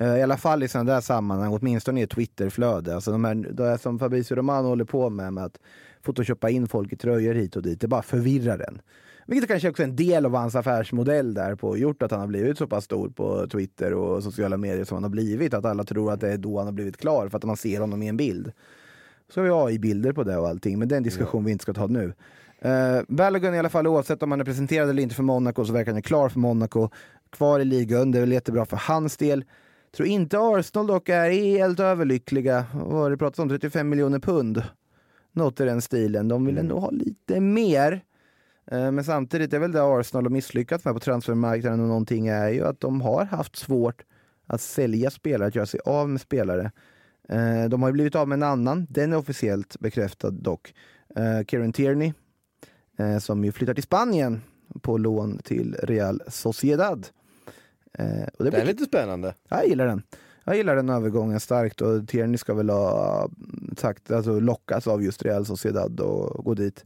Eh, 0.00 0.18
I 0.18 0.22
alla 0.22 0.36
fall 0.36 0.62
i 0.62 0.68
sådana 0.68 0.92
där 0.92 1.00
sammanhang, 1.00 1.52
åtminstone 1.52 2.00
i 2.00 2.02
ett 2.02 2.10
Twitterflöde. 2.10 2.94
Alltså 2.94 3.10
de 3.10 3.24
här, 3.24 3.34
det 3.34 3.66
är 3.66 3.76
som 3.76 3.98
Fabrizio 3.98 4.34
Romano 4.34 4.68
håller 4.68 4.84
på 4.84 5.10
med, 5.10 5.32
med 5.32 5.44
att 5.44 5.58
photoshoppa 6.02 6.50
in 6.50 6.68
folk 6.68 6.92
i 6.92 6.96
tröjor 6.96 7.34
hit 7.34 7.56
och 7.56 7.62
dit. 7.62 7.80
Det 7.80 7.88
bara 7.88 8.02
förvirrar 8.02 8.58
en. 8.68 8.80
Vilket 9.26 9.48
kanske 9.48 9.68
också 9.68 9.82
är 9.82 9.86
en 9.86 9.96
del 9.96 10.26
av 10.26 10.34
hans 10.34 10.54
affärsmodell 10.54 11.34
där 11.34 11.54
på 11.54 11.78
gjort 11.78 12.02
att 12.02 12.10
han 12.10 12.20
har 12.20 12.26
blivit 12.26 12.58
så 12.58 12.66
pass 12.66 12.84
stor 12.84 13.08
på 13.08 13.46
Twitter 13.46 13.94
och 13.94 14.22
sociala 14.22 14.56
medier 14.56 14.84
som 14.84 14.94
han 14.94 15.02
har 15.02 15.10
blivit. 15.10 15.54
Att 15.54 15.64
alla 15.64 15.84
tror 15.84 16.12
att 16.12 16.20
det 16.20 16.32
är 16.32 16.38
då 16.38 16.58
han 16.58 16.66
har 16.66 16.72
blivit 16.72 16.96
klar 16.96 17.28
för 17.28 17.38
att 17.38 17.44
man 17.44 17.56
ser 17.56 17.80
honom 17.80 18.02
i 18.02 18.08
en 18.08 18.16
bild. 18.16 18.52
Så 19.28 19.40
har 19.40 19.44
vi 19.44 19.50
AI-bilder 19.50 20.12
på 20.12 20.24
det 20.24 20.36
och 20.36 20.48
allting, 20.48 20.78
men 20.78 20.88
det 20.88 20.94
är 20.94 20.96
en 20.96 21.02
diskussion 21.02 21.44
vi 21.44 21.52
inte 21.52 21.62
ska 21.62 21.72
ta 21.72 21.86
nu. 21.86 22.12
Uh, 22.64 23.02
Balogun 23.08 23.54
i 23.54 23.58
alla 23.58 23.68
fall, 23.68 23.86
oavsett 23.86 24.22
om 24.22 24.30
han 24.30 24.40
är 24.40 24.44
presenterad 24.44 24.90
eller 24.90 25.02
inte 25.02 25.14
för 25.14 25.22
Monaco, 25.22 25.64
så 25.64 25.72
verkar 25.72 25.92
han 25.92 26.02
klar 26.02 26.28
för 26.28 26.38
Monaco. 26.38 26.88
Kvar 27.30 27.60
i 27.60 27.64
ligan, 27.64 28.10
det 28.10 28.18
är 28.18 28.20
väl 28.20 28.32
jättebra 28.32 28.64
för 28.64 28.76
hans 28.76 29.16
del. 29.16 29.44
Tror 29.96 30.08
inte 30.08 30.38
Arsenal 30.38 30.86
dock 30.86 31.08
är 31.08 31.30
helt 31.30 31.80
överlyckliga. 31.80 32.66
Vad 32.74 33.10
det 33.10 33.16
pratats 33.16 33.38
om? 33.38 33.48
35 33.48 33.88
miljoner 33.88 34.18
pund. 34.18 34.62
Något 35.32 35.60
i 35.60 35.64
den 35.64 35.82
stilen. 35.82 36.28
De 36.28 36.46
vill 36.46 36.58
ändå 36.58 36.78
ha 36.78 36.90
lite 36.90 37.40
mer. 37.40 38.04
Eh, 38.70 38.90
Men 38.92 39.04
samtidigt 39.04 39.52
är 39.52 39.58
väl 39.58 39.72
det 39.72 39.82
Arsenal 39.82 40.24
har 40.24 40.30
misslyckats 40.30 40.84
med 40.84 40.94
på 40.94 41.00
transfermarknaden 41.00 41.80
och 41.80 41.88
någonting 41.88 42.28
är 42.28 42.48
ju 42.48 42.64
att 42.66 42.80
de 42.80 43.00
har 43.00 43.24
haft 43.24 43.56
svårt 43.56 44.02
att 44.46 44.60
sälja 44.60 45.10
spelare, 45.10 45.48
att 45.48 45.54
göra 45.54 45.66
sig 45.66 45.80
av 45.84 46.08
med 46.08 46.20
spelare. 46.20 46.72
Eh, 47.28 47.64
De 47.68 47.82
har 47.82 47.88
ju 47.88 47.92
blivit 47.92 48.14
av 48.14 48.28
med 48.28 48.36
en 48.36 48.42
annan, 48.42 48.86
den 48.90 49.12
är 49.12 49.16
officiellt 49.16 49.76
bekräftad 49.80 50.30
dock. 50.30 50.74
Eh, 51.16 51.44
Kieran 51.46 51.72
Tierney, 51.72 52.12
som 53.20 53.44
ju 53.44 53.52
flyttar 53.52 53.74
till 53.74 53.82
Spanien 53.82 54.40
på 54.82 54.98
lån 54.98 55.38
till 55.38 55.76
Real 55.82 56.22
Sociedad. 56.28 57.06
Eh, 57.98 58.06
Och 58.38 58.44
det 58.44 58.50
Det 58.50 58.56
är 58.60 58.64
lite 58.66 58.84
spännande. 58.84 59.34
jag 59.48 59.66
gillar 59.68 59.86
den. 59.86 60.02
Jag 60.44 60.56
gillar 60.56 60.76
den 60.76 60.88
övergången 60.88 61.40
starkt 61.40 61.80
och 61.80 62.08
Tierney 62.08 62.36
ska 62.38 62.54
väl 62.54 62.70
ha 62.70 63.28
sagt, 63.76 64.10
alltså 64.10 64.40
lockas 64.40 64.86
av 64.86 65.02
just 65.02 65.22
Real 65.22 65.46
Sociedad 65.46 66.00
och 66.00 66.44
gå 66.44 66.54
dit. 66.54 66.84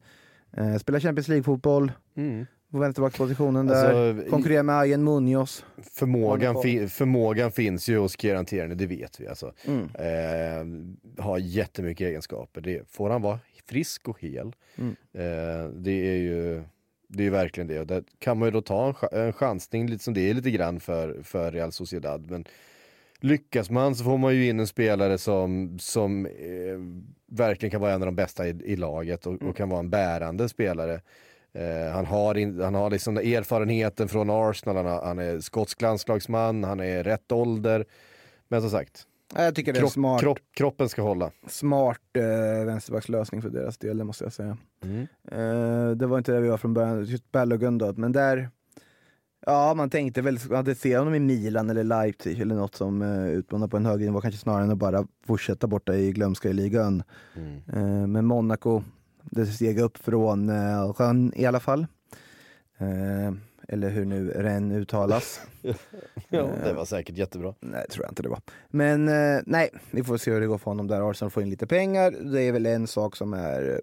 Eh, 0.57 0.77
spela 0.77 1.01
Champions 1.01 1.29
League-fotboll 1.29 1.93
Mm. 2.17 2.47
på 2.71 2.79
vänsterbackspositionen 2.79 3.67
där. 3.67 4.11
Alltså, 4.11 4.31
Konkurrera 4.31 4.62
med 4.62 4.77
Ayen 4.79 5.05
Munoz. 5.05 5.64
Förmågan, 5.83 6.62
fi- 6.62 6.88
förmågan 6.88 7.53
finns 7.53 7.88
ju 7.88 7.99
hos 7.99 8.21
Kieran 8.21 8.45
Tierney, 8.47 8.75
det 8.77 8.87
vet 8.87 9.21
vi. 9.21 9.29
Alltså. 9.29 9.53
Mm. 9.64 9.88
Eh, 9.95 11.25
har 11.25 11.38
jättemycket 11.38 12.07
egenskaper. 12.07 12.61
Det, 12.61 12.83
får 12.90 13.11
han 13.11 13.23
vara 13.23 13.38
frisk 13.67 14.09
och 14.09 14.21
hel, 14.21 14.53
Mm. 14.77 14.97
eh, 15.12 15.71
det 15.77 15.90
är 16.11 16.17
ju 16.17 16.62
det 17.09 17.27
är 17.27 17.31
verkligen 17.31 17.67
det. 17.67 17.81
Och 17.81 17.87
där 17.87 18.05
kan 18.19 18.38
man 18.38 18.47
ju 18.49 18.53
då 18.53 18.62
ta 18.62 18.87
en, 18.87 18.95
ch- 18.95 19.14
en 19.14 19.33
chansning, 19.33 19.87
lite 19.87 20.05
som 20.05 20.14
det 20.14 20.31
är 20.31 20.35
lite 20.35 20.51
grann 20.51 20.81
för, 20.81 21.23
för 21.23 21.53
Real 21.53 21.73
Sociedad. 21.73 22.31
Men 22.31 22.45
lyckas 23.21 23.71
man 23.71 23.95
så 23.95 24.05
får 24.05 24.19
man 24.19 24.35
ju 24.35 24.49
in 24.49 24.61
en 24.61 24.67
spelare 24.67 25.19
som, 25.19 25.79
som 25.79 26.27
eh, 26.27 26.79
verkligen 27.27 27.71
kan 27.71 27.81
vara 27.81 27.93
en 27.93 28.03
av 28.03 28.07
de 28.07 28.17
bästa 28.17 28.47
i, 28.47 28.51
i 28.64 28.77
laget 28.77 29.27
och, 29.27 29.43
och 29.43 29.57
kan 29.57 29.69
vara 29.69 29.81
en 29.81 29.90
bärande 29.90 30.49
spelare. 30.49 31.01
Eh, 31.53 31.93
han 31.93 32.07
har, 32.07 32.35
in, 32.35 32.61
han 32.61 32.75
har 32.75 32.90
liksom 32.90 33.17
erfarenheten 33.17 34.09
från 34.09 34.31
Arsenal, 34.31 34.77
han, 34.77 34.87
har, 34.87 35.03
han 35.03 35.19
är 35.19 35.40
skotsk 35.40 35.83
landslagsman, 35.83 36.64
han 36.64 36.81
är 36.81 37.05
rätt 37.05 37.33
ålder. 37.33 37.85
Men 38.49 38.61
som 38.61 38.71
sagt, 38.71 39.07
Jag 39.37 39.55
tycker 39.55 39.73
det 39.73 39.81
är 39.81 39.87
smart, 39.87 40.20
kropp, 40.20 40.38
kroppen 40.55 40.88
ska 40.88 41.03
hålla. 41.03 41.31
smart 41.47 42.01
eh, 42.12 42.66
vänsterbackslösning 42.66 43.42
för 43.42 43.51
deras 43.51 43.79
del, 43.79 43.99
det 43.99 44.05
måste 44.05 44.25
jag 44.25 44.33
säga. 44.33 44.57
Mm. 44.83 45.01
Eh, 45.31 45.97
det 45.97 46.07
var 46.07 46.18
inte 46.18 46.33
det 46.33 46.40
vi 46.40 46.49
var 46.49 46.59
från 46.59 46.75
början, 46.75 47.05
just 47.05 47.33
Balogun 47.33 47.79
då, 47.79 47.92
men 47.97 48.12
där 48.12 48.51
Ja, 49.47 49.75
man 49.75 49.90
tänkte 49.90 50.23
väl, 50.23 50.38
hade 50.51 50.75
se 50.75 50.99
honom 50.99 51.14
i 51.14 51.20
Milan 51.20 51.70
eller 51.70 51.85
Leipzig 51.85 52.40
eller 52.40 52.55
något 52.55 52.75
som 52.75 53.03
uh, 53.03 53.29
utmanar 53.29 53.68
på 53.68 53.77
en 53.77 53.87
högre 53.87 54.05
nivå, 54.05 54.20
kanske 54.20 54.40
snarare 54.40 54.64
än 54.64 54.70
att 54.70 54.79
bara 54.79 55.07
fortsätta 55.27 55.66
borta 55.66 55.94
i 55.94 56.12
glömska 56.12 56.49
i 56.49 56.53
ligan. 56.53 57.03
Mm. 57.37 57.62
Eh, 57.73 58.07
men 58.07 58.25
Monaco, 58.27 58.83
det 59.23 59.47
steg 59.47 59.79
upp 59.79 59.99
från 59.99 60.51
uh, 60.51 60.92
Rennes 60.99 61.35
i 61.37 61.47
alla 61.47 61.61
fall. 61.61 61.87
Eh, 62.79 63.35
eller 63.68 63.90
hur 63.90 64.05
nu 64.05 64.31
Rennes 64.31 64.77
uttalas. 64.77 65.40
Ja, 66.29 66.48
det 66.64 66.72
var 66.72 66.85
säkert 66.85 67.16
jättebra. 67.16 67.55
Nej, 67.61 67.87
tror 67.90 68.05
jag 68.05 68.11
inte 68.11 68.22
det 68.22 68.29
var. 68.29 68.40
Men 68.68 69.09
eh, 69.09 69.42
nej, 69.46 69.70
vi 69.90 70.05
får 70.05 70.16
se 70.16 70.31
hur 70.31 70.40
det 70.40 70.46
går 70.46 70.59
för 70.59 70.70
honom 70.70 70.87
där. 70.87 71.11
Arsenal 71.11 71.31
får 71.31 71.42
in 71.42 71.50
lite 71.50 71.66
pengar. 71.66 72.11
Det 72.11 72.42
är 72.42 72.53
väl 72.53 72.66
en 72.66 72.87
sak 72.87 73.16
som 73.16 73.33
är 73.33 73.70
eh, 73.70 73.79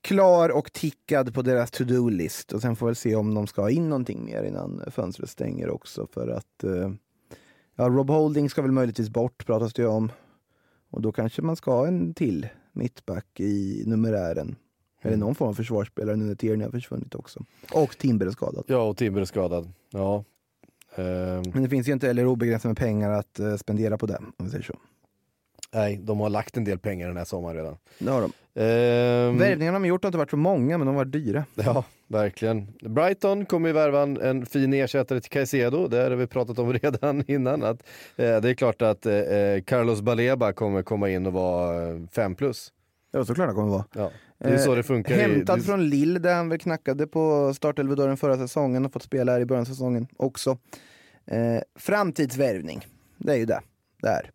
klar 0.00 0.48
och 0.48 0.72
tickad 0.72 1.34
på 1.34 1.42
deras 1.42 1.70
to-do-list. 1.70 2.52
Och 2.52 2.62
sen 2.62 2.76
får 2.76 2.88
vi 2.88 2.94
se 2.94 3.16
om 3.16 3.34
de 3.34 3.46
ska 3.46 3.62
ha 3.62 3.70
in 3.70 3.88
någonting 3.88 4.24
mer 4.24 4.42
innan 4.42 4.82
fönstret 4.90 5.30
stänger 5.30 5.70
också. 5.70 6.06
För 6.12 6.28
att 6.28 6.64
eh, 6.64 6.92
ja, 7.76 7.88
Rob 7.88 8.10
Holding 8.10 8.50
ska 8.50 8.62
väl 8.62 8.72
möjligtvis 8.72 9.10
bort, 9.10 9.46
pratas 9.46 9.72
det 9.74 9.82
ju 9.82 9.88
om. 9.88 10.12
Och 10.90 11.02
då 11.02 11.12
kanske 11.12 11.42
man 11.42 11.56
ska 11.56 11.70
ha 11.70 11.86
en 11.86 12.14
till 12.14 12.48
mittback 12.72 13.40
i 13.40 13.82
numerären. 13.86 14.56
Eller 15.02 15.16
någon 15.16 15.34
form 15.34 15.48
av 15.48 15.54
försvarsspelare 15.54 16.16
nu 16.16 16.24
när 16.24 16.34
Tierney 16.34 16.64
har 16.64 16.70
försvunnit 16.72 17.14
också. 17.14 17.44
Och 17.72 17.98
Timber 17.98 18.26
är 18.26 18.30
skadad. 18.30 18.64
Ja, 18.66 18.78
och 18.82 18.96
Timber 18.96 19.20
är 19.20 19.24
skadad. 19.24 19.72
Ja. 19.90 20.24
Ehm, 20.96 21.42
Men 21.54 21.62
det 21.62 21.68
finns 21.68 21.88
ju 21.88 21.92
inte 21.92 22.06
heller 22.06 22.26
obegränsat 22.26 22.68
med 22.68 22.76
pengar 22.76 23.10
att 23.10 23.38
eh, 23.38 23.56
spendera 23.56 23.98
på 23.98 24.06
det, 24.06 24.16
om 24.36 24.44
vi 24.44 24.50
säger 24.50 24.64
så. 24.64 24.74
nej, 25.74 25.96
de 26.02 26.20
har 26.20 26.28
lagt 26.30 26.56
en 26.56 26.64
del 26.64 26.78
pengar 26.78 27.08
den 27.08 27.16
här 27.16 27.24
sommaren 27.24 27.56
redan. 27.56 27.76
Det 27.98 28.10
har 28.10 28.20
de. 28.20 28.32
Ehm, 28.60 29.38
Värvningarna 29.38 29.76
de 29.78 29.82
har 29.82 29.88
gjort 29.88 30.04
har 30.04 30.08
inte 30.08 30.18
varit 30.18 30.30
så 30.30 30.36
många, 30.36 30.78
men 30.78 30.86
de 30.86 30.96
har 30.96 31.04
varit 31.04 31.12
dyra. 31.12 31.44
Ja, 31.54 31.84
verkligen. 32.06 32.66
Brighton 32.80 33.46
kommer 33.46 33.68
ju 33.68 33.72
värva 33.72 34.02
en, 34.02 34.20
en 34.20 34.46
fin 34.46 34.74
ersättare 34.74 35.20
till 35.20 35.30
Caicedo. 35.30 35.88
Det 35.88 35.96
har 36.02 36.10
vi 36.10 36.26
pratat 36.26 36.58
om 36.58 36.72
redan 36.82 37.24
innan. 37.30 37.62
Att, 37.62 37.82
eh, 38.16 38.40
det 38.40 38.50
är 38.50 38.54
klart 38.54 38.82
att 38.82 39.06
eh, 39.06 39.12
Carlos 39.66 40.00
Baleba 40.02 40.52
kommer 40.52 40.82
komma 40.82 41.10
in 41.10 41.26
och 41.26 41.32
vara 41.32 41.88
eh, 41.88 41.96
fem 42.12 42.34
plus. 42.34 42.72
Ja, 43.16 43.24
såklart 43.24 43.48
det 43.48 43.54
kommer 43.54 43.68
vara. 43.70 43.84
Ja, 43.94 44.10
det 44.38 44.48
är 44.48 44.58
så 44.58 44.74
det 44.74 44.82
funkar. 44.82 45.14
i- 45.14 45.18
Hämtad 45.20 45.58
det- 45.58 45.62
från 45.62 45.88
Lille 45.88 46.18
där 46.18 46.34
han 46.34 46.48
väl 46.48 46.58
knackade 46.58 47.06
på 47.06 47.52
startelvedörren 47.54 48.16
förra 48.16 48.36
säsongen 48.36 48.84
och 48.86 48.92
fått 48.92 49.02
spela 49.02 49.32
här 49.32 49.40
i 49.40 49.46
början 49.46 49.60
av 49.62 49.64
säsongen 49.66 50.06
också. 50.16 50.58
Eh, 51.26 51.60
framtidsvärvning, 51.78 52.86
det 53.18 53.32
är 53.32 53.36
ju 53.36 53.44
det. 53.46 53.60
Där. 54.02 54.30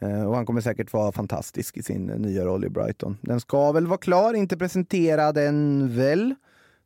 Eh, 0.00 0.24
och 0.28 0.34
han 0.36 0.46
kommer 0.46 0.60
säkert 0.60 0.92
vara 0.92 1.12
fantastisk 1.12 1.76
i 1.76 1.82
sin 1.82 2.10
eh, 2.10 2.18
nya 2.18 2.44
roll 2.44 2.64
i 2.64 2.68
Brighton. 2.68 3.16
Den 3.22 3.40
ska 3.40 3.72
väl 3.72 3.86
vara 3.86 3.98
klar, 3.98 4.34
inte 4.34 4.56
presenterad 4.56 5.38
än 5.38 5.88
väl, 5.96 6.34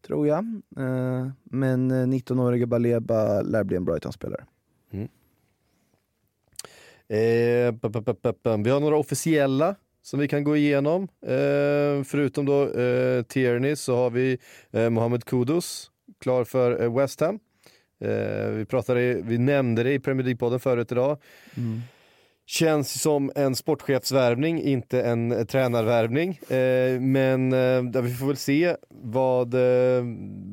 tror 0.06 0.26
jag. 0.26 0.44
Eh, 0.78 1.28
men 1.44 1.90
eh, 1.90 2.06
19-årige 2.06 2.66
Baleba 2.66 3.42
lär 3.42 3.64
bli 3.64 3.76
en 3.76 3.84
Brighton-spelare. 3.84 4.44
Eh, 7.08 7.74
pa- 7.74 8.32
pa. 8.42 8.56
vi 8.56 8.70
har 8.70 8.80
några 8.80 8.96
officiella 8.96 9.74
som 10.06 10.20
vi 10.20 10.28
kan 10.28 10.44
gå 10.44 10.56
igenom. 10.56 11.02
Eh, 11.26 12.04
förutom 12.04 12.46
då 12.46 12.62
eh, 12.62 13.22
Tierney 13.22 13.76
så 13.76 13.96
har 13.96 14.10
vi 14.10 14.38
eh, 14.72 14.90
Mohamed 14.90 15.24
Kudus 15.24 15.90
klar 16.20 16.44
för 16.44 16.82
eh, 16.82 16.96
West 16.96 17.20
Ham. 17.20 17.38
Eh, 18.00 18.48
vi, 18.48 18.64
pratade, 18.64 19.14
vi 19.22 19.38
nämnde 19.38 19.82
det 19.82 19.92
i 19.92 20.00
Premier 20.00 20.26
League-podden 20.26 20.58
förut 20.58 20.92
idag. 20.92 21.18
Känns 22.46 23.02
som 23.02 23.32
en 23.34 23.54
sportchefsvärvning, 23.54 24.62
inte 24.62 25.02
en 25.02 25.32
eh, 25.32 25.44
tränarvärvning. 25.44 26.30
Eh, 26.30 27.00
men 27.00 27.50
vi 28.04 28.14
får 28.14 28.26
väl 28.26 28.36
se 28.36 28.76
vad, 28.88 29.54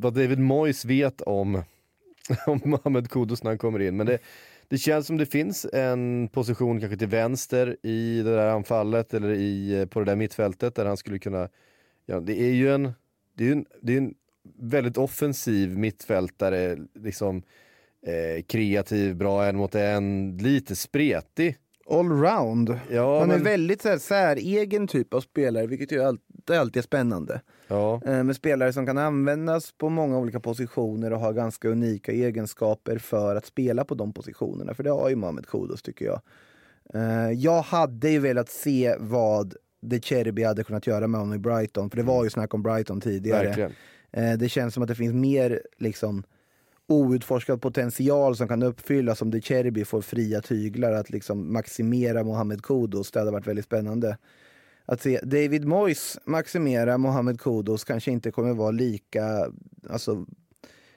vad 0.02 0.14
David 0.14 0.40
Moyes 0.40 0.86
vet 0.86 1.22
om, 1.22 1.64
om 2.48 2.62
Mohamed 2.64 3.10
Kudus 3.10 3.44
när 3.44 3.52
han 3.52 3.58
kommer 3.58 3.80
in. 3.82 3.98
Men 3.98 4.08
det, 4.08 4.20
det 4.74 4.80
känns 4.80 5.08
som 5.08 5.18
det 5.18 5.26
finns 5.26 5.66
en 5.74 6.28
position 6.28 6.80
kanske 6.80 6.98
till 6.98 7.08
vänster 7.08 7.78
i 7.84 8.22
det 8.22 8.36
där 8.36 8.48
anfallet 8.48 9.14
eller 9.14 9.30
i, 9.30 9.80
eh, 9.80 9.86
på 9.86 10.00
det 10.00 10.06
där 10.06 10.16
mittfältet 10.16 10.76
där 10.76 10.86
han 10.86 10.98
skulle 10.98 11.20
kunna, 11.20 11.50
ja 12.06 12.20
det 12.20 12.42
är 12.42 12.54
ju 12.54 12.74
en 12.74 12.92
det 13.38 13.48
är 13.48 13.52
en, 13.52 13.66
det 13.82 13.94
är 13.94 13.98
en 13.98 14.14
väldigt 14.60 14.98
offensiv 14.98 15.78
mittfältare, 15.78 16.78
liksom 16.96 17.44
eh, 18.08 18.44
kreativ, 18.44 19.16
bra 19.16 19.46
en 19.46 19.58
mot 19.58 19.76
en, 19.76 20.38
lite 20.38 20.76
spretig. 20.76 21.58
Allround. 21.90 22.80
Ja, 22.92 23.20
Han 23.20 23.32
är 23.32 23.36
men- 23.36 23.44
väldigt 23.44 23.82
så 23.82 23.90
här, 23.90 23.98
säregen 23.98 24.88
typ 24.88 25.14
av 25.14 25.22
spelare, 25.22 25.68
vilket 25.68 25.92
ju 25.92 26.04
alltid, 26.04 26.56
alltid 26.56 26.78
är 26.78 26.84
spännande. 26.84 27.42
Ja. 27.68 28.02
Eh, 28.06 28.24
Med 28.24 28.36
spelare 28.36 28.74
som 28.74 28.86
kan 28.86 28.98
användas 28.98 29.72
på 29.78 29.90
många 29.90 30.18
olika 30.18 30.40
positioner 30.40 31.14
och 31.14 31.20
har 31.20 31.34
ganska 31.34 31.68
unika 31.70 32.12
egenskaper 32.12 32.98
för 32.98 33.36
att 33.36 33.46
spela 33.46 33.86
på 33.86 33.96
de 33.96 34.14
positionerna. 34.14 34.74
För 34.74 34.84
det 34.84 34.90
har 34.92 35.10
ju 35.10 35.16
Mohamed 35.16 35.48
Kudus 35.48 35.82
tycker 35.82 36.06
jag. 36.06 36.22
Eh, 36.94 37.32
Jag 37.32 37.62
hade 37.62 38.10
ju 38.10 38.20
velat 38.20 38.50
se 38.50 38.96
vad 39.00 39.56
De 39.82 40.00
Cherby 40.02 40.44
hade 40.44 40.64
kunnat 40.64 40.88
göra 40.88 41.08
med 41.08 41.20
honom 41.20 41.36
i 41.36 41.40
Brighton, 41.40 41.90
för 41.90 41.98
det 41.98 42.04
var 42.04 42.24
ju 42.24 42.30
snack 42.30 42.54
om 42.54 42.64
Brighton 42.64 43.02
tidigare. 43.02 43.46
Verkligen. 43.48 43.72
Eh, 44.12 44.34
Det 44.34 44.50
känns 44.50 44.74
som 44.74 44.84
att 44.84 44.90
det 44.90 44.96
finns 44.96 45.14
mer 45.14 45.62
liksom 45.78 46.24
outforskad 46.88 47.62
potential 47.62 48.36
som 48.36 48.48
kan 48.48 48.64
uppfyllas 48.64 49.22
om 49.22 49.32
De 49.32 49.42
Cherbi 49.42 49.86
får 49.86 50.02
fria 50.02 50.42
tyglar 50.42 50.92
att 50.92 51.10
liksom 51.10 51.54
maximera 51.54 52.24
Mohamed 52.24 52.62
Kudos 52.62 53.12
Det 53.12 53.20
hade 53.20 53.32
varit 53.32 53.48
väldigt 53.48 53.66
spännande. 53.66 54.18
Att 54.86 55.02
se 55.02 55.20
David 55.24 55.66
Moyes 55.66 56.20
maximera 56.26 56.98
Mohamed 56.98 57.40
Kudos 57.40 57.84
kanske 57.84 58.12
inte 58.12 58.32
kommer 58.32 58.54
vara 58.54 58.72
lika 58.72 59.52
alltså, 59.90 60.26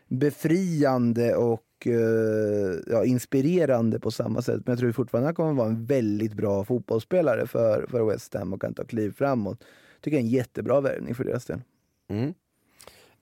befriande 0.08 1.34
och 1.36 1.86
eh, 1.86 2.78
ja, 2.86 3.04
inspirerande 3.04 4.00
på 4.00 4.10
samma 4.10 4.42
sätt. 4.42 4.62
Men 4.64 4.72
jag 4.72 4.78
tror 4.78 4.92
fortfarande 4.92 5.30
att 5.30 5.38
han 5.38 5.46
kommer 5.46 5.62
vara 5.62 5.68
en 5.68 5.84
väldigt 5.84 6.34
bra 6.34 6.64
fotbollsspelare 6.64 7.46
för, 7.46 7.86
för 7.90 8.04
West 8.04 8.34
Ham 8.34 8.52
och 8.52 8.60
kan 8.60 8.74
ta 8.74 8.84
kliv 8.84 9.12
framåt. 9.12 9.64
Tycker 10.00 10.16
jag 10.16 10.22
är 10.22 10.26
en 10.26 10.32
jättebra 10.32 10.80
värvning 10.80 11.14
för 11.14 11.24
deras 11.24 11.44
del. 11.44 11.60
Mm. 12.08 12.34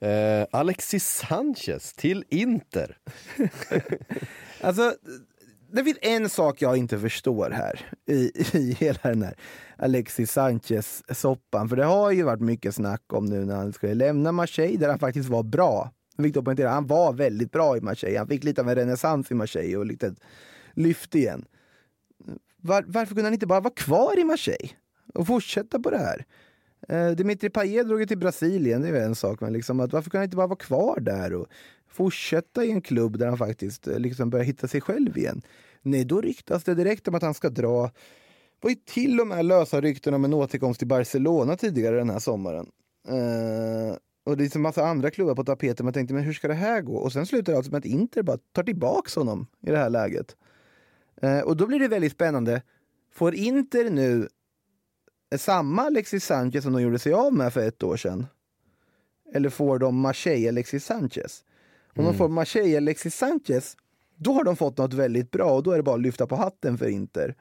Eh, 0.05 0.47
Alexis 0.51 1.09
Sanchez 1.09 1.93
till 1.93 2.25
Inter. 2.29 2.99
Alltså, 4.61 4.95
det 5.73 5.85
finns 5.85 5.99
en 6.03 6.29
sak 6.29 6.63
jag 6.63 6.77
inte 6.77 6.99
förstår 6.99 7.51
här 7.51 7.81
i, 8.07 8.33
i 8.59 8.77
hela 8.81 8.99
den 9.03 9.23
här 9.23 9.35
Alexis 9.77 10.33
Sanchez-soppan. 10.33 11.69
För 11.69 11.77
det 11.77 11.85
har 11.85 12.11
ju 12.11 12.23
varit 12.23 12.41
mycket 12.41 12.75
snack 12.75 13.13
om 13.13 13.27
nu 13.27 13.45
när 13.45 13.57
han 13.57 13.73
skulle 13.73 13.95
lämna 13.95 14.33
Marseille, 14.33 14.79
där 14.79 14.89
han 14.89 14.99
faktiskt 14.99 15.29
var 15.29 15.43
bra. 15.43 15.91
Viktor 16.17 16.43
poängterar, 16.43 16.71
han 16.71 16.87
var 16.87 17.13
väldigt 17.13 17.53
bra 17.53 17.77
i 17.77 17.81
Marseille. 17.81 18.19
Han 18.19 18.29
fick 18.29 18.45
lite 18.45 18.61
av 18.61 18.69
en 18.69 18.75
renässans 18.75 19.31
i 19.31 19.35
Marseille 19.35 19.77
och 19.77 19.87
lite 19.87 20.15
lyft 20.75 21.15
igen. 21.15 21.45
Var, 22.57 22.85
varför 22.87 23.15
kunde 23.15 23.27
han 23.27 23.35
inte 23.35 23.47
bara 23.47 23.61
vara 23.61 23.75
kvar 23.75 24.19
i 24.19 24.25
Marseille 24.25 24.71
och 25.15 25.27
fortsätta 25.27 25.79
på 25.79 25.91
det 25.91 25.99
här? 25.99 26.25
Eh, 26.89 27.11
Dimitri 27.11 27.51
Payet 27.51 27.89
drog 27.89 28.01
ju 28.01 28.07
till 28.07 28.19
Brasilien, 28.19 28.83
det 28.83 28.89
är 28.89 29.07
en 29.07 29.15
sak. 29.15 29.41
Men 29.41 29.53
liksom 29.53 29.81
att 29.81 29.93
varför 29.93 30.11
kan 30.11 30.19
han 30.19 30.25
inte 30.25 30.37
bara 30.37 30.47
vara 30.47 30.59
kvar 30.59 31.01
där 31.01 31.35
och 31.35 31.47
fortsätta 31.89 32.65
i 32.65 32.71
en 32.71 32.83
klubb 32.83 33.19
där 33.19 33.27
han 33.27 33.39
faktiskt 33.39 33.87
eh, 33.87 33.99
liksom 33.99 34.31
börjar 34.31 34.45
hitta 34.45 34.69
sig 34.69 34.81
själv 34.81 35.19
igen? 35.19 35.43
Nej, 35.83 36.05
då 36.05 36.21
ryktas 36.21 36.65
det 36.65 36.75
direkt 36.75 37.09
om 37.09 37.15
att 37.15 37.23
han 37.23 37.35
ska 37.35 37.49
dra. 37.49 37.83
Det 37.87 38.67
var 38.67 38.71
ju 38.71 38.77
till 38.77 39.21
och 39.21 39.27
med 39.27 39.45
lösa 39.45 39.81
rykten 39.81 40.15
om 40.15 40.25
en 40.25 40.35
återkomst 40.35 40.79
till 40.79 40.89
Barcelona 40.89 41.57
tidigare 41.57 41.97
den 41.97 42.11
här 42.11 42.19
sommaren. 42.19 42.67
Eh, 43.09 43.97
och 44.25 44.37
det 44.37 44.45
är 44.45 44.57
en 44.57 44.63
massa 44.63 44.87
andra 44.87 45.11
klubbar 45.11 45.35
på 45.35 45.45
tapeten. 45.45 45.87
Man 45.87 45.93
tänkte, 45.93 46.15
men 46.15 46.25
hur 46.25 46.33
ska 46.33 46.49
det 46.49 46.55
här 46.55 46.81
gå? 46.81 46.97
Och 46.97 47.13
sen 47.13 47.27
slutar 47.27 47.53
det 47.53 47.57
alltså 47.57 47.73
med 47.73 47.79
att 47.79 47.85
Inter 47.85 48.23
bara 48.23 48.39
tar 48.53 48.63
tillbaks 48.63 49.17
honom 49.17 49.47
i 49.67 49.71
det 49.71 49.79
här 49.79 49.91
läget. 49.91 50.37
Eh, 51.23 51.41
och 51.41 51.57
då 51.57 51.67
blir 51.67 51.79
det 51.79 51.89
väldigt 51.89 52.13
spännande. 52.13 52.63
Får 53.13 53.35
Inter 53.35 53.91
nu 53.91 54.29
samma 55.39 55.83
Alexis 55.83 56.25
Sanchez 56.25 56.65
som 56.65 56.73
de 56.73 56.83
gjorde 56.83 56.99
sig 56.99 57.13
av 57.13 57.33
med 57.33 57.53
för 57.53 57.69
ett 57.69 57.83
år 57.83 57.97
sedan? 57.97 58.27
Eller 59.35 59.51
får 59.51 59.79
de 59.79 60.01
Marseille 60.01 60.49
Alexis 60.49 60.85
Sanchez? 60.85 61.45
Om 61.97 62.05
de 62.05 62.15
får 62.15 62.29
Marseille 62.29 62.77
Alexis 62.77 63.15
Sanchez, 63.15 63.77
då 64.17 64.33
har 64.33 64.45
de 64.45 64.57
fått 64.57 64.79
något 64.79 64.95
väldigt 64.95 65.31
bra 65.31 65.51
och 65.51 65.63
då 65.63 65.71
är 65.71 65.77
det 65.77 65.83
bara 65.83 65.95
att 65.95 66.01
lyfta 66.01 66.27
på 66.27 66.37
hatten 66.37 66.79
för 66.79 66.89
Inter. 66.89 67.35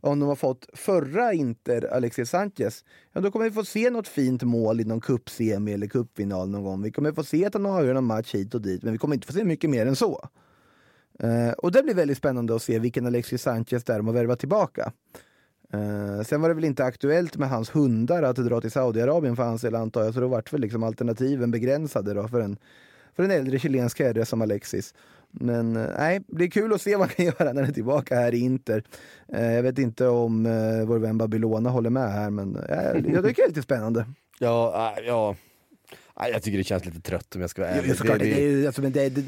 Om 0.00 0.20
de 0.20 0.28
har 0.28 0.36
fått 0.36 0.68
förra 0.72 1.32
Inter 1.32 1.94
Alexis 1.94 2.30
Sanchez, 2.30 2.84
ja 3.12 3.20
då 3.20 3.30
kommer 3.30 3.44
vi 3.44 3.50
få 3.50 3.64
se 3.64 3.90
något 3.90 4.08
fint 4.08 4.42
mål 4.42 4.80
i 4.80 4.84
någon 4.84 5.00
cupsemi 5.00 5.72
eller 5.72 5.86
cupfinal 5.86 6.48
någon 6.48 6.64
gång. 6.64 6.82
Vi 6.82 6.90
kommer 6.90 7.12
få 7.12 7.24
se 7.24 7.46
att 7.46 7.54
han 7.54 7.66
avgör 7.66 7.94
någon 7.94 8.04
match 8.04 8.34
hit 8.34 8.54
och 8.54 8.62
dit, 8.62 8.82
men 8.82 8.92
vi 8.92 8.98
kommer 8.98 9.14
inte 9.14 9.26
få 9.26 9.32
se 9.32 9.44
mycket 9.44 9.70
mer 9.70 9.86
än 9.86 9.96
så. 9.96 10.28
Eh, 11.18 11.50
och 11.50 11.72
det 11.72 11.82
blir 11.82 11.94
väldigt 11.94 12.18
spännande 12.18 12.56
att 12.56 12.62
se 12.62 12.78
vilken 12.78 13.06
Alexis 13.06 13.42
Sanchez 13.42 13.84
där 13.84 13.96
de 13.96 14.06
har 14.06 14.14
värvat 14.14 14.38
tillbaka. 14.38 14.92
Eh, 15.74 16.22
sen 16.24 16.40
var 16.40 16.48
det 16.48 16.54
väl 16.54 16.64
inte 16.64 16.84
aktuellt 16.84 17.36
med 17.36 17.48
hans 17.48 17.74
hundar 17.76 18.22
att 18.22 18.36
dra 18.36 18.60
till 18.60 18.70
Saudiarabien 18.70 19.36
för 19.36 19.42
hans 19.42 19.62
del 19.62 19.74
antar 19.74 20.04
jag, 20.04 20.14
så 20.14 20.20
då 20.20 20.28
vart 20.28 20.52
väl 20.52 20.60
liksom 20.60 20.82
alternativen 20.82 21.50
begränsade 21.50 22.14
då 22.14 22.28
för 22.28 22.40
en, 22.40 22.56
för 23.16 23.22
en 23.22 23.30
äldre 23.30 23.58
chilensk 23.58 24.00
herre 24.00 24.24
som 24.26 24.42
Alexis. 24.42 24.94
Men 25.30 25.76
eh, 25.76 25.86
nej, 25.98 26.20
det 26.26 26.34
blir 26.36 26.50
kul 26.50 26.72
att 26.72 26.82
se 26.82 26.96
vad 26.96 27.06
han 27.08 27.14
kan 27.16 27.24
göra 27.38 27.52
när 27.52 27.60
han 27.62 27.70
är 27.70 27.74
tillbaka 27.74 28.14
här 28.16 28.34
i 28.34 28.38
Inter. 28.38 28.84
Eh, 29.28 29.52
jag 29.52 29.62
vet 29.62 29.78
inte 29.78 30.06
om 30.06 30.46
eh, 30.46 30.84
vår 30.86 30.98
vän 30.98 31.18
Babylona 31.18 31.70
håller 31.70 31.90
med 31.90 32.12
här, 32.12 32.30
men 32.30 32.56
eh, 32.56 32.84
jag 33.14 33.24
tycker 33.24 33.42
det 33.42 33.42
är 33.42 33.48
lite 33.48 33.62
spännande. 33.62 34.06
Ja, 34.38 34.94
äh, 34.98 35.04
ja. 35.06 35.36
Nej, 36.20 36.30
jag 36.32 36.42
tycker 36.42 36.58
det 36.58 36.64
känns 36.64 36.84
lite 36.84 37.00
trött 37.00 37.34
om 37.34 37.40
jag 37.40 37.50
ska 37.50 37.62
vara 37.62 37.70
ärlig. 37.72 37.90
Ja, 37.90 37.94
såklart, 37.94 38.18
det, 38.18 38.32
är 38.34 38.40
ju- 38.50 38.66
alltså, 38.66 38.82
men 38.82 38.92
det, 38.92 39.08
det, 39.08 39.24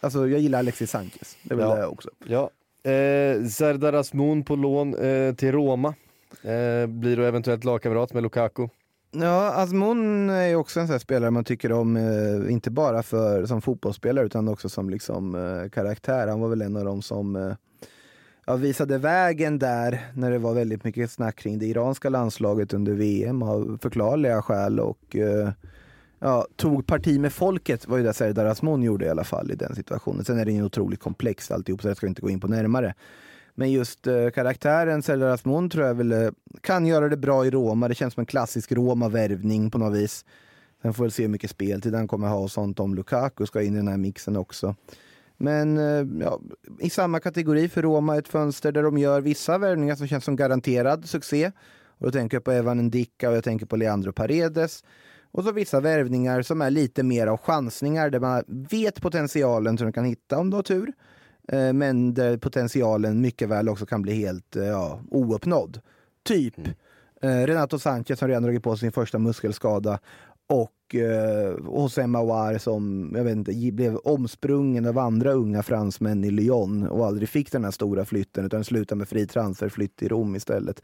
alltså, 0.00 0.28
jag 0.28 0.40
gillar 0.40 0.58
Alexis 0.58 0.90
Sanchez, 0.90 1.36
det 1.42 1.54
är 1.54 1.56
väl 1.56 1.68
Ja. 1.68 1.74
det 1.74 1.80
jag 1.80 1.92
också. 1.92 2.10
Ja. 2.26 2.50
Eh, 2.86 3.44
Serdar 3.46 3.92
Asmoun 3.92 4.44
på 4.44 4.56
lån 4.56 4.94
eh, 4.94 5.34
till 5.34 5.52
Roma. 5.52 5.94
Eh, 6.42 6.86
blir 6.86 7.16
då 7.16 7.22
eventuellt 7.22 7.64
lagkamrat 7.64 8.14
med 8.14 8.22
Lukaku. 8.22 8.68
Ja, 9.10 9.52
Asmoun 9.54 10.30
är 10.30 10.46
ju 10.46 10.56
också 10.56 10.80
en 10.80 10.86
sån 10.86 10.94
här 10.94 10.98
spelare 10.98 11.30
man 11.30 11.44
tycker 11.44 11.72
om, 11.72 11.96
eh, 11.96 12.52
inte 12.52 12.70
bara 12.70 13.02
för, 13.02 13.46
som 13.46 13.62
fotbollsspelare 13.62 14.26
utan 14.26 14.48
också 14.48 14.68
som 14.68 14.90
liksom, 14.90 15.34
eh, 15.34 15.70
karaktär. 15.70 16.28
Han 16.28 16.40
var 16.40 16.48
väl 16.48 16.62
en 16.62 16.76
av 16.76 16.84
dem 16.84 17.02
som 17.02 17.36
eh, 17.36 17.54
ja, 18.46 18.56
visade 18.56 18.98
vägen 18.98 19.58
där 19.58 20.00
när 20.14 20.30
det 20.30 20.38
var 20.38 20.54
väldigt 20.54 20.84
mycket 20.84 21.10
snack 21.10 21.36
kring 21.36 21.58
det 21.58 21.66
iranska 21.66 22.08
landslaget 22.08 22.74
under 22.74 22.92
VM 22.92 23.42
av 23.42 23.78
förklarliga 23.82 24.42
skäl 24.42 24.80
och 24.80 25.16
eh, 25.16 25.50
ja, 26.26 26.46
tog 26.56 26.86
parti 26.86 27.20
med 27.20 27.32
folket 27.32 27.88
var 27.88 27.96
ju 27.96 28.04
det 28.04 28.12
Serdar 28.12 28.46
Asmon 28.46 28.82
gjorde 28.82 29.06
i 29.06 29.08
alla 29.08 29.24
fall 29.24 29.50
i 29.50 29.54
den 29.54 29.74
situationen. 29.74 30.24
Sen 30.24 30.38
är 30.38 30.44
det 30.44 30.52
ju 30.52 30.64
otroligt 30.64 31.00
komplext 31.00 31.50
alltihop 31.50 31.82
så 31.82 31.88
det 31.88 31.94
ska 31.94 32.06
vi 32.06 32.08
inte 32.08 32.22
gå 32.22 32.30
in 32.30 32.40
på 32.40 32.48
närmare. 32.48 32.94
Men 33.54 33.70
just 33.70 34.06
eh, 34.06 34.30
karaktären 34.30 35.02
Serdar 35.02 35.26
Asmon 35.26 35.70
tror 35.70 35.86
jag 35.86 35.94
väl 35.94 36.12
eh, 36.12 36.30
kan 36.60 36.86
göra 36.86 37.08
det 37.08 37.16
bra 37.16 37.46
i 37.46 37.50
Roma. 37.50 37.88
Det 37.88 37.94
känns 37.94 38.14
som 38.14 38.20
en 38.20 38.26
klassisk 38.26 38.72
Roma-värvning 38.72 39.70
på 39.70 39.78
något 39.78 39.94
vis. 39.94 40.24
Sen 40.82 40.94
får 40.94 41.04
vi 41.04 41.10
se 41.10 41.22
hur 41.22 41.30
mycket 41.30 41.50
speltid 41.50 41.94
han 41.94 42.08
kommer 42.08 42.28
ha 42.28 42.36
och 42.36 42.50
sånt 42.50 42.80
om 42.80 42.94
Lukaku 42.94 43.46
ska 43.46 43.62
in 43.62 43.74
i 43.74 43.76
den 43.76 43.88
här 43.88 43.96
mixen 43.96 44.36
också. 44.36 44.74
Men 45.36 45.78
eh, 45.78 46.24
ja, 46.26 46.40
i 46.80 46.90
samma 46.90 47.20
kategori 47.20 47.68
för 47.68 47.82
Roma, 47.82 48.18
ett 48.18 48.28
fönster 48.28 48.72
där 48.72 48.82
de 48.82 48.98
gör 48.98 49.20
vissa 49.20 49.58
värvningar 49.58 49.96
som 49.96 50.06
känns 50.06 50.24
som 50.24 50.36
garanterad 50.36 51.08
succé. 51.08 51.52
Och 51.98 52.06
då 52.06 52.10
tänker 52.10 52.36
jag 52.36 52.44
på 52.44 52.52
Evan 52.52 52.78
Ndicka 52.78 53.30
och 53.30 53.36
jag 53.36 53.44
tänker 53.44 53.66
på 53.66 53.76
Leandro 53.76 54.12
Paredes. 54.12 54.82
Och 55.36 55.44
så 55.44 55.52
vissa 55.52 55.80
värvningar 55.80 56.42
som 56.42 56.60
är 56.60 56.70
lite 56.70 57.02
mer 57.02 57.26
av 57.26 57.36
chansningar 57.36 58.10
där 58.10 58.20
man 58.20 58.42
vet 58.46 59.00
potentialen 59.00 59.78
som 59.78 59.86
de 59.86 59.92
kan 59.92 60.04
hitta 60.04 60.38
om 60.38 60.50
de 60.50 60.56
har 60.56 60.62
tur. 60.62 60.92
Eh, 61.48 61.72
Men 61.72 62.14
där 62.14 62.36
potentialen 62.36 63.20
mycket 63.20 63.48
väl 63.48 63.68
också 63.68 63.86
kan 63.86 64.02
bli 64.02 64.14
helt 64.14 64.56
eh, 64.56 64.64
ja, 64.64 65.00
ouppnådd. 65.10 65.80
Typ 66.24 66.58
eh, 67.22 67.46
Renato 67.46 67.78
Sanchez 67.78 68.18
som 68.18 68.28
redan 68.28 68.42
dragit 68.42 68.62
på 68.62 68.76
sin 68.76 68.92
första 68.92 69.18
muskelskada 69.18 69.98
och 70.46 70.94
eh, 70.94 71.54
José 71.64 72.06
Mawar 72.06 72.58
som 72.58 73.12
jag 73.16 73.24
vet 73.24 73.36
inte, 73.36 73.72
blev 73.72 73.96
omsprungen 73.96 74.86
av 74.86 74.98
andra 74.98 75.32
unga 75.32 75.62
fransmän 75.62 76.24
i 76.24 76.30
Lyon 76.30 76.88
och 76.88 77.06
aldrig 77.06 77.28
fick 77.28 77.52
den 77.52 77.64
här 77.64 77.70
stora 77.70 78.04
flytten 78.04 78.46
utan 78.46 78.64
slutade 78.64 78.98
med 78.98 79.08
fri 79.08 79.26
transferflytt 79.26 79.96
till 79.96 80.08
Rom 80.08 80.36
istället. 80.36 80.82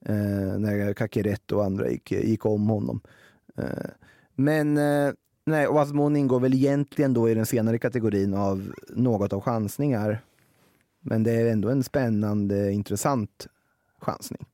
Eh, 0.00 0.58
när 0.58 0.94
Caqueret 0.94 1.52
och 1.52 1.64
andra 1.64 1.90
gick, 1.90 2.12
gick 2.12 2.46
om 2.46 2.68
honom. 2.68 3.00
Eh, 3.58 3.90
men 4.34 4.78
eh, 4.78 5.12
nej, 5.46 5.66
och 5.66 5.80
Asmon 5.80 6.16
ingår 6.16 6.40
väl 6.40 6.54
egentligen 6.54 7.14
då 7.14 7.28
i 7.28 7.34
den 7.34 7.46
senare 7.46 7.78
kategorin 7.78 8.34
av 8.34 8.72
något 8.88 9.32
av 9.32 9.40
chansningar. 9.40 10.20
Men 11.00 11.22
det 11.22 11.32
är 11.32 11.52
ändå 11.52 11.68
en 11.68 11.84
spännande, 11.84 12.72
intressant 12.72 13.46
chansning. 14.00 14.46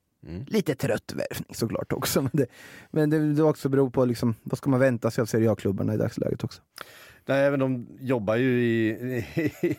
Lite 0.47 0.75
trött 0.75 1.13
värvning 1.15 1.55
såklart 1.55 1.93
också. 1.93 2.21
Men 2.21 2.31
det, 2.33 2.45
men 2.91 3.09
det, 3.09 3.33
det 3.33 3.43
också 3.43 3.69
beror 3.69 3.89
på 3.89 4.05
liksom, 4.05 4.35
vad 4.43 4.57
ska 4.57 4.69
man 4.69 4.79
vänta 4.79 5.11
sig 5.11 5.21
av 5.21 5.25
Serie 5.25 5.51
A-klubbarna 5.51 5.93
i 5.93 5.97
dagsläget 5.97 6.43
också. 6.43 6.61
Nej, 7.27 7.45
även 7.45 7.59
de 7.59 7.87
jobbar 7.99 8.35
ju 8.35 8.63
i, 8.63 9.25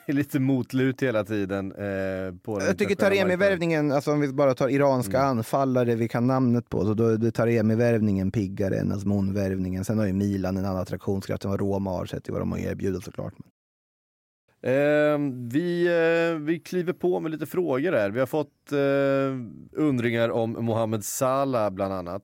i 0.07 0.13
lite 0.13 0.41
motlut 0.41 1.03
hela 1.03 1.25
tiden. 1.25 1.73
Eh, 1.73 2.35
på 2.43 2.61
Jag 2.61 2.79
tycker. 2.79 2.95
Taremi-värvningen, 2.95 3.93
alltså 3.93 4.13
om 4.13 4.21
vi 4.21 4.33
bara 4.33 4.55
tar 4.55 4.69
iranska 4.69 5.19
Mm. 5.19 5.29
anfallare 5.39 5.95
vi 5.95 6.09
kan 6.09 6.27
namnet 6.27 6.69
på, 6.69 6.85
så 6.85 6.95
då 6.95 7.05
är 7.09 7.17
Taremi-värvningen 7.31 8.31
piggare 8.31 8.77
än 8.79 8.93
Asmon-värvningen. 8.93 9.85
Sen 9.85 9.99
har 9.99 10.07
ju 10.07 10.13
Milan 10.13 10.57
en 10.57 10.65
annan 10.65 10.83
attraktionskraft 10.83 11.45
än 11.45 11.51
vad 11.51 11.61
Roma 11.61 11.91
har 11.91 12.07
sett 12.07 12.25
till 12.25 12.33
vad 12.33 12.43
de 12.43 12.53
har 12.53 12.59
erbjudit 12.59 13.05
såklart. 13.05 13.35
Eh, 14.63 15.19
vi, 15.51 15.87
eh, 15.87 16.39
vi 16.41 16.61
kliver 16.65 16.93
på 16.93 17.21
med 17.21 17.31
lite 17.31 17.47
frågor 17.47 17.93
här. 17.93 18.11
Vi 18.11 18.21
har 18.21 18.27
fått 18.27 18.73
eh, 18.73 19.81
undringar 19.83 20.29
om 20.31 20.51
Mohamed 20.53 21.05
Salah 21.05 21.71
bland 21.71 21.95
annat. 21.95 22.23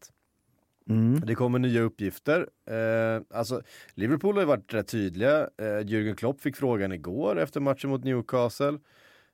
Mm. 0.89 1.21
Det 1.21 1.35
kommer 1.35 1.59
nya 1.59 1.81
uppgifter. 1.81 2.49
Eh, 2.71 3.23
alltså, 3.39 3.63
Liverpool 3.95 4.35
har 4.35 4.43
ju 4.43 4.47
varit 4.47 4.75
rätt 4.75 4.89
tydliga. 4.89 5.41
Eh, 5.59 5.65
Jürgen 5.65 6.15
Klopp 6.17 6.41
fick 6.41 6.57
frågan 6.57 6.93
igår 6.93 7.39
efter 7.39 7.61
matchen 7.61 7.91
mot 7.91 8.05
Newcastle. 8.05 8.79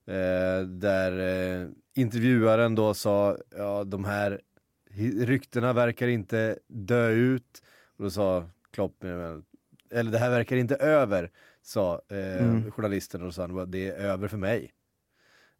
Eh, 0.07 0.61
där 0.66 1.18
eh, 1.62 1.68
intervjuaren 1.94 2.74
då 2.74 2.94
sa, 2.94 3.36
ja 3.57 3.84
de 3.84 4.05
här 4.05 4.40
ryktena 5.20 5.72
verkar 5.72 6.09
inte 6.09 6.59
dö 6.66 7.09
ut. 7.11 7.62
Och 7.96 8.05
då 8.05 8.11
sa 8.11 8.44
Klopp, 8.70 9.05
eller 9.90 10.11
det 10.12 10.18
här 10.18 10.30
verkar 10.30 10.57
inte 10.57 10.74
över, 10.76 11.30
sa 11.62 12.03
eh, 12.09 12.44
Mm. 12.44 12.70
journalisten 12.70 13.20
och 13.20 13.26
då 13.26 13.32
sa 13.32 13.42
han, 13.42 13.55
"Well, 13.57 13.70
det 13.70 13.88
är 13.88 13.92
över 13.92 14.28
för 14.28 14.36
mig. 14.36 14.72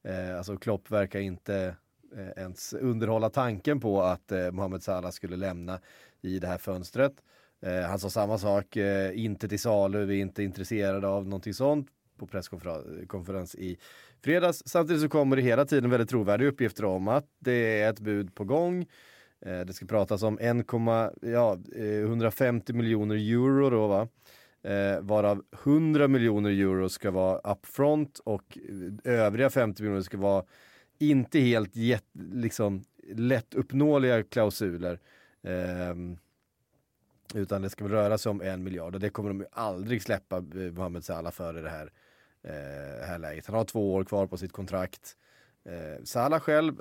Eh, 0.05 0.37
alltså 0.39 0.57
Klopp 0.57 0.91
verkar 0.91 1.21
inte 1.21 1.77
Eh, 2.17 2.43
ens 2.43 2.73
underhålla 2.73 3.31
tanken 3.31 3.81
på 3.81 4.03
att 4.03 4.33
eh, 4.33 4.51
Mohamed 4.51 4.83
Salah 4.83 5.11
skulle 5.11 5.37
lämna 5.37 5.81
i 6.23 6.39
det 6.39 6.47
här 6.47 6.59
fönstret. 6.59 7.13
Eh, 7.63 7.81
han 7.81 7.99
sa 7.99 8.11
samma 8.11 8.39
sak, 8.39 8.77
eh, 8.77 9.25
inte 9.25 9.49
till 9.49 9.61
salu, 9.61 10.05
vi 10.05 10.17
är 10.17 10.23
inte 10.23 10.43
intresserade 10.43 11.09
av 11.09 11.25
någonting 11.25 11.55
sånt 11.55 11.89
på 12.19 12.27
presskonferens 12.27 13.55
i 13.55 13.79
fredags. 14.25 14.63
Samtidigt 14.67 15.03
så 15.03 15.09
kommer 15.09 15.37
det 15.37 15.43
hela 15.43 15.65
tiden 15.65 15.91
väldigt 15.91 16.09
trovärdiga 16.09 16.49
uppgifter 16.49 16.85
om 16.85 17.09
att 17.09 17.27
det 17.39 17.83
är 17.83 17.91
ett 17.91 18.01
bud 18.01 18.35
på 18.35 18.45
gång. 18.45 18.87
Eh, 19.41 19.61
det 19.61 19.73
ska 19.73 19.87
pratas 19.87 20.23
om 20.23 20.39
1, 20.39 20.67
ja, 21.21 21.59
eh, 21.77 22.03
150 22.05 22.73
miljoner 22.73 23.15
euro 23.17 23.71
då 23.71 23.87
va. 23.87 24.09
Eh, 24.63 25.01
varav 25.01 25.43
100 25.65 26.09
miljoner 26.09 26.51
euro 26.51 26.89
ska 26.89 27.11
vara 27.11 27.39
upfront 27.53 28.19
och 28.25 28.59
eh, 29.05 29.13
övriga 29.13 29.51
50 29.51 29.83
miljoner 29.83 30.03
ska 30.03 30.19
vara 30.19 30.45
inte 30.99 31.39
helt 31.39 31.77
jätt, 31.77 32.05
liksom, 32.33 32.85
lättuppnåeliga 33.09 34.23
klausuler. 34.23 35.01
Ehm, 35.43 36.19
utan 37.35 37.63
det 37.63 37.71
ska 37.71 37.85
väl 37.85 37.93
röra 37.93 38.19
sig 38.19 38.31
om 38.31 38.41
en 38.41 38.65
miljard 38.65 38.95
och 38.95 39.01
det 39.01 39.11
kommer 39.11 39.31
de 39.31 39.41
ju 39.41 39.47
aldrig 39.53 40.03
släppa 40.03 40.37
eh, 40.37 40.73
Mohamed 40.73 41.05
Salah 41.05 41.33
för 41.33 41.59
i 41.59 41.63
det 41.63 41.71
här, 41.71 41.93
eh, 42.43 43.07
här 43.07 43.19
läget. 43.19 43.47
Han 43.47 43.57
har 43.57 43.65
två 43.65 43.95
år 43.95 44.05
kvar 44.05 44.27
på 44.27 44.37
sitt 44.37 44.53
kontrakt. 44.53 45.17
Eh, 45.65 46.05
Salah 46.05 46.41
själv 46.41 46.81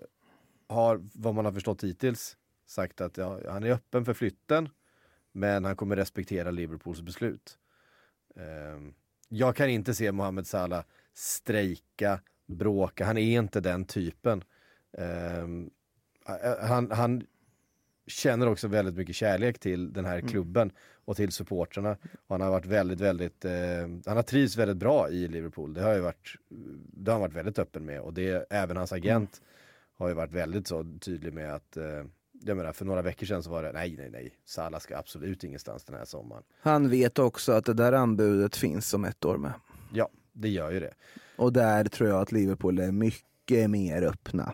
har, 0.68 1.02
vad 1.14 1.36
man 1.36 1.46
har 1.46 1.52
förstått 1.52 1.84
hittills, 1.84 2.38
sagt 2.66 3.02
att 3.02 3.18
ja, 3.18 3.40
han 3.52 3.64
är 3.64 3.72
öppen 3.72 4.06
för 4.06 4.14
flytten 4.14 4.70
men 5.38 5.66
han 5.66 5.76
kommer 5.76 5.96
respektera 5.96 6.52
Liverpools 6.52 7.02
beslut. 7.02 7.58
Ehm, 8.36 8.94
jag 9.30 9.56
kan 9.56 9.70
inte 9.70 9.94
se 9.94 10.12
Mohamed 10.12 10.48
Salah 10.48 10.84
strejka, 11.14 12.22
bråka, 12.48 13.06
han 13.06 13.18
är 13.18 13.38
inte 13.38 13.60
den 13.60 13.86
typen. 13.86 14.44
Ehm, 14.98 15.70
han, 16.62 16.92
han 16.92 17.24
känner 18.08 18.48
också 18.48 18.68
väldigt 18.68 18.96
mycket 18.96 19.16
kärlek 19.16 19.60
till 19.60 19.94
den 19.94 20.06
här 20.06 20.22
klubben 20.22 20.72
och 21.06 21.16
till 21.16 21.32
supportrarna. 21.32 21.92
Och 22.28 22.36
han 22.36 22.42
har 22.42 22.52
varit 22.52 22.66
väldigt, 22.66 23.02
väldigt, 23.02 23.46
eh, 23.46 23.52
han 24.06 24.16
har 24.16 24.24
trivts 24.24 24.58
väldigt 24.58 24.78
bra 24.78 25.10
i 25.10 25.28
Liverpool. 25.28 25.74
Det 25.74 25.82
har 25.82 25.94
ju 25.94 26.00
varit, 26.00 26.36
det 26.94 27.12
har 27.12 27.14
han 27.14 27.22
varit 27.22 27.36
väldigt 27.36 27.60
öppen 27.60 27.86
med 27.86 28.02
och 28.02 28.14
det, 28.14 28.48
även 28.50 28.78
hans 28.78 28.94
agent 28.94 29.42
har 29.98 30.08
ju 30.08 30.14
varit 30.14 30.32
väldigt 30.32 30.68
så 30.68 30.98
tydlig 31.02 31.34
med 31.34 31.54
att 31.54 31.78
eh, 31.78 32.04
jag 32.42 32.58
menar, 32.58 32.74
för 32.74 32.86
några 32.86 33.02
veckor 33.02 33.26
sedan 33.26 33.44
så 33.44 33.50
var 33.50 33.64
det 33.64 33.72
nej, 33.72 33.96
nej, 33.98 34.10
nej, 34.10 34.32
Salah 34.46 34.80
ska 34.80 34.98
absolut 34.98 35.44
ingenstans 35.44 35.84
den 35.84 35.96
här 35.96 36.06
sommaren. 36.06 36.44
Han 36.62 36.90
vet 36.90 37.20
också 37.20 37.52
att 37.52 37.66
det 37.66 37.74
där 37.74 37.94
anbudet 37.94 38.56
finns 38.56 38.94
om 38.94 39.06
ett 39.06 39.26
år 39.26 39.38
med. 39.38 39.54
Ja, 39.94 40.10
det 40.34 40.50
gör 40.50 40.72
ju 40.72 40.80
det. 40.80 40.94
Och 41.38 41.54
där 41.54 41.84
tror 41.86 42.10
jag 42.10 42.22
att 42.22 42.32
Liverpool 42.32 42.80
är 42.80 42.92
mycket 42.92 43.70
mer 43.70 44.02
öppna. 44.04 44.54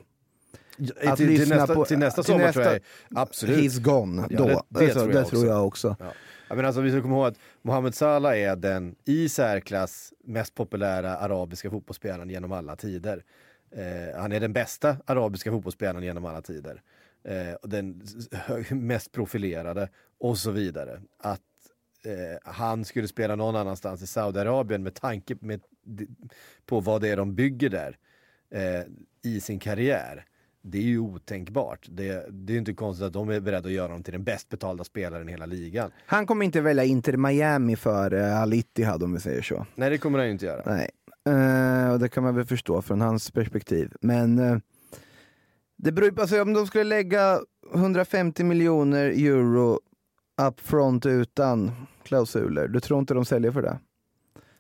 Att 1.06 1.18
till, 1.18 1.40
till, 1.40 1.50
nästa, 1.50 1.76
på- 1.76 1.86
till 1.86 1.98
nästa 2.00 2.24
sommar 2.24 2.40
nästa- 2.40 2.64
tror 2.64 2.74
jag 2.74 2.82
absolut. 3.16 3.58
He's 3.58 3.80
gone 3.82 4.28
Ja, 4.30 4.38
då. 4.38 4.46
det- 4.48 4.62
det 4.70 4.80
Alltså, 4.86 5.00
tror 5.00 5.14
jag 5.14 5.24
det 5.24 5.30
tror 5.30 5.46
jag 5.48 5.68
också. 5.68 5.96
Ja. 6.00 6.14
Ja, 6.50 6.56
men 6.56 6.66
alltså, 6.66 6.82
vi 6.82 6.92
ska 6.92 7.02
komma 7.02 7.16
ihåg 7.16 7.26
att 7.26 7.38
Mohamed 7.62 7.96
Salah 7.96 8.38
är 8.40 8.56
den 8.56 8.96
i 9.06 9.30
särklass 9.30 10.14
mest 10.24 10.56
populära 10.56 11.18
arabiska 11.18 11.70
fotbollsspelaren 11.70 12.30
genom 12.30 12.52
alla 12.52 12.76
tider. 12.76 13.24
Eh, 13.72 14.20
han 14.22 14.32
är 14.32 14.40
den 14.40 14.54
bästa 14.54 14.98
arabiska 15.06 15.52
fotbollsspelaren 15.52 16.04
genom 16.04 16.26
alla 16.26 16.42
tider. 16.42 16.82
Eh, 17.24 17.56
den 17.70 18.02
mest 18.70 19.12
profilerade 19.12 19.90
och 20.20 20.38
så 20.38 20.52
vidare. 20.52 21.02
Att 21.20 21.42
eh, 22.06 22.52
han 22.54 22.86
skulle 22.86 23.08
spela 23.08 23.36
någon 23.36 23.56
annanstans 23.56 24.02
i 24.02 24.08
Saudiarabien 24.08 24.84
med 24.84 24.94
tanke 24.96 25.36
med, 25.40 25.62
på 26.66 26.80
vad 26.80 27.02
det 27.02 27.10
är 27.10 27.18
de 27.18 27.36
bygger 27.36 27.70
där 27.70 27.98
eh, 28.52 28.84
i 29.32 29.40
sin 29.40 29.60
karriär. 29.60 30.26
Det 30.62 30.78
är 30.78 30.82
ju 30.82 31.00
otänkbart. 31.00 31.88
Det, 31.92 32.26
det 32.30 32.52
är 32.52 32.54
ju 32.54 32.60
inte 32.60 32.74
konstigt 32.74 33.06
att 33.06 33.14
de 33.14 33.30
är 33.30 33.40
beredda 33.40 33.68
att 33.68 33.74
göra 33.74 33.88
honom 33.88 34.04
till 34.04 34.14
den 34.14 34.24
bäst 34.24 34.50
betalda 34.50 34.84
spelaren 34.84 35.30
i 35.30 35.32
hela 35.32 35.46
ligan. 35.46 35.92
Han 36.06 36.26
kommer 36.26 36.46
inte 36.46 36.62
välja 36.62 36.84
Inter 36.84 37.18
Miami 37.18 37.76
för 37.76 38.14
uh, 38.14 38.42
Al 38.42 38.54
Ittihad 38.54 39.04
om 39.04 39.14
vi 39.14 39.20
säger 39.20 39.42
så. 39.42 39.66
Nej, 39.76 39.90
det 39.90 39.98
kommer 39.98 40.20
han 40.20 40.28
ju 40.28 40.34
inte 40.34 40.46
göra. 40.46 40.64
Nej, 40.66 40.90
Eh, 41.30 41.92
och 41.92 42.00
det 42.00 42.10
kan 42.10 42.24
man 42.24 42.36
väl 42.36 42.46
förstå 42.46 42.82
från 42.82 43.02
hans 43.02 43.32
perspektiv. 43.32 43.94
Men 44.02 44.40
eh, 44.40 44.58
det 45.78 45.92
beror 45.92 46.20
alltså, 46.20 46.42
om 46.42 46.54
de 46.54 46.68
skulle 46.68 46.84
lägga 46.84 47.40
150 47.74 48.44
miljoner 48.44 49.06
euro 49.06 49.80
upfront 50.42 51.06
utan 51.06 51.72
klausuler, 52.04 52.68
du 52.68 52.80
tror 52.80 53.00
inte 53.00 53.14
de 53.14 53.26
säljer 53.26 53.52
för 53.52 53.62
det? 53.62 53.80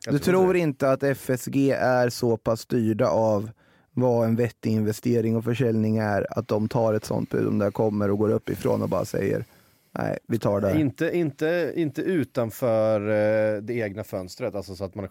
Jag 0.05 0.15
du 0.15 0.19
tror 0.19 0.33
tror 0.33 0.55
inte 0.55 0.91
att 0.91 1.03
FSG 1.03 1.69
är 1.71 2.09
så 2.09 2.37
pass 2.37 2.61
styrda 2.61 3.07
av 3.07 3.49
vad 3.93 4.25
en 4.25 4.35
vettig 4.35 4.71
investering 4.71 5.35
och 5.35 5.43
försäljning 5.43 5.97
är, 5.97 6.39
att 6.39 6.47
de 6.47 6.69
tar 6.69 6.93
ett 6.93 7.05
sånt 7.05 7.29
bud 7.29 7.47
om 7.47 7.59
det 7.59 7.71
kommer 7.71 8.11
och 8.11 8.17
går 8.17 8.29
uppifrån 8.29 8.81
och 8.81 8.89
bara 8.89 9.05
säger 9.05 9.45
nej, 9.91 10.17
vi 10.27 10.39
tar 10.39 10.61
det. 10.61 10.67
här." 10.67 10.79
Inte, 10.79 11.17
inte, 11.17 11.73
inte 11.75 12.01
utanför 12.01 13.01
eh, 13.01 13.61
det 13.61 13.73
egna 13.73 14.03
fönstret, 14.03 14.55
alltså 14.55 14.75
så 14.75 14.85
att 14.85 14.95
man 14.95 15.07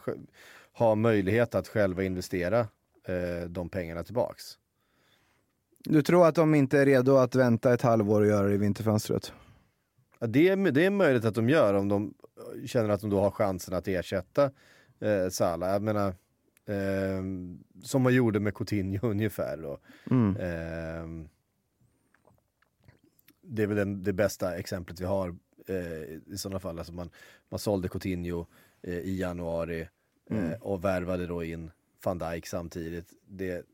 har 0.73 0.97
möjlighet 0.97 1.55
att 1.55 1.69
själva 1.69 2.03
investera 2.03 2.61
eh, 3.05 3.49
de 3.49 3.69
pengarna 3.69 4.03
tillbaks. 4.03 4.45
Du 5.85 6.03
tror 6.03 6.27
att 6.27 6.35
de 6.35 6.55
inte 6.55 6.79
är 6.79 6.87
redo 6.87 7.17
att 7.17 7.35
vänta 7.35 7.75
ett 7.75 7.83
halvår 7.83 8.21
och 8.21 8.27
göra 8.27 8.49
det 8.49 8.55
i 8.55 8.59
vinterfönstret? 8.59 9.33
Ja, 10.19 10.27
det, 10.27 10.49
är, 10.49 10.57
det 10.57 10.87
är 10.87 10.91
möjligt 10.91 11.25
att 11.25 11.35
de 11.35 11.49
gör 11.49 11.75
om 11.75 11.89
de 11.89 12.15
känner 12.67 12.89
att 12.89 13.01
de 13.01 13.11
då 13.11 13.21
har 13.21 13.31
chansen 13.31 13.75
att 13.75 13.89
ersätta 13.89 14.51
eh, 15.03 15.29
Salah. 15.29 15.73
Jag 15.73 15.83
menar, 15.83 16.09
eh, 16.67 17.23
som 17.83 18.03
man 18.03 18.15
gjorde 18.15 18.41
med 18.41 18.55
Coutinho 18.55 19.07
ungefär. 19.11 19.57
Då. 19.57 19.79
Mm. 20.11 20.37
Eh, 20.37 21.27
det 23.43 23.63
är 23.63 23.67
väl 23.67 23.77
den, 23.77 24.03
det 24.03 24.13
bästa 24.13 24.57
exemplet 24.57 25.01
vi 25.01 25.05
har 25.05 25.37
eh, 25.67 26.03
i 26.27 26.37
sådana 26.37 26.61
fall. 26.61 26.79
Alltså 26.79 26.93
man, 26.93 27.11
man 27.49 27.59
sålde 27.59 27.89
Coutinho 27.89 28.47
eh, 28.83 28.99
i 28.99 29.19
januari 29.21 29.81
eh, 29.81 29.87
Mm. 30.31 30.53
och 30.61 30.85
värvade 30.85 31.27
då 31.27 31.45
in 31.45 31.71
van 32.05 32.19
Dijk 32.19 32.47
samtidigt. 32.47 33.13
Det 33.27 33.67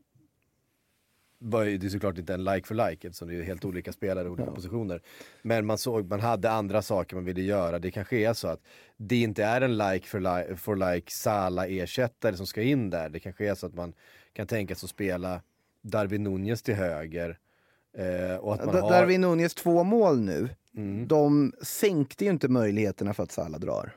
var 1.41 1.63
ju 1.63 1.77
det 1.77 1.87
är 1.87 1.89
såklart 1.89 2.17
inte 2.17 2.33
en 2.33 2.43
like 2.43 2.67
for 2.67 2.75
like 2.89 3.07
eftersom 3.07 3.27
det 3.27 3.35
är 3.35 3.41
helt 3.43 3.65
olika 3.65 3.93
spelare 3.93 4.27
i 4.27 4.29
olika 4.29 4.51
positioner. 4.51 5.01
Men 5.41 5.65
man 5.65 5.77
såg, 5.77 6.09
man 6.09 6.19
hade 6.19 6.51
andra 6.51 6.81
saker 6.81 7.15
man 7.15 7.25
ville 7.25 7.41
göra. 7.41 7.79
Det 7.79 7.91
kanske 7.91 8.17
är 8.17 8.33
så 8.33 8.47
att 8.47 8.59
det 8.97 9.15
inte 9.21 9.43
är 9.43 9.61
en 9.61 9.77
like 9.77 10.07
for 10.07 10.19
like, 10.19 10.55
for 10.55 10.75
like 10.93 11.11
Sala-ersättare 11.11 12.37
som 12.37 12.47
ska 12.47 12.61
in 12.61 12.89
där. 12.89 13.09
Det 13.09 13.19
kanske 13.19 13.49
är 13.49 13.55
så 13.55 13.65
att 13.65 13.73
man 13.73 13.93
kan 14.33 14.47
tänka 14.47 14.75
sig 14.75 14.85
att 14.87 14.91
spela 14.91 15.41
Darwin 15.81 16.23
Nunez 16.23 16.61
till 16.61 16.75
höger. 16.75 17.37
Eh, 17.97 18.35
och 18.35 18.53
att 18.53 18.65
man 18.65 18.75
har... 18.75 18.91
Darwin 18.91 19.21
Nunez 19.21 19.53
två 19.55 19.83
mål 19.83 20.19
nu, 20.21 20.49
Mm. 20.75 21.07
de 21.07 21.53
sänkte 21.61 22.25
ju 22.25 22.31
inte 22.31 22.47
möjligheterna 22.47 23.13
för 23.13 23.23
att 23.23 23.31
Salah 23.31 23.59
drar. 23.59 23.95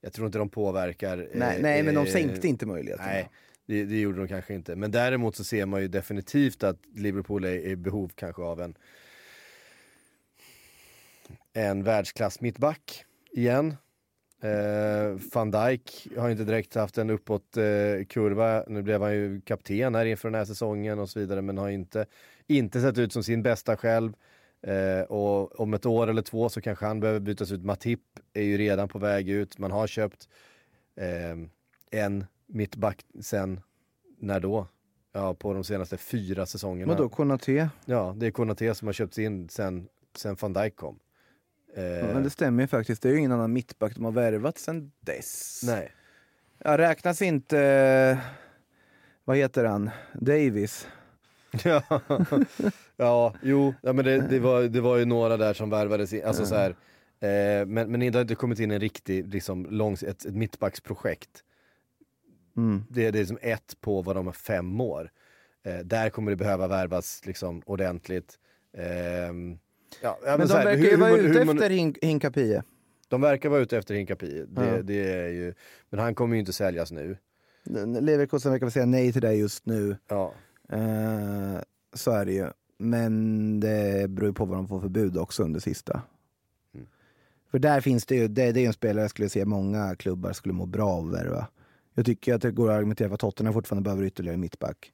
Jag 0.00 0.12
tror 0.12 0.26
inte 0.26 0.38
de 0.38 0.48
påverkar. 0.48 1.18
eh, 1.18 1.24
Nej, 1.34 1.62
nej 1.62 1.82
men 1.82 1.94
de 1.94 2.06
eh, 2.06 2.12
sänkte 2.12 2.48
inte 2.48 2.66
möjligheterna. 2.66 3.08
Nej, 3.08 3.30
det, 3.66 3.84
det 3.84 4.00
gjorde 4.00 4.18
de 4.18 4.28
kanske 4.28 4.54
inte. 4.54 4.76
Men 4.76 4.90
däremot 4.90 5.36
så 5.36 5.44
ser 5.44 5.66
man 5.66 5.80
ju 5.80 5.88
definitivt 5.88 6.62
att 6.62 6.78
Liverpool 6.94 7.44
är 7.44 7.66
i 7.66 7.76
behov 7.76 8.12
kanske 8.14 8.42
av 8.42 8.60
en 8.60 8.76
en 11.52 11.82
världsklass 11.82 12.40
mittback 12.40 13.04
igen. 13.32 13.76
Eh, 14.42 15.18
Van 15.32 15.50
Dijk 15.50 16.08
har 16.16 16.26
ju 16.26 16.32
inte 16.32 16.44
direkt 16.44 16.74
haft 16.74 16.98
en 16.98 17.10
uppåt 17.10 17.56
eh, 17.56 18.04
kurva. 18.08 18.64
Nu 18.68 18.82
blev 18.82 19.02
han 19.02 19.14
ju 19.14 19.40
kapten 19.40 19.94
här 19.94 20.04
inför 20.04 20.28
den 20.28 20.38
här 20.38 20.44
säsongen 20.44 20.98
och 20.98 21.10
så 21.10 21.18
vidare 21.18 21.42
men 21.42 21.58
har 21.58 21.68
inte, 21.68 22.06
inte 22.46 22.80
sett 22.80 22.98
ut 22.98 23.12
som 23.12 23.22
sin 23.24 23.42
bästa 23.42 23.76
själv. 23.76 24.12
Eh, 24.62 25.00
och 25.00 25.60
om 25.60 25.74
ett 25.74 25.86
år 25.86 26.06
eller 26.10 26.22
två 26.22 26.48
så 26.48 26.60
kanske 26.60 26.86
han 26.86 27.00
behöver 27.00 27.20
bytas 27.20 27.52
ut. 27.52 27.64
Matip 27.64 28.00
är 28.32 28.42
ju 28.42 28.58
redan 28.58 28.88
på 28.88 28.98
väg 28.98 29.28
ut. 29.28 29.58
Man 29.58 29.70
har 29.70 29.86
köpt 29.86 30.28
eh, 30.96 31.36
en 32.00 32.24
mittback 32.54 33.04
sen, 33.20 33.60
när 34.18 34.40
då? 34.40 34.66
Ja, 35.12 35.34
på 35.34 35.52
de 35.54 35.64
senaste 35.64 35.96
fyra 35.96 36.46
säsongerna. 36.46 36.92
Vadå, 36.94 37.08
Konaté? 37.08 37.68
Ja, 37.84 38.14
det 38.16 38.26
är 38.26 38.30
Konaté 38.30 38.74
som 38.74 38.88
har 38.88 38.92
köpts 38.92 39.18
in 39.18 39.48
sen, 39.48 39.88
sen 40.16 40.36
van 40.40 40.52
Dijk 40.52 40.76
kom. 40.76 40.98
Eh, 41.76 41.84
Ja, 41.84 42.06
men 42.14 42.22
det 42.22 42.30
stämmer 42.30 42.62
ju 42.62 42.66
faktiskt, 42.66 43.02
det 43.02 43.08
är 43.08 43.12
ju 43.12 43.18
ingen 43.18 43.32
annan 43.32 43.52
mittback 43.52 43.94
de 43.94 44.04
har 44.04 44.12
värvat 44.12 44.58
sen 44.58 44.92
dess. 45.00 45.60
Nej. 45.66 45.92
Ja, 46.58 46.78
räknas 46.78 47.22
inte, 47.22 48.20
vad 49.24 49.36
heter 49.36 49.64
han, 49.64 49.90
Davis? 50.12 50.88
Ja, 51.64 51.82
ja 52.96 53.34
jo, 53.42 53.74
ja, 53.82 53.92
men 53.92 54.04
det, 54.04 54.18
det, 54.28 54.38
var, 54.38 54.62
det 54.62 54.80
var 54.80 54.96
ju 54.96 55.04
några 55.04 55.36
där 55.36 55.54
som 55.54 55.70
värvades 55.70 56.12
in, 56.12 56.24
alltså 56.24 56.46
så 56.46 56.54
här, 56.54 56.70
eh, 57.20 57.66
men, 57.66 57.90
men 57.90 58.00
det 58.00 58.14
har 58.14 58.20
inte 58.20 58.34
kommit 58.34 58.58
in 58.58 58.70
en 58.70 58.80
riktig, 58.80 59.26
liksom, 59.34 59.66
långs, 59.70 60.02
ett, 60.02 60.24
ett 60.24 60.34
mittbacksprojekt. 60.34 61.43
Mm. 62.56 62.82
Det, 62.90 63.10
det 63.10 63.18
är 63.20 63.24
som 63.24 63.38
ett 63.42 63.76
på 63.80 64.02
vad 64.02 64.16
de 64.16 64.26
har 64.26 64.32
fem 64.32 64.80
år. 64.80 65.10
Eh, 65.64 65.78
där 65.78 66.10
kommer 66.10 66.30
det 66.30 66.36
behöva 66.36 66.68
värvas 66.68 67.20
liksom 67.26 67.62
ordentligt. 67.66 68.38
Ehm, 68.76 69.58
ja, 70.02 70.18
Men 70.22 70.48
så 70.48 70.54
de 70.54 70.58
här, 70.58 70.64
verkar 70.64 70.82
hur- 70.82 70.90
ju 70.90 70.96
vara 70.96 71.16
ute 71.16 71.44
man- 71.44 71.56
efter 71.56 71.70
Hin- 71.70 71.98
Hinkapie. 72.02 72.62
De 73.08 73.20
verkar 73.20 73.48
vara 73.48 73.60
ute 73.60 73.78
efter 73.78 73.94
Hinkapi, 73.94 74.44
det, 74.82 75.12
är 75.12 75.28
ju, 75.28 75.54
men 75.90 76.00
han 76.00 76.14
kommer 76.14 76.34
ju 76.34 76.40
inte 76.40 76.52
säljas 76.52 76.92
nu. 76.92 77.16
Leverkusen 78.00 78.52
verkar 78.52 78.68
säga 78.70 78.86
nej 78.86 79.12
till 79.12 79.22
det 79.22 79.32
just 79.34 79.66
nu. 79.66 79.96
Ja. 80.08 80.34
Eh, 80.72 81.58
så 81.92 82.10
är 82.10 82.24
det 82.24 82.32
ju. 82.32 82.46
Men 82.78 83.60
det 83.60 84.10
beror 84.10 84.28
ju 84.28 84.34
på 84.34 84.44
vad 84.44 84.58
de 84.58 84.68
får 84.68 84.80
för 84.80 84.88
bud 84.88 85.16
också 85.18 85.42
under 85.42 85.60
sista. 85.60 86.02
Mm. 86.74 86.86
För 87.50 87.58
där 87.58 87.80
finns 87.80 88.06
det 88.06 88.14
ju, 88.16 88.28
det, 88.28 88.52
det 88.52 88.60
är 88.60 88.66
en 88.66 88.72
spelare 88.72 89.04
jag 89.04 89.10
skulle 89.10 89.28
se 89.28 89.44
många 89.44 89.94
klubbar 89.96 90.32
skulle 90.32 90.54
må 90.54 90.66
bra 90.66 90.88
av 90.90 91.06
att 91.06 91.12
värva. 91.14 91.46
Jag 91.94 92.06
tycker 92.06 92.34
att 92.34 92.42
det 92.42 92.50
går 92.50 92.70
att 92.70 92.76
argumentera 92.76 93.08
för 93.08 93.14
att 93.14 93.20
Tottenham 93.20 93.54
fortfarande 93.54 93.84
behöver 93.84 94.04
ytterligare 94.04 94.36
mittback. 94.36 94.92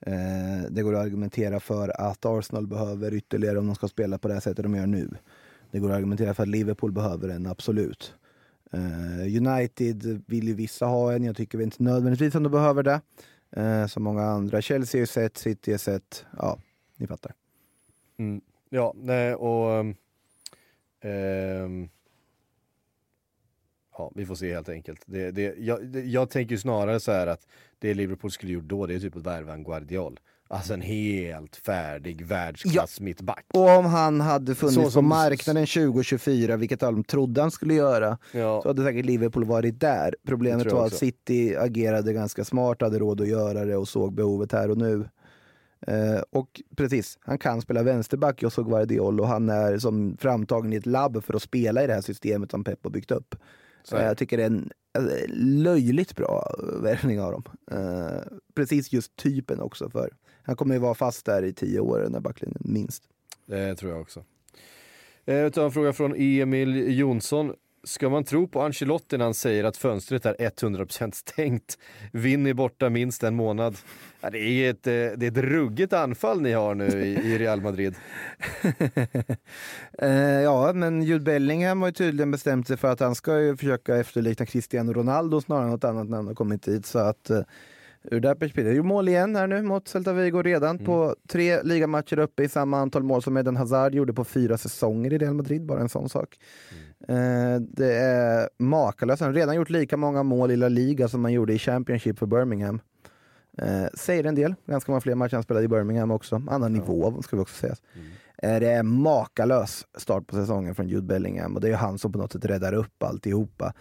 Eh, 0.00 0.70
det 0.70 0.82
går 0.82 0.94
att 0.94 1.04
argumentera 1.04 1.60
för 1.60 2.00
att 2.00 2.26
Arsenal 2.26 2.66
behöver 2.66 3.14
ytterligare 3.14 3.58
om 3.58 3.66
de 3.66 3.74
ska 3.74 3.88
spela 3.88 4.18
på 4.18 4.28
det 4.28 4.34
här 4.34 4.40
sättet 4.40 4.62
de 4.62 4.74
gör 4.74 4.86
nu. 4.86 5.10
Det 5.70 5.78
går 5.78 5.90
att 5.90 5.96
argumentera 5.96 6.34
för 6.34 6.42
att 6.42 6.48
Liverpool 6.48 6.92
behöver 6.92 7.28
en, 7.28 7.46
absolut. 7.46 8.14
Eh, 8.72 9.36
United 9.36 10.22
vill 10.26 10.48
ju 10.48 10.54
vissa 10.54 10.86
ha 10.86 11.12
en, 11.12 11.24
jag 11.24 11.36
tycker 11.36 11.60
inte 11.60 11.82
nödvändigtvis 11.82 12.34
att 12.34 12.42
de 12.42 12.52
behöver 12.52 12.82
det. 12.82 13.00
Eh, 13.50 13.86
som 13.86 14.02
många 14.02 14.22
andra. 14.22 14.62
Chelsea 14.62 15.00
har 15.00 15.06
sett, 15.06 15.38
City 15.38 15.70
har 15.70 15.78
sett, 15.78 16.24
ja, 16.36 16.58
ni 16.96 17.06
fattar. 17.06 17.32
Mm. 18.16 18.40
Ja, 18.68 18.92
nej, 18.96 19.34
och... 19.34 19.80
Um, 19.80 19.94
um 21.02 21.88
ja, 24.00 24.12
vi 24.14 24.26
får 24.26 24.34
se 24.34 24.54
helt 24.54 24.68
enkelt. 24.68 25.02
Det, 25.06 25.30
det, 25.30 25.54
jag, 25.58 25.86
det, 25.86 26.00
jag 26.00 26.30
tänker 26.30 26.56
snarare 26.56 27.00
så 27.00 27.12
här 27.12 27.26
att 27.26 27.46
det 27.78 27.94
Liverpool 27.94 28.30
skulle 28.30 28.52
gjort 28.52 28.64
då, 28.64 28.86
det 28.86 28.94
är 28.94 28.98
typ 29.00 29.16
att 29.16 29.26
värva 29.26 29.52
en 29.54 29.64
Guardiol. 29.64 30.20
Alltså 30.48 30.74
en 30.74 30.80
helt 30.80 31.56
färdig 31.56 32.26
världsklass 32.26 33.00
mittback. 33.00 33.44
Och 33.54 33.68
om 33.68 33.84
han 33.84 34.20
hade 34.20 34.54
funnits 34.54 34.74
Så 34.74 34.82
på 34.82 34.90
som- 34.90 35.08
marknaden 35.08 35.66
2024, 35.66 36.56
vilket 36.56 36.82
alla 36.82 37.02
trodde 37.02 37.40
han 37.40 37.50
skulle 37.50 37.74
göra, 37.74 38.18
Ja. 38.32 38.60
så 38.62 38.68
hade 38.68 38.84
säkert 38.84 39.04
Liverpool 39.06 39.44
varit 39.44 39.80
där. 39.80 40.14
Problemet 40.26 40.72
var 40.72 40.86
att. 40.86 40.94
City 40.94 41.56
agerade 41.56 42.12
ganska 42.12 42.44
smart, 42.44 42.80
hade 42.82 42.98
råd 42.98 43.20
att 43.20 43.28
göra 43.28 43.64
det 43.64 43.76
och 43.76 43.88
såg 43.88 44.12
behovet 44.14 44.52
här 44.52 44.70
och 44.70 44.78
nu. 44.78 45.08
Eh, 45.86 46.20
och 46.30 46.60
precis, 46.76 47.18
han 47.20 47.38
kan 47.38 47.60
spela 47.62 47.82
vänsterback, 47.82 48.42
jag 48.42 48.52
såg 48.52 48.66
Guardiol 48.70 49.20
och 49.20 49.28
han 49.28 49.48
är 49.48 49.78
som 49.78 50.16
framtagen 50.20 50.72
i 50.72 50.76
ett 50.76 50.86
labb 50.86 51.24
för 51.24 51.34
att 51.34 51.42
spela 51.42 51.84
i 51.84 51.86
det 51.86 51.94
här 51.94 52.00
systemet 52.00 52.50
som 52.50 52.64
Pep 52.64 52.78
har 52.84 52.90
byggt 52.90 53.10
upp. 53.10 53.34
Så 53.84 53.96
Eh, 53.96 54.04
jag 54.04 54.18
tycker 54.18 54.36
det 54.36 54.42
är 54.42 54.46
en 54.46 54.70
eh, 54.98 55.24
löjligt 55.62 56.16
bra 56.16 56.54
värvning 56.82 57.20
av 57.20 57.32
dem. 57.32 57.42
Eh, 57.70 58.22
precis 58.54 58.92
just 58.92 59.16
typen 59.16 59.60
också, 59.60 59.90
för 59.90 60.10
han 60.42 60.56
kommer 60.56 60.74
ju 60.74 60.80
vara 60.80 60.94
fast 60.94 61.26
där 61.26 61.42
i 61.42 61.52
tio 61.52 61.80
år, 61.80 61.98
den 62.00 62.12
där 62.12 62.20
backlinjen, 62.20 62.62
minst. 62.64 63.02
Det 63.46 63.74
tror 63.76 63.92
jag 63.92 64.00
också. 64.00 64.24
Eh, 65.24 65.34
Jag 65.34 65.52
tar 65.52 65.64
en 65.64 65.72
fråga 65.72 65.92
från 65.92 66.14
Emil 66.16 66.98
Jonsson. 66.98 67.54
Ska 67.84 68.08
man 68.08 68.24
tro 68.24 68.48
på 68.48 68.62
Ancelotti 68.62 69.18
när 69.18 69.24
han 69.24 69.34
säger 69.34 69.64
att 69.64 69.76
fönstret 69.76 70.26
är 70.26 70.32
100% 70.32 71.14
stängt? 71.14 71.78
Vinner 72.12 72.54
borta 72.54 72.90
minst 72.90 73.22
en 73.22 73.36
månad. 73.36 73.76
Ja, 74.20 74.30
det, 74.30 74.38
är 74.38 74.70
ett, 74.70 74.86
eh, 74.86 74.92
det 74.92 75.26
är 75.26 75.30
ett 75.30 75.36
ruggigt 75.36 75.92
anfall 75.92 76.40
ni 76.40 76.52
har 76.52 76.74
nu 76.74 76.88
i, 76.88 77.14
i 77.14 77.38
Real 77.38 77.60
Madrid. 77.60 77.94
Eh, 79.98 80.40
ja, 80.40 80.72
men 80.72 81.02
Jude 81.02 81.24
Bellingham 81.24 81.80
har 81.80 81.88
ju 81.88 81.92
tydligen 81.92 82.30
bestämt 82.30 82.66
sig 82.66 82.76
för 82.76 82.88
att 82.92 83.00
han 83.00 83.14
ska 83.14 83.40
ju 83.40 83.56
försöka 83.56 83.96
efterlikna 83.96 84.46
Cristiano 84.46 84.92
Ronaldo 84.92 85.40
snarare 85.40 85.64
än 85.64 85.70
något 85.70 85.84
annat 85.84 86.08
när 86.08 86.16
han 86.16 86.26
har 86.26 86.34
kommit 86.34 86.68
hit. 86.68 86.86
Så 86.86 86.98
att 86.98 87.30
eh, 87.30 87.40
ur 88.04 88.20
det 88.20 88.28
här 88.28 88.34
perspektivet, 88.34 88.76
gjorde 88.76 88.88
mål 88.88 89.08
igen 89.08 89.36
här 89.36 89.46
nu 89.46 89.62
mot 89.62 89.88
Celta 89.88 90.12
Vigo 90.12 90.42
redan 90.42 90.78
på 90.78 91.16
tre 91.28 91.62
ligamatcher 91.62 92.18
uppe 92.18 92.42
i 92.42 92.48
samma 92.48 92.78
antal 92.78 93.02
mål 93.02 93.22
som 93.22 93.36
Eden 93.36 93.56
Hazard 93.56 93.94
gjorde 93.94 94.12
på 94.12 94.24
fyra 94.24 94.58
säsonger 94.58 95.12
i 95.12 95.18
Real 95.18 95.34
Madrid, 95.34 95.66
bara 95.66 95.80
en 95.80 95.88
sån 95.88 96.08
sak. 96.08 96.38
Eh, 97.08 97.60
det 97.60 97.94
är 97.94 98.48
makalöst, 98.58 99.20
han 99.20 99.28
har 99.28 99.34
redan 99.34 99.56
gjort 99.56 99.70
lika 99.70 99.96
många 99.96 100.22
mål 100.22 100.50
i 100.50 100.56
La 100.56 100.68
Liga 100.68 101.08
som 101.08 101.24
han 101.24 101.32
gjorde 101.32 101.52
i 101.54 101.58
Championship 101.58 102.18
för 102.18 102.26
Birmingham. 102.26 102.80
Eh, 103.58 103.86
säger 103.94 104.24
en 104.24 104.34
del, 104.34 104.54
ganska 104.66 104.92
många 104.92 105.00
fler 105.00 105.14
matcher 105.14 105.34
han 105.34 105.42
spelade 105.42 105.64
i 105.64 105.68
Birmingham 105.68 106.10
också, 106.10 106.42
annan 106.48 106.72
nivå 106.72 107.22
ska 107.22 107.36
vi 107.36 107.42
också 107.42 107.54
säga. 107.54 107.74
Eh, 108.42 108.60
Det 108.60 108.70
är 108.70 108.82
makalös 108.82 109.86
start 109.98 110.26
på 110.26 110.34
säsongen 110.36 110.74
från 110.74 110.88
Jude 110.88 111.06
Bellingham 111.06 111.54
och 111.54 111.60
det 111.60 111.68
är 111.68 111.74
han 111.76 111.98
som 111.98 112.12
på 112.12 112.18
något 112.18 112.32
sätt 112.32 112.44
räddar 112.44 112.72
upp 112.72 113.02
alltihopa. 113.02 113.72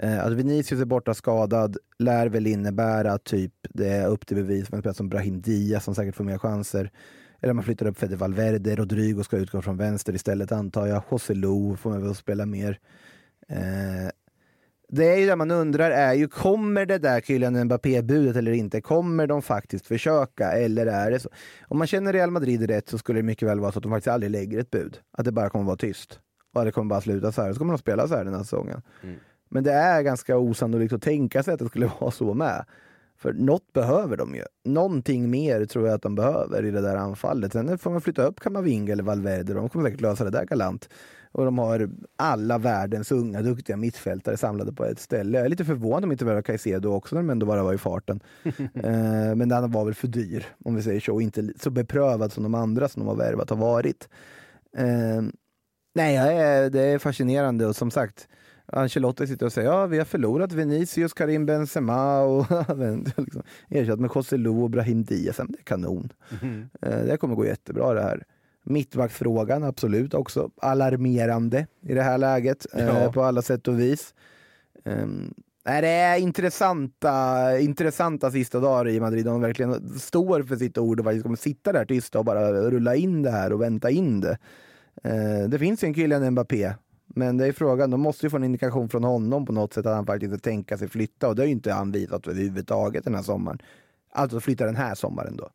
Eh, 0.00 0.12
alltså, 0.12 0.26
Att 0.26 0.32
Vinicius 0.32 0.80
är 0.80 0.84
borta 0.84 1.14
skadad 1.14 1.76
lär 1.98 2.26
väl 2.26 2.46
innebära 2.46 3.12
att 3.12 3.24
typ 3.24 3.52
det 3.62 3.88
är 3.88 4.06
upp 4.06 4.26
till 4.26 4.36
bevis 4.36 4.68
för 4.68 4.76
en 4.76 4.82
spelare 4.82 4.94
som 4.94 5.08
Brahim 5.08 5.40
Diaz 5.40 5.84
som 5.84 5.94
säkert 5.94 6.16
får 6.16 6.24
mer 6.24 6.38
chanser. 6.38 6.90
Eller 7.40 7.54
man 7.54 7.64
flyttar 7.64 7.86
upp 7.86 7.98
Fede 7.98 8.16
Valverde, 8.16 8.76
Rodrigo 8.76 9.22
ska 9.22 9.36
utgå 9.36 9.62
från 9.62 9.76
vänster 9.76 10.14
istället 10.14 10.52
antar 10.52 10.86
jag. 10.86 11.02
José 11.10 11.34
Lo 11.34 11.76
får 11.76 11.90
man 11.90 12.02
väl 12.02 12.14
spela 12.14 12.46
mer. 12.46 12.78
Eh, 13.48 14.10
det 14.88 15.04
är 15.04 15.16
ju 15.16 15.26
det 15.26 15.36
man 15.36 15.50
undrar 15.50 15.90
är 15.90 16.14
ju, 16.14 16.28
kommer 16.28 16.86
det 16.86 16.98
där 16.98 17.20
Kylian 17.20 17.64
Mbappé-budet 17.64 18.36
eller 18.36 18.52
inte? 18.52 18.80
Kommer 18.80 19.26
de 19.26 19.42
faktiskt 19.42 19.86
försöka 19.86 20.52
eller 20.52 20.86
är 20.86 21.10
det 21.10 21.20
så? 21.20 21.28
Om 21.68 21.78
man 21.78 21.86
känner 21.86 22.12
Real 22.12 22.30
Madrid 22.30 22.70
rätt 22.70 22.88
så 22.88 22.98
skulle 22.98 23.18
det 23.18 23.22
mycket 23.22 23.48
väl 23.48 23.60
vara 23.60 23.72
så 23.72 23.78
att 23.78 23.82
de 23.82 23.92
faktiskt 23.92 24.08
aldrig 24.08 24.30
lägger 24.30 24.58
ett 24.58 24.70
bud. 24.70 24.98
Att 25.12 25.24
det 25.24 25.32
bara 25.32 25.50
kommer 25.50 25.64
vara 25.64 25.76
tyst. 25.76 26.20
Och 26.54 26.60
att 26.60 26.66
det 26.66 26.72
kommer 26.72 26.88
bara 26.88 27.00
sluta 27.00 27.32
så 27.32 27.42
här. 27.42 27.52
Så 27.52 27.58
kommer 27.58 27.72
de 27.72 27.78
spela 27.78 28.08
så 28.08 28.14
här 28.14 28.24
den 28.24 28.34
här 28.34 28.42
säsongen. 28.42 28.82
Mm. 29.02 29.16
Men 29.48 29.64
det 29.64 29.72
är 29.72 30.02
ganska 30.02 30.38
osannolikt 30.38 30.92
att 30.92 31.02
tänka 31.02 31.42
sig 31.42 31.54
att 31.54 31.60
det 31.60 31.68
skulle 31.68 31.90
vara 32.00 32.10
så 32.10 32.34
med. 32.34 32.64
För 33.18 33.32
något 33.32 33.72
behöver 33.72 34.16
de 34.16 34.34
ju. 34.34 34.42
Någonting 34.64 35.30
mer 35.30 35.64
tror 35.64 35.86
jag 35.86 35.94
att 35.94 36.02
de 36.02 36.14
behöver 36.14 36.64
i 36.64 36.70
det 36.70 36.80
där 36.80 36.96
anfallet. 36.96 37.52
Sen 37.52 37.78
får 37.78 37.90
man 37.90 38.00
flytta 38.00 38.22
upp 38.22 38.40
Kamavinga 38.40 38.92
eller 38.92 39.02
Valverde. 39.02 39.54
De 39.54 39.68
kommer 39.68 39.84
säkert 39.84 40.00
lösa 40.00 40.24
det 40.24 40.30
där 40.30 40.44
galant. 40.44 40.88
Och 41.32 41.44
de 41.44 41.58
har 41.58 41.90
alla 42.16 42.58
världens 42.58 43.12
unga 43.12 43.42
duktiga 43.42 43.76
mittfältare 43.76 44.36
samlade 44.36 44.72
på 44.72 44.84
ett 44.84 45.00
ställe. 45.00 45.38
Jag 45.38 45.44
är 45.44 45.48
lite 45.50 45.64
förvånad 45.64 46.04
om 46.04 46.12
inte 46.12 46.24
värva 46.24 46.42
Caicedo 46.42 46.92
också 46.92 47.14
när 47.14 47.22
de 47.22 47.30
ändå 47.30 47.46
bara 47.46 47.62
var 47.62 47.74
i 47.74 47.78
farten. 47.78 48.20
eh, 48.74 49.34
men 49.34 49.48
den 49.48 49.70
var 49.70 49.84
väl 49.84 49.94
för 49.94 50.08
dyr 50.08 50.46
om 50.64 50.74
vi 50.74 50.82
säger 50.82 51.00
så. 51.00 51.14
Och 51.14 51.22
inte 51.22 51.48
så 51.60 51.70
beprövad 51.70 52.32
som 52.32 52.42
de 52.42 52.54
andra 52.54 52.88
som 52.88 53.00
de 53.00 53.08
har 53.08 53.16
värvat 53.16 53.50
har 53.50 53.56
varit. 53.56 54.08
Eh, 54.76 55.22
nej, 55.94 56.70
det 56.70 56.80
är 56.80 56.98
fascinerande 56.98 57.66
och 57.66 57.76
som 57.76 57.90
sagt 57.90 58.28
Ancelotti 58.72 59.26
sitter 59.26 59.46
och 59.46 59.52
säger 59.52 59.68
ja 59.70 59.86
vi 59.86 59.98
har 59.98 60.04
förlorat 60.04 60.52
Vinicius, 60.52 61.12
Karim 61.12 61.46
Benzema 61.46 62.20
och 62.20 62.46
liksom, 63.16 63.42
ersatt 63.68 64.00
med 64.00 64.10
José 64.14 64.36
Lu 64.36 64.48
och 64.50 64.70
Brahim 64.70 65.04
Diaz. 65.04 65.36
Det 65.36 65.42
är 65.58 65.62
kanon. 65.64 66.12
Eh, 66.82 66.98
Det 67.04 67.16
kommer 67.20 67.34
gå 67.34 67.46
jättebra 67.46 67.94
det 67.94 68.02
här. 68.02 68.24
Mittbackfrågan 68.64 69.64
absolut 69.64 70.14
också 70.14 70.50
alarmerande 70.62 71.66
i 71.82 71.94
det 71.94 72.02
här 72.02 72.18
läget 72.18 72.66
eh, 72.74 72.86
Ja. 72.86 73.12
på 73.12 73.22
alla 73.22 73.42
sätt 73.42 73.68
och 73.68 73.80
vis. 73.80 74.14
Nej, 75.64 75.82
det 75.82 75.88
är 75.88 76.18
intressanta, 76.18 77.58
intressanta 77.60 78.30
sista 78.30 78.60
dagar 78.60 78.88
i 78.88 79.00
Madrid. 79.00 79.24
De 79.24 79.40
verkligen 79.40 79.98
står 79.98 80.42
för 80.42 80.56
sitt 80.56 80.78
ord 80.78 81.00
och 81.00 81.04
faktiskt 81.04 81.22
kommer 81.22 81.36
sitta 81.36 81.72
där 81.72 81.84
tysta 81.84 82.18
och 82.18 82.24
bara 82.24 82.52
rulla 82.52 82.94
in 82.96 83.22
det 83.22 83.30
här 83.30 83.52
och 83.52 83.60
vänta 83.62 83.90
in 83.90 84.20
det. 84.20 84.38
Eh, 85.04 85.48
det 85.48 85.58
finns 85.58 85.84
ju 85.84 85.86
en 85.88 85.94
Kylian 85.94 86.30
Mbappé, 86.30 86.72
men 87.08 87.36
det 87.36 87.46
är 87.46 87.52
frågan, 87.52 87.90
de 87.90 88.00
måste 88.00 88.26
ju 88.26 88.30
få 88.30 88.36
en 88.36 88.44
indikation 88.44 88.88
från 88.88 89.04
honom 89.04 89.46
på 89.46 89.52
något 89.52 89.72
sätt 89.72 89.86
att 89.86 89.94
han 89.96 90.06
faktiskt 90.06 90.32
vill 90.32 90.40
tänka 90.40 90.78
sig 90.78 90.88
flytta 90.88 91.28
och 91.28 91.36
det 91.36 91.42
har 91.42 91.46
ju 91.46 91.52
inte 91.52 91.72
han 91.72 91.92
visat 91.92 92.26
överhuvudtaget 92.26 93.04
den 93.04 93.14
här 93.14 93.22
sommaren. 93.22 93.58
Alltså 94.12 94.40
flytta 94.40 94.66
den 94.66 94.76
här 94.76 94.94
sommaren 94.94 95.36
då. 95.36 95.48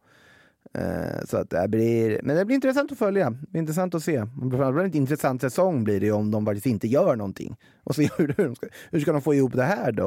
Eh, 0.80 1.26
Så 1.26 1.38
att 1.38 1.50
det 1.50 1.68
blir, 1.68 2.20
men 2.24 2.36
det 2.36 2.46
blir 2.46 2.56
intressant 2.56 2.92
att 2.92 2.98
följa. 2.98 3.30
Det 3.30 3.52
blir 3.52 3.60
intressant 3.62 3.96
att 3.96 4.04
se. 4.04 4.26
Framförallt 4.40 4.96
en 4.96 5.02
intressant 5.02 5.42
säsong 5.42 5.84
blir 5.84 6.00
det 6.00 6.12
om 6.12 6.32
de 6.32 6.46
faktiskt 6.46 6.66
inte 6.66 6.88
gör 6.88 7.16
någonting. 7.16 7.56
Och 7.84 7.96
se 7.96 8.10
hur, 8.18 8.34
hur, 8.38 8.46
de 8.46 8.56
ska, 8.56 8.68
hur 8.92 9.00
ska 9.00 9.12
de 9.12 9.22
få 9.22 9.34
ihop 9.34 9.54
det 9.54 9.64
här 9.64 9.92
då 9.92 10.06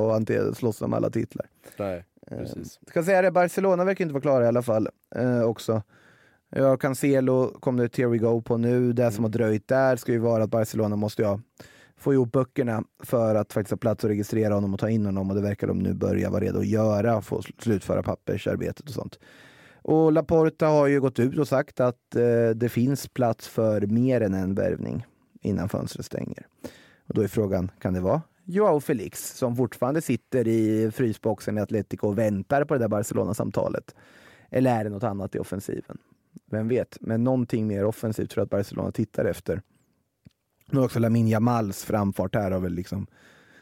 och 0.51 0.57
slåss 0.57 0.83
om 0.83 0.95
alla 0.95 1.11
titlar. 1.11 1.47
Nej, 1.79 2.05
precis. 2.29 2.79
Ska 2.89 3.05
säga 3.05 3.23
det, 3.23 3.31
Barcelona 3.31 3.85
verkar 3.85 4.05
inte 4.05 4.13
vara 4.13 4.23
klara 4.23 4.45
i 4.45 4.49
alla 4.49 4.63
fall 4.63 4.89
eh, 5.17 5.43
också. 5.43 5.83
Ja, 6.51 6.77
Cancelo 6.77 7.59
kom 7.61 7.77
det 7.77 7.97
Here 7.97 8.09
We 8.09 8.19
Go 8.19 8.43
på 8.43 8.57
nu. 8.57 8.93
Det 8.93 9.11
som 9.11 9.25
har 9.25 9.31
dröjt 9.31 9.69
där 9.69 9.97
ska 9.97 10.13
ju 10.13 10.19
vara 10.19 10.45
att 10.45 10.51
Barcelona 10.51 10.97
måste 10.97 11.23
ja, 11.23 11.41
få 11.97 12.13
ihop 12.13 12.33
böckerna 12.33 12.85
för 13.03 13.35
att 13.35 13.53
faktiskt 13.53 13.71
ha 13.71 13.79
plats 13.79 14.05
att 14.05 14.11
registrera 14.11 14.55
honom 14.55 14.75
och 14.75 14.81
ta 14.81 14.91
in 14.91 15.07
honom 15.07 15.31
och 15.31 15.37
det 15.37 15.43
verkar 15.43 15.67
de 15.67 15.79
nu 15.79 15.95
börja 15.95 16.31
vara 16.31 16.45
redo 16.45 16.59
att 16.59 16.67
göra, 16.67 17.23
få 17.23 17.41
sl- 17.41 17.63
slutföra 17.63 18.03
pappersarbetet 18.03 18.89
och 18.89 18.95
sånt. 18.95 19.19
Och 19.83 20.13
Laporta 20.13 20.67
har 20.67 20.87
ju 20.87 21.01
gått 21.01 21.19
ut 21.19 21.39
och 21.39 21.49
sagt 21.49 21.81
att 21.81 22.17
eh, 22.17 22.51
det 22.55 22.69
finns 22.69 23.09
plats 23.09 23.49
för 23.49 23.81
mer 23.81 24.21
än 24.21 24.35
en 24.35 24.55
värvning 24.55 25.07
innan 25.43 25.69
fönstret 25.69 26.07
stänger. 26.07 26.47
Och 27.09 27.15
då 27.15 27.23
är 27.23 27.29
frågan, 27.29 27.71
kan 27.81 27.95
det 27.95 28.01
vara 28.01 28.23
Joao 28.45 28.81
Felix 28.81 29.37
som 29.37 29.57
fortfarande 29.57 30.01
sitter 30.01 30.49
i 30.49 30.91
frysboxen 30.91 31.59
i 31.59 31.61
Atletico 31.61 32.09
och 32.09 32.19
väntar 32.19 32.65
på 32.65 32.75
det 32.75 32.81
där 32.81 32.89
Barcelona-samtalet? 32.89 33.95
Eller 34.51 34.81
är 34.81 34.85
det 34.85 34.91
något 34.91 35.03
annat 35.03 35.35
i 35.35 35.39
offensiven? 35.39 35.99
Vem 36.51 36.69
vet? 36.69 36.97
Men 37.01 37.25
någonting 37.25 37.67
mer 37.67 37.85
offensivt 37.85 38.31
tror 38.31 38.41
jag 38.41 38.45
att 38.45 38.51
Barcelona 38.51 38.93
tittar 38.93 39.25
efter. 39.25 39.63
Nu 40.71 40.81
också 40.81 40.99
Lamin 40.99 41.29
Jamals 41.29 41.85
framfart 41.85 42.35
här 42.35 42.51
har 42.51 42.61
väl 42.61 42.73
liksom 42.73 43.07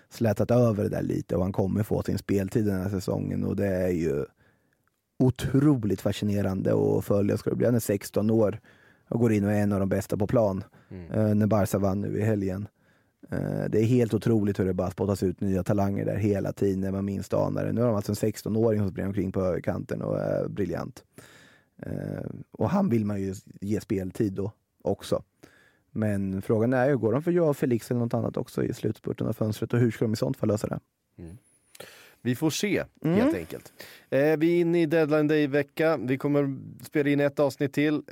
slätat 0.08 0.50
över 0.50 0.82
det 0.82 0.88
där 0.88 1.02
lite 1.02 1.36
och 1.36 1.42
han 1.42 1.52
kommer 1.52 1.82
få 1.82 2.02
sin 2.02 2.18
speltid 2.18 2.64
den 2.66 2.80
här 2.80 2.88
säsongen 2.88 3.44
och 3.44 3.56
det 3.56 3.66
är 3.66 3.90
ju 3.90 4.24
otroligt 5.18 6.00
fascinerande 6.00 6.74
att 6.74 7.04
följa. 7.04 7.36
Ska 7.36 7.50
det 7.50 7.56
bli. 7.56 7.66
Han 7.66 7.74
är 7.74 7.80
16 7.80 8.30
år 8.30 8.60
och 9.08 9.20
går 9.20 9.32
in 9.32 9.44
och 9.44 9.52
är 9.52 9.62
en 9.62 9.72
av 9.72 9.80
de 9.80 9.88
bästa 9.88 10.16
på 10.16 10.26
plan 10.26 10.64
eh, 10.90 11.34
när 11.34 11.46
Barca 11.46 11.78
vann 11.78 12.00
nu 12.00 12.18
i 12.18 12.22
helgen. 12.22 12.68
Eh, 13.30 13.64
det 13.68 13.80
är 13.80 13.84
helt 13.84 14.14
otroligt 14.14 14.58
hur 14.58 14.64
det 14.64 14.74
bara 14.74 14.90
spottas 14.90 15.22
ut 15.22 15.40
nya 15.40 15.64
talanger 15.64 16.04
där 16.04 16.16
hela 16.16 16.52
tiden 16.52 16.80
när 16.80 16.92
man 16.92 17.04
minst 17.04 17.34
anar 17.34 17.64
det. 17.64 17.72
Nu 17.72 17.80
har 17.80 17.88
de 17.88 17.96
alltså 17.96 18.12
en 18.12 18.32
16-åring 18.32 18.80
som 18.80 18.90
springer 18.90 19.08
omkring 19.08 19.32
på 19.32 19.60
kanten 19.62 20.02
och 20.02 20.20
är 20.20 20.48
briljant. 20.48 21.04
Eh, 21.82 22.24
och 22.50 22.70
han 22.70 22.88
vill 22.88 23.04
man 23.04 23.20
ju 23.22 23.34
ge 23.60 23.80
speltid 23.80 24.32
då 24.32 24.52
också. 24.82 25.22
Men 25.90 26.42
frågan 26.42 26.72
är 26.72 26.88
ju, 26.88 26.98
går 26.98 27.12
de 27.12 27.22
för 27.22 27.30
Joao 27.32 27.54
Felix 27.54 27.90
eller 27.90 28.00
något 28.00 28.14
annat 28.14 28.36
också 28.36 28.64
i 28.64 28.72
slutspurten 28.74 29.26
av 29.26 29.32
fönstret 29.32 29.72
och 29.72 29.78
hur 29.78 29.90
ska 29.90 30.04
de 30.04 30.12
i 30.12 30.16
sånt 30.16 30.36
fall 30.36 30.48
lösa 30.48 30.66
det? 30.66 30.80
Vi 32.20 32.34
får 32.34 32.50
se 32.50 32.84
Mm. 33.04 33.16
helt 33.20 33.36
enkelt. 33.36 33.72
Eh, 34.10 34.36
vi 34.36 34.56
är 34.56 34.60
inne 34.60 34.82
i 34.82 34.86
deadline 34.86 35.28
day-vecka. 35.28 35.96
Vi 35.96 36.18
kommer 36.18 36.58
spela 36.84 37.10
in 37.10 37.20
ett 37.20 37.38
avsnitt 37.40 37.72
till. 37.72 37.94
Eh, 37.94 38.02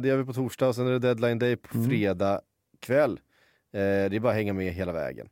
det 0.00 0.02
gör 0.04 0.16
vi 0.16 0.24
på 0.24 0.32
torsdag 0.32 0.68
och 0.68 0.74
sen 0.74 0.86
är 0.86 0.90
det 0.90 0.98
deadline 0.98 1.38
day 1.38 1.56
på 1.56 1.78
Mm. 1.78 1.90
fredag 1.90 2.40
kväll. 2.80 3.20
Eh, 3.74 3.80
det 4.10 4.16
är 4.16 4.20
bara 4.20 4.30
att 4.30 4.36
hänga 4.36 4.52
med 4.52 4.72
hela 4.72 4.92
vägen. 4.92 5.26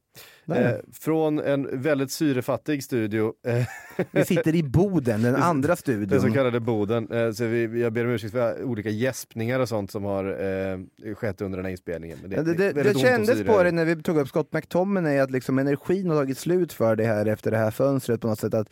Eh, 0.55 0.71
från 0.93 1.39
en 1.39 1.83
väldigt 1.83 2.11
syrefattig 2.11 2.85
studio. 2.85 3.33
Eh, 3.47 3.67
Vi 4.11 4.25
sitter 4.25 4.55
i 4.55 4.63
Boden, 4.63 5.23
den 5.23 5.37
andra 5.43 5.69
Den 5.69 5.77
så 5.77 5.81
studion. 5.81 6.33
kallade 6.33 6.61
Boden. 6.61 7.11
Eh, 7.13 7.33
så 7.33 7.45
vi, 7.45 7.81
jag 7.81 7.93
ber 7.93 8.05
om 8.05 8.11
ursäkt 8.11 8.33
för 8.33 8.63
olika 8.65 8.89
gäspningar 8.89 9.61
och 9.61 9.69
sånt 9.69 9.91
som 9.91 10.05
har 10.05 10.25
eh, 10.25 11.15
skett 11.15 11.41
under 11.41 11.59
den 11.59 11.65
här 11.65 11.71
inspelningen. 11.71 12.19
Men 12.23 12.31
Ja, 12.33 12.43
Det, 12.43 12.55
det, 12.55 12.73
det 12.73 12.81
ont 12.89 12.97
om 12.97 13.03
kändes 13.03 13.43
på 13.47 13.63
det 13.63 13.73
när 13.73 13.85
vi 13.85 14.03
tog 14.03 14.19
upp 14.19 14.29
Scott 14.29 14.53
McTominay 14.53 15.19
att 15.19 15.31
liksom 15.31 15.59
energin 15.59 16.11
har 16.11 16.17
tagit 16.17 16.39
slut 16.39 16.73
för 16.73 16.97
det 16.97 17.05
här 17.05 17.27
efter 17.27 17.51
det 17.51 17.57
här 17.57 17.71
fönstret 17.71 18.21
på 18.21 18.27
något 18.29 18.39
sätt. 18.41 18.55
Att 18.55 18.69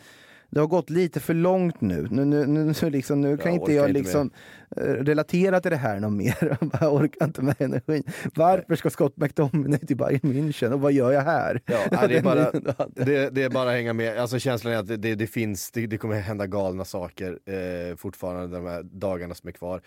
det 0.50 0.60
har 0.60 0.66
gått 0.66 0.90
lite 0.90 1.20
för 1.20 1.34
långt 1.34 1.80
nu. 1.80 2.08
Nu, 2.10 2.24
nu, 2.24 2.46
nu, 2.46 2.74
nu, 2.82 2.90
liksom, 2.90 3.20
nu 3.20 3.36
kan 3.36 3.52
Jag 3.52 3.62
inte 3.62 3.72
jag 3.72 3.88
inte 3.88 4.00
liksom 4.00 4.30
eh, 4.76 4.82
relatera 4.82 5.60
till 5.60 5.70
det 5.70 5.76
här 5.76 6.00
någon 6.00 6.16
mer. 6.16 6.58
Jag 6.80 6.94
orkar 6.94 7.26
inte 7.26 7.42
med 7.42 7.60
energin. 7.60 8.02
Varför 8.34 8.76
ska 8.76 8.90
Scott 8.90 9.16
McTominay 9.16 9.78
till 9.78 9.96
Bayern 9.96 10.20
München 10.20 10.72
och 10.72 10.80
vad 10.80 10.92
gör 10.92 11.12
jag 11.12 11.22
här? 11.22 11.62
Ja, 11.66 12.06
det, 12.08 12.16
är 12.16 12.22
bara, 12.22 12.50
det, 12.94 13.30
det 13.30 13.42
är 13.42 13.50
bara 13.50 13.68
att 13.68 13.76
hänga 13.76 13.92
med. 13.92 14.18
Alltså 14.18 14.38
känslan 14.38 14.72
är 14.72 14.76
att 14.76 15.02
det, 15.02 15.14
det, 15.14 15.26
finns, 15.26 15.70
det, 15.70 15.86
det 15.86 15.98
kommer 15.98 16.20
hända 16.20 16.46
galna 16.46 16.84
saker 16.84 17.38
eh, 17.44 17.96
fortfarande 17.96 18.56
de 18.56 18.66
här 18.66 18.82
dagarna 18.82 19.34
som 19.34 19.48
är 19.48 19.52
kvar. 19.52 19.82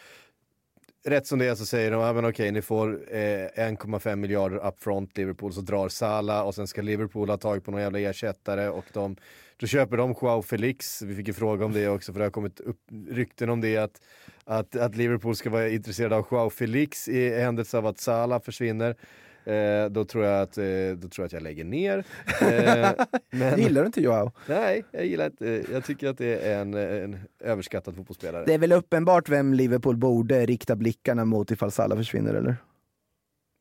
Rätt 1.05 1.27
som 1.27 1.39
det 1.39 1.45
är 1.45 1.55
så 1.55 1.65
säger 1.65 1.91
de, 1.91 2.01
ja, 2.01 2.13
men 2.13 2.25
okej 2.25 2.51
ni 2.51 2.61
får 2.61 3.15
eh, 3.15 3.17
1,5 3.17 4.15
miljarder 4.15 4.67
upfront 4.67 5.17
Liverpool, 5.17 5.53
så 5.53 5.61
drar 5.61 5.89
Salah 5.89 6.47
och 6.47 6.55
sen 6.55 6.67
ska 6.67 6.81
Liverpool 6.81 7.29
ha 7.29 7.37
tag 7.37 7.63
på 7.63 7.71
någon 7.71 7.81
jävla 7.81 7.99
ersättare 7.99 8.69
och 8.69 8.85
de, 8.93 9.15
då 9.61 9.67
köper 9.67 9.97
de 9.97 10.15
Joao 10.21 10.41
Felix. 10.41 11.01
Vi 11.01 11.15
fick 11.15 11.27
ju 11.27 11.33
fråga 11.33 11.65
om 11.65 11.73
det 11.73 11.87
också 11.87 12.13
för 12.13 12.19
det 12.19 12.25
har 12.25 12.31
kommit 12.31 12.59
upp 12.59 12.79
rykten 13.09 13.49
om 13.49 13.61
det 13.61 13.77
att, 13.77 14.01
att, 14.43 14.75
att 14.75 14.95
Liverpool 14.95 15.35
ska 15.35 15.49
vara 15.49 15.69
intresserade 15.69 16.15
av 16.15 16.27
Joao 16.31 16.49
Felix 16.49 17.07
i 17.07 17.29
händelse 17.29 17.77
av 17.77 17.85
att 17.85 17.99
Salah 17.99 18.41
försvinner. 18.41 18.95
Eh, 19.43 19.85
då, 19.89 20.05
tror 20.05 20.25
jag 20.25 20.41
att, 20.41 20.57
eh, 20.57 20.63
då 20.95 21.07
tror 21.07 21.23
jag 21.23 21.25
att 21.25 21.33
jag 21.33 21.43
lägger 21.43 21.63
ner. 21.63 22.05
Eh, 22.41 23.05
men, 23.29 23.59
Gillar 23.59 23.81
du 23.81 23.85
inte 23.85 24.01
Joao? 24.01 24.31
Nej, 24.47 24.85
jag 24.91 25.05
gillar 25.05 25.25
inte. 25.25 25.65
Jag 25.71 25.83
tycker 25.85 26.07
att 26.07 26.17
det 26.17 26.47
är 26.47 26.61
en, 26.61 26.73
en 26.73 27.19
överskattad 27.39 27.95
fotbollsspelare. 27.95 28.45
Det 28.45 28.53
är 28.53 28.59
väl 28.59 28.71
uppenbart 28.71 29.29
vem 29.29 29.53
Liverpool 29.53 29.97
borde 29.97 30.45
rikta 30.45 30.75
blickarna 30.75 31.25
mot 31.25 31.51
ifall 31.51 31.71
Salah 31.71 31.97
försvinner, 31.97 32.33
eller? 32.33 32.55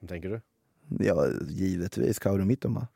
Vad 0.00 0.10
tänker 0.10 0.28
du? 0.28 0.40
Ja, 1.04 1.26
givetvis. 1.48 2.18
Kauru 2.18 2.44
Mittoma. 2.44 2.88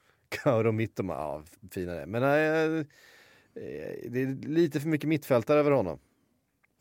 Kauro 0.43 0.73
Mittoma, 0.73 1.15
ja 1.15 1.43
finare. 1.71 2.07
Men 2.07 2.23
nej, 2.23 2.79
eh, 2.79 4.11
det 4.11 4.23
är 4.23 4.49
lite 4.49 4.81
för 4.81 4.89
mycket 4.89 5.09
mittfältare 5.09 5.61
över 5.61 5.71
honom. 5.71 5.99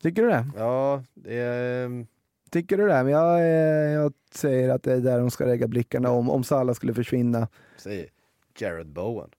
Tycker 0.02 0.22
du 0.22 0.28
det? 0.28 0.46
Ja, 0.56 1.04
det 1.14 1.34
är... 1.36 2.06
Tycker 2.50 2.78
du 2.78 2.86
det? 2.88 3.02
Men 3.04 3.12
jag, 3.12 3.40
eh, 3.40 3.92
jag 3.92 4.12
säger 4.30 4.68
att 4.68 4.82
det 4.82 4.92
är 4.92 5.00
där 5.00 5.18
de 5.18 5.30
ska 5.30 5.44
lägga 5.44 5.68
blickarna 5.68 6.10
om, 6.10 6.30
om 6.30 6.44
Salah 6.44 6.74
skulle 6.74 6.94
försvinna. 6.94 7.48
Säg 7.76 8.10
Jared 8.58 8.86
Bowen. 8.88 9.30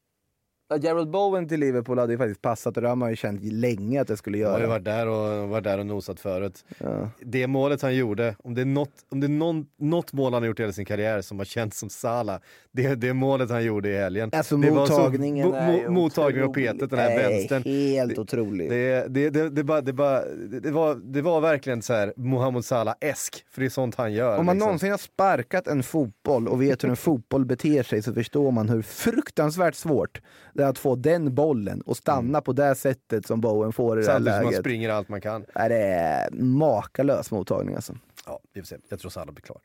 Ja, 0.69 0.77
Gerald 0.77 1.09
Bowen 1.09 1.47
till 1.47 1.59
Liverpool 1.59 1.99
hade 1.99 2.13
ju 2.13 2.17
faktiskt 2.17 2.41
passat 2.41 2.77
och 2.77 2.83
det 2.83 2.89
har 2.89 2.95
man 2.95 3.09
ju 3.09 3.15
känt 3.15 3.43
länge 3.43 4.01
att 4.01 4.07
det 4.07 4.17
skulle 4.17 4.37
Han 4.43 4.51
har 4.51 4.59
ju 4.59 4.63
göra. 4.65 4.69
varit 4.73 4.85
där 4.85 5.07
och, 5.07 5.49
varit 5.49 5.63
där 5.63 5.77
och 5.79 5.85
nosat 5.85 6.19
förut. 6.19 6.65
Ja. 6.77 7.09
Det 7.21 7.47
målet 7.47 7.81
han 7.81 7.95
gjorde, 7.95 8.35
om 8.43 8.53
det 8.55 8.61
är 8.61 8.65
något, 8.65 8.89
om 9.09 9.19
det 9.19 9.27
är 9.27 9.29
någon, 9.29 9.65
något 9.79 10.13
mål 10.13 10.33
han 10.33 10.41
har 10.43 10.47
gjort 10.47 10.59
i 10.59 10.63
hela 10.63 10.73
sin 10.73 10.85
karriär 10.85 11.21
som 11.21 11.37
har 11.37 11.45
känts 11.45 11.79
som 11.79 11.89
Salah, 11.89 12.39
det 12.71 12.85
är 12.85 12.95
det 12.95 13.13
målet 13.13 13.49
han 13.49 13.63
gjorde 13.63 13.89
i 13.89 13.97
helgen. 13.97 14.29
Alltså 14.33 14.57
det 14.57 14.69
var 14.71 14.85
så- 14.85 14.93
mottagningen 14.97 15.47
mo- 15.47 15.51
mo- 15.85 15.89
Mottagningen 15.89 16.43
och 16.43 16.49
otrolig. 16.49 16.71
petet, 16.71 16.89
den 16.89 16.99
här 16.99 17.09
Nej, 17.15 17.29
vänstern. 17.37 17.63
Helt 17.63 18.15
Det- 18.15 18.21
otroligt. 18.21 18.69
Det, 18.69 19.05
det, 19.09 19.29
det, 19.29 19.49
det, 19.49 19.63
bara, 19.63 19.81
det, 19.81 19.93
bara, 19.93 20.25
det, 20.25 20.59
det, 20.59 20.71
var, 20.71 20.95
det 20.95 21.21
var 21.21 21.41
verkligen 21.41 21.81
så 21.81 21.93
här 21.93 22.13
Mohamed 22.17 22.65
Salah-esk, 22.65 23.45
för 23.51 23.61
det 23.61 23.67
är 23.67 23.69
sånt 23.69 23.95
han 23.95 24.13
gör. 24.13 24.37
Om 24.37 24.45
man 24.45 24.55
liksom. 24.55 24.67
någonsin 24.67 24.91
har 24.91 24.97
sparkat 24.97 25.67
en 25.67 25.83
fotboll 25.83 26.47
och 26.47 26.61
vet 26.61 26.83
hur 26.83 26.89
en 26.89 26.95
fotboll 26.97 27.45
beter 27.45 27.83
sig 27.83 28.01
så 28.01 28.13
förstår 28.13 28.51
man 28.51 28.69
hur 28.69 28.81
fruktansvärt 28.81 29.75
svårt 29.75 30.21
det 30.55 30.63
är 30.63 30.67
att 30.67 30.79
få 30.79 30.95
den 30.95 31.35
bollen 31.35 31.81
och 31.81 31.97
stanna 31.97 32.41
på 32.41 32.53
det 32.53 32.75
sättet 32.75 33.27
som 33.27 33.41
Bowen 33.41 33.73
får 33.73 33.99
i 33.99 34.05
det 34.05 34.07
här 34.11 34.13
Samtidigt 34.15 34.33
som 34.35 34.43
man 34.43 34.51
läget. 34.51 34.59
springer 34.63 34.89
allt 34.89 35.09
man 35.09 35.21
kan. 35.21 35.45
Är 35.53 35.69
det 35.69 35.77
är 35.77 36.29
makalös 36.31 37.31
mottagning 37.31 37.75
alltså. 37.75 37.93
Ja, 38.25 38.39
vi 38.53 38.61
får 38.61 38.65
se. 38.65 38.77
Jag 38.89 38.99
tror 38.99 39.11
Salah 39.11 39.33
blir 39.33 39.41
klar. 39.41 39.59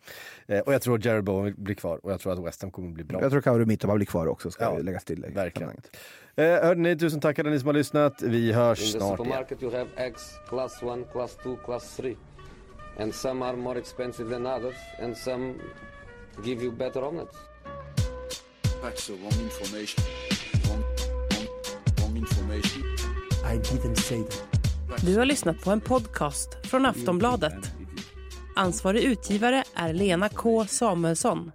Eh, 0.46 0.58
och 0.60 0.74
jag 0.74 0.82
tror 0.82 1.06
Jared 1.06 1.24
Bowen 1.24 1.54
blir 1.58 1.74
kvar 1.74 2.00
och 2.02 2.12
jag 2.12 2.20
tror 2.20 2.32
att 2.32 2.46
West 2.46 2.62
Ham 2.62 2.70
kommer 2.70 2.90
bli 2.90 3.04
bra. 3.04 3.22
Jag 3.22 3.30
tror 3.30 3.40
Kauru 3.40 3.66
Mittoma 3.66 3.94
blir 3.94 4.06
kvar 4.06 4.26
också, 4.26 4.50
ska 4.50 4.64
Ja, 4.64 4.78
läggas 4.78 5.04
till. 5.04 5.26
verkligen. 5.34 5.70
Eh, 6.36 6.44
hörde 6.44 6.80
ni, 6.80 6.98
tusen 6.98 7.20
tack 7.20 7.38
alla 7.38 7.50
ni 7.50 7.58
som 7.58 7.66
har 7.66 7.74
lyssnat. 7.74 8.22
Vi 8.22 8.52
hörs 8.52 8.80
In 8.94 9.00
snart 9.00 9.20
igen. 9.26 9.44
you 9.60 9.72
have 9.72 9.88
eggs 9.96 10.38
class 10.48 10.82
1, 10.82 11.12
class 11.12 11.36
2, 11.42 11.56
class 11.64 11.96
3. 11.96 12.16
And 12.98 13.14
some 13.14 13.44
are 13.44 13.56
more 13.56 13.78
expensive 13.78 14.30
than 14.30 14.46
others 14.46 14.76
and 15.02 15.16
some 15.16 15.54
give 16.44 16.62
you 16.64 16.72
better 16.72 17.02
omelets. 17.02 17.36
That's 18.82 19.06
the 19.06 19.12
wrong 19.12 19.42
information. 19.44 20.04
Information. 22.20 22.82
I 23.54 23.56
didn't 23.56 23.96
say 23.96 24.22
that. 24.22 25.04
Du 25.06 25.18
har 25.18 25.24
lyssnat 25.24 25.60
på 25.60 25.70
en 25.70 25.80
podcast 25.80 26.66
från 26.66 26.86
Aftonbladet. 26.86 27.54
Ansvarig 28.56 29.02
utgivare 29.02 29.64
är 29.74 29.92
Lena 29.92 30.28
K 30.28 30.66
Samuelsson. 30.66 31.52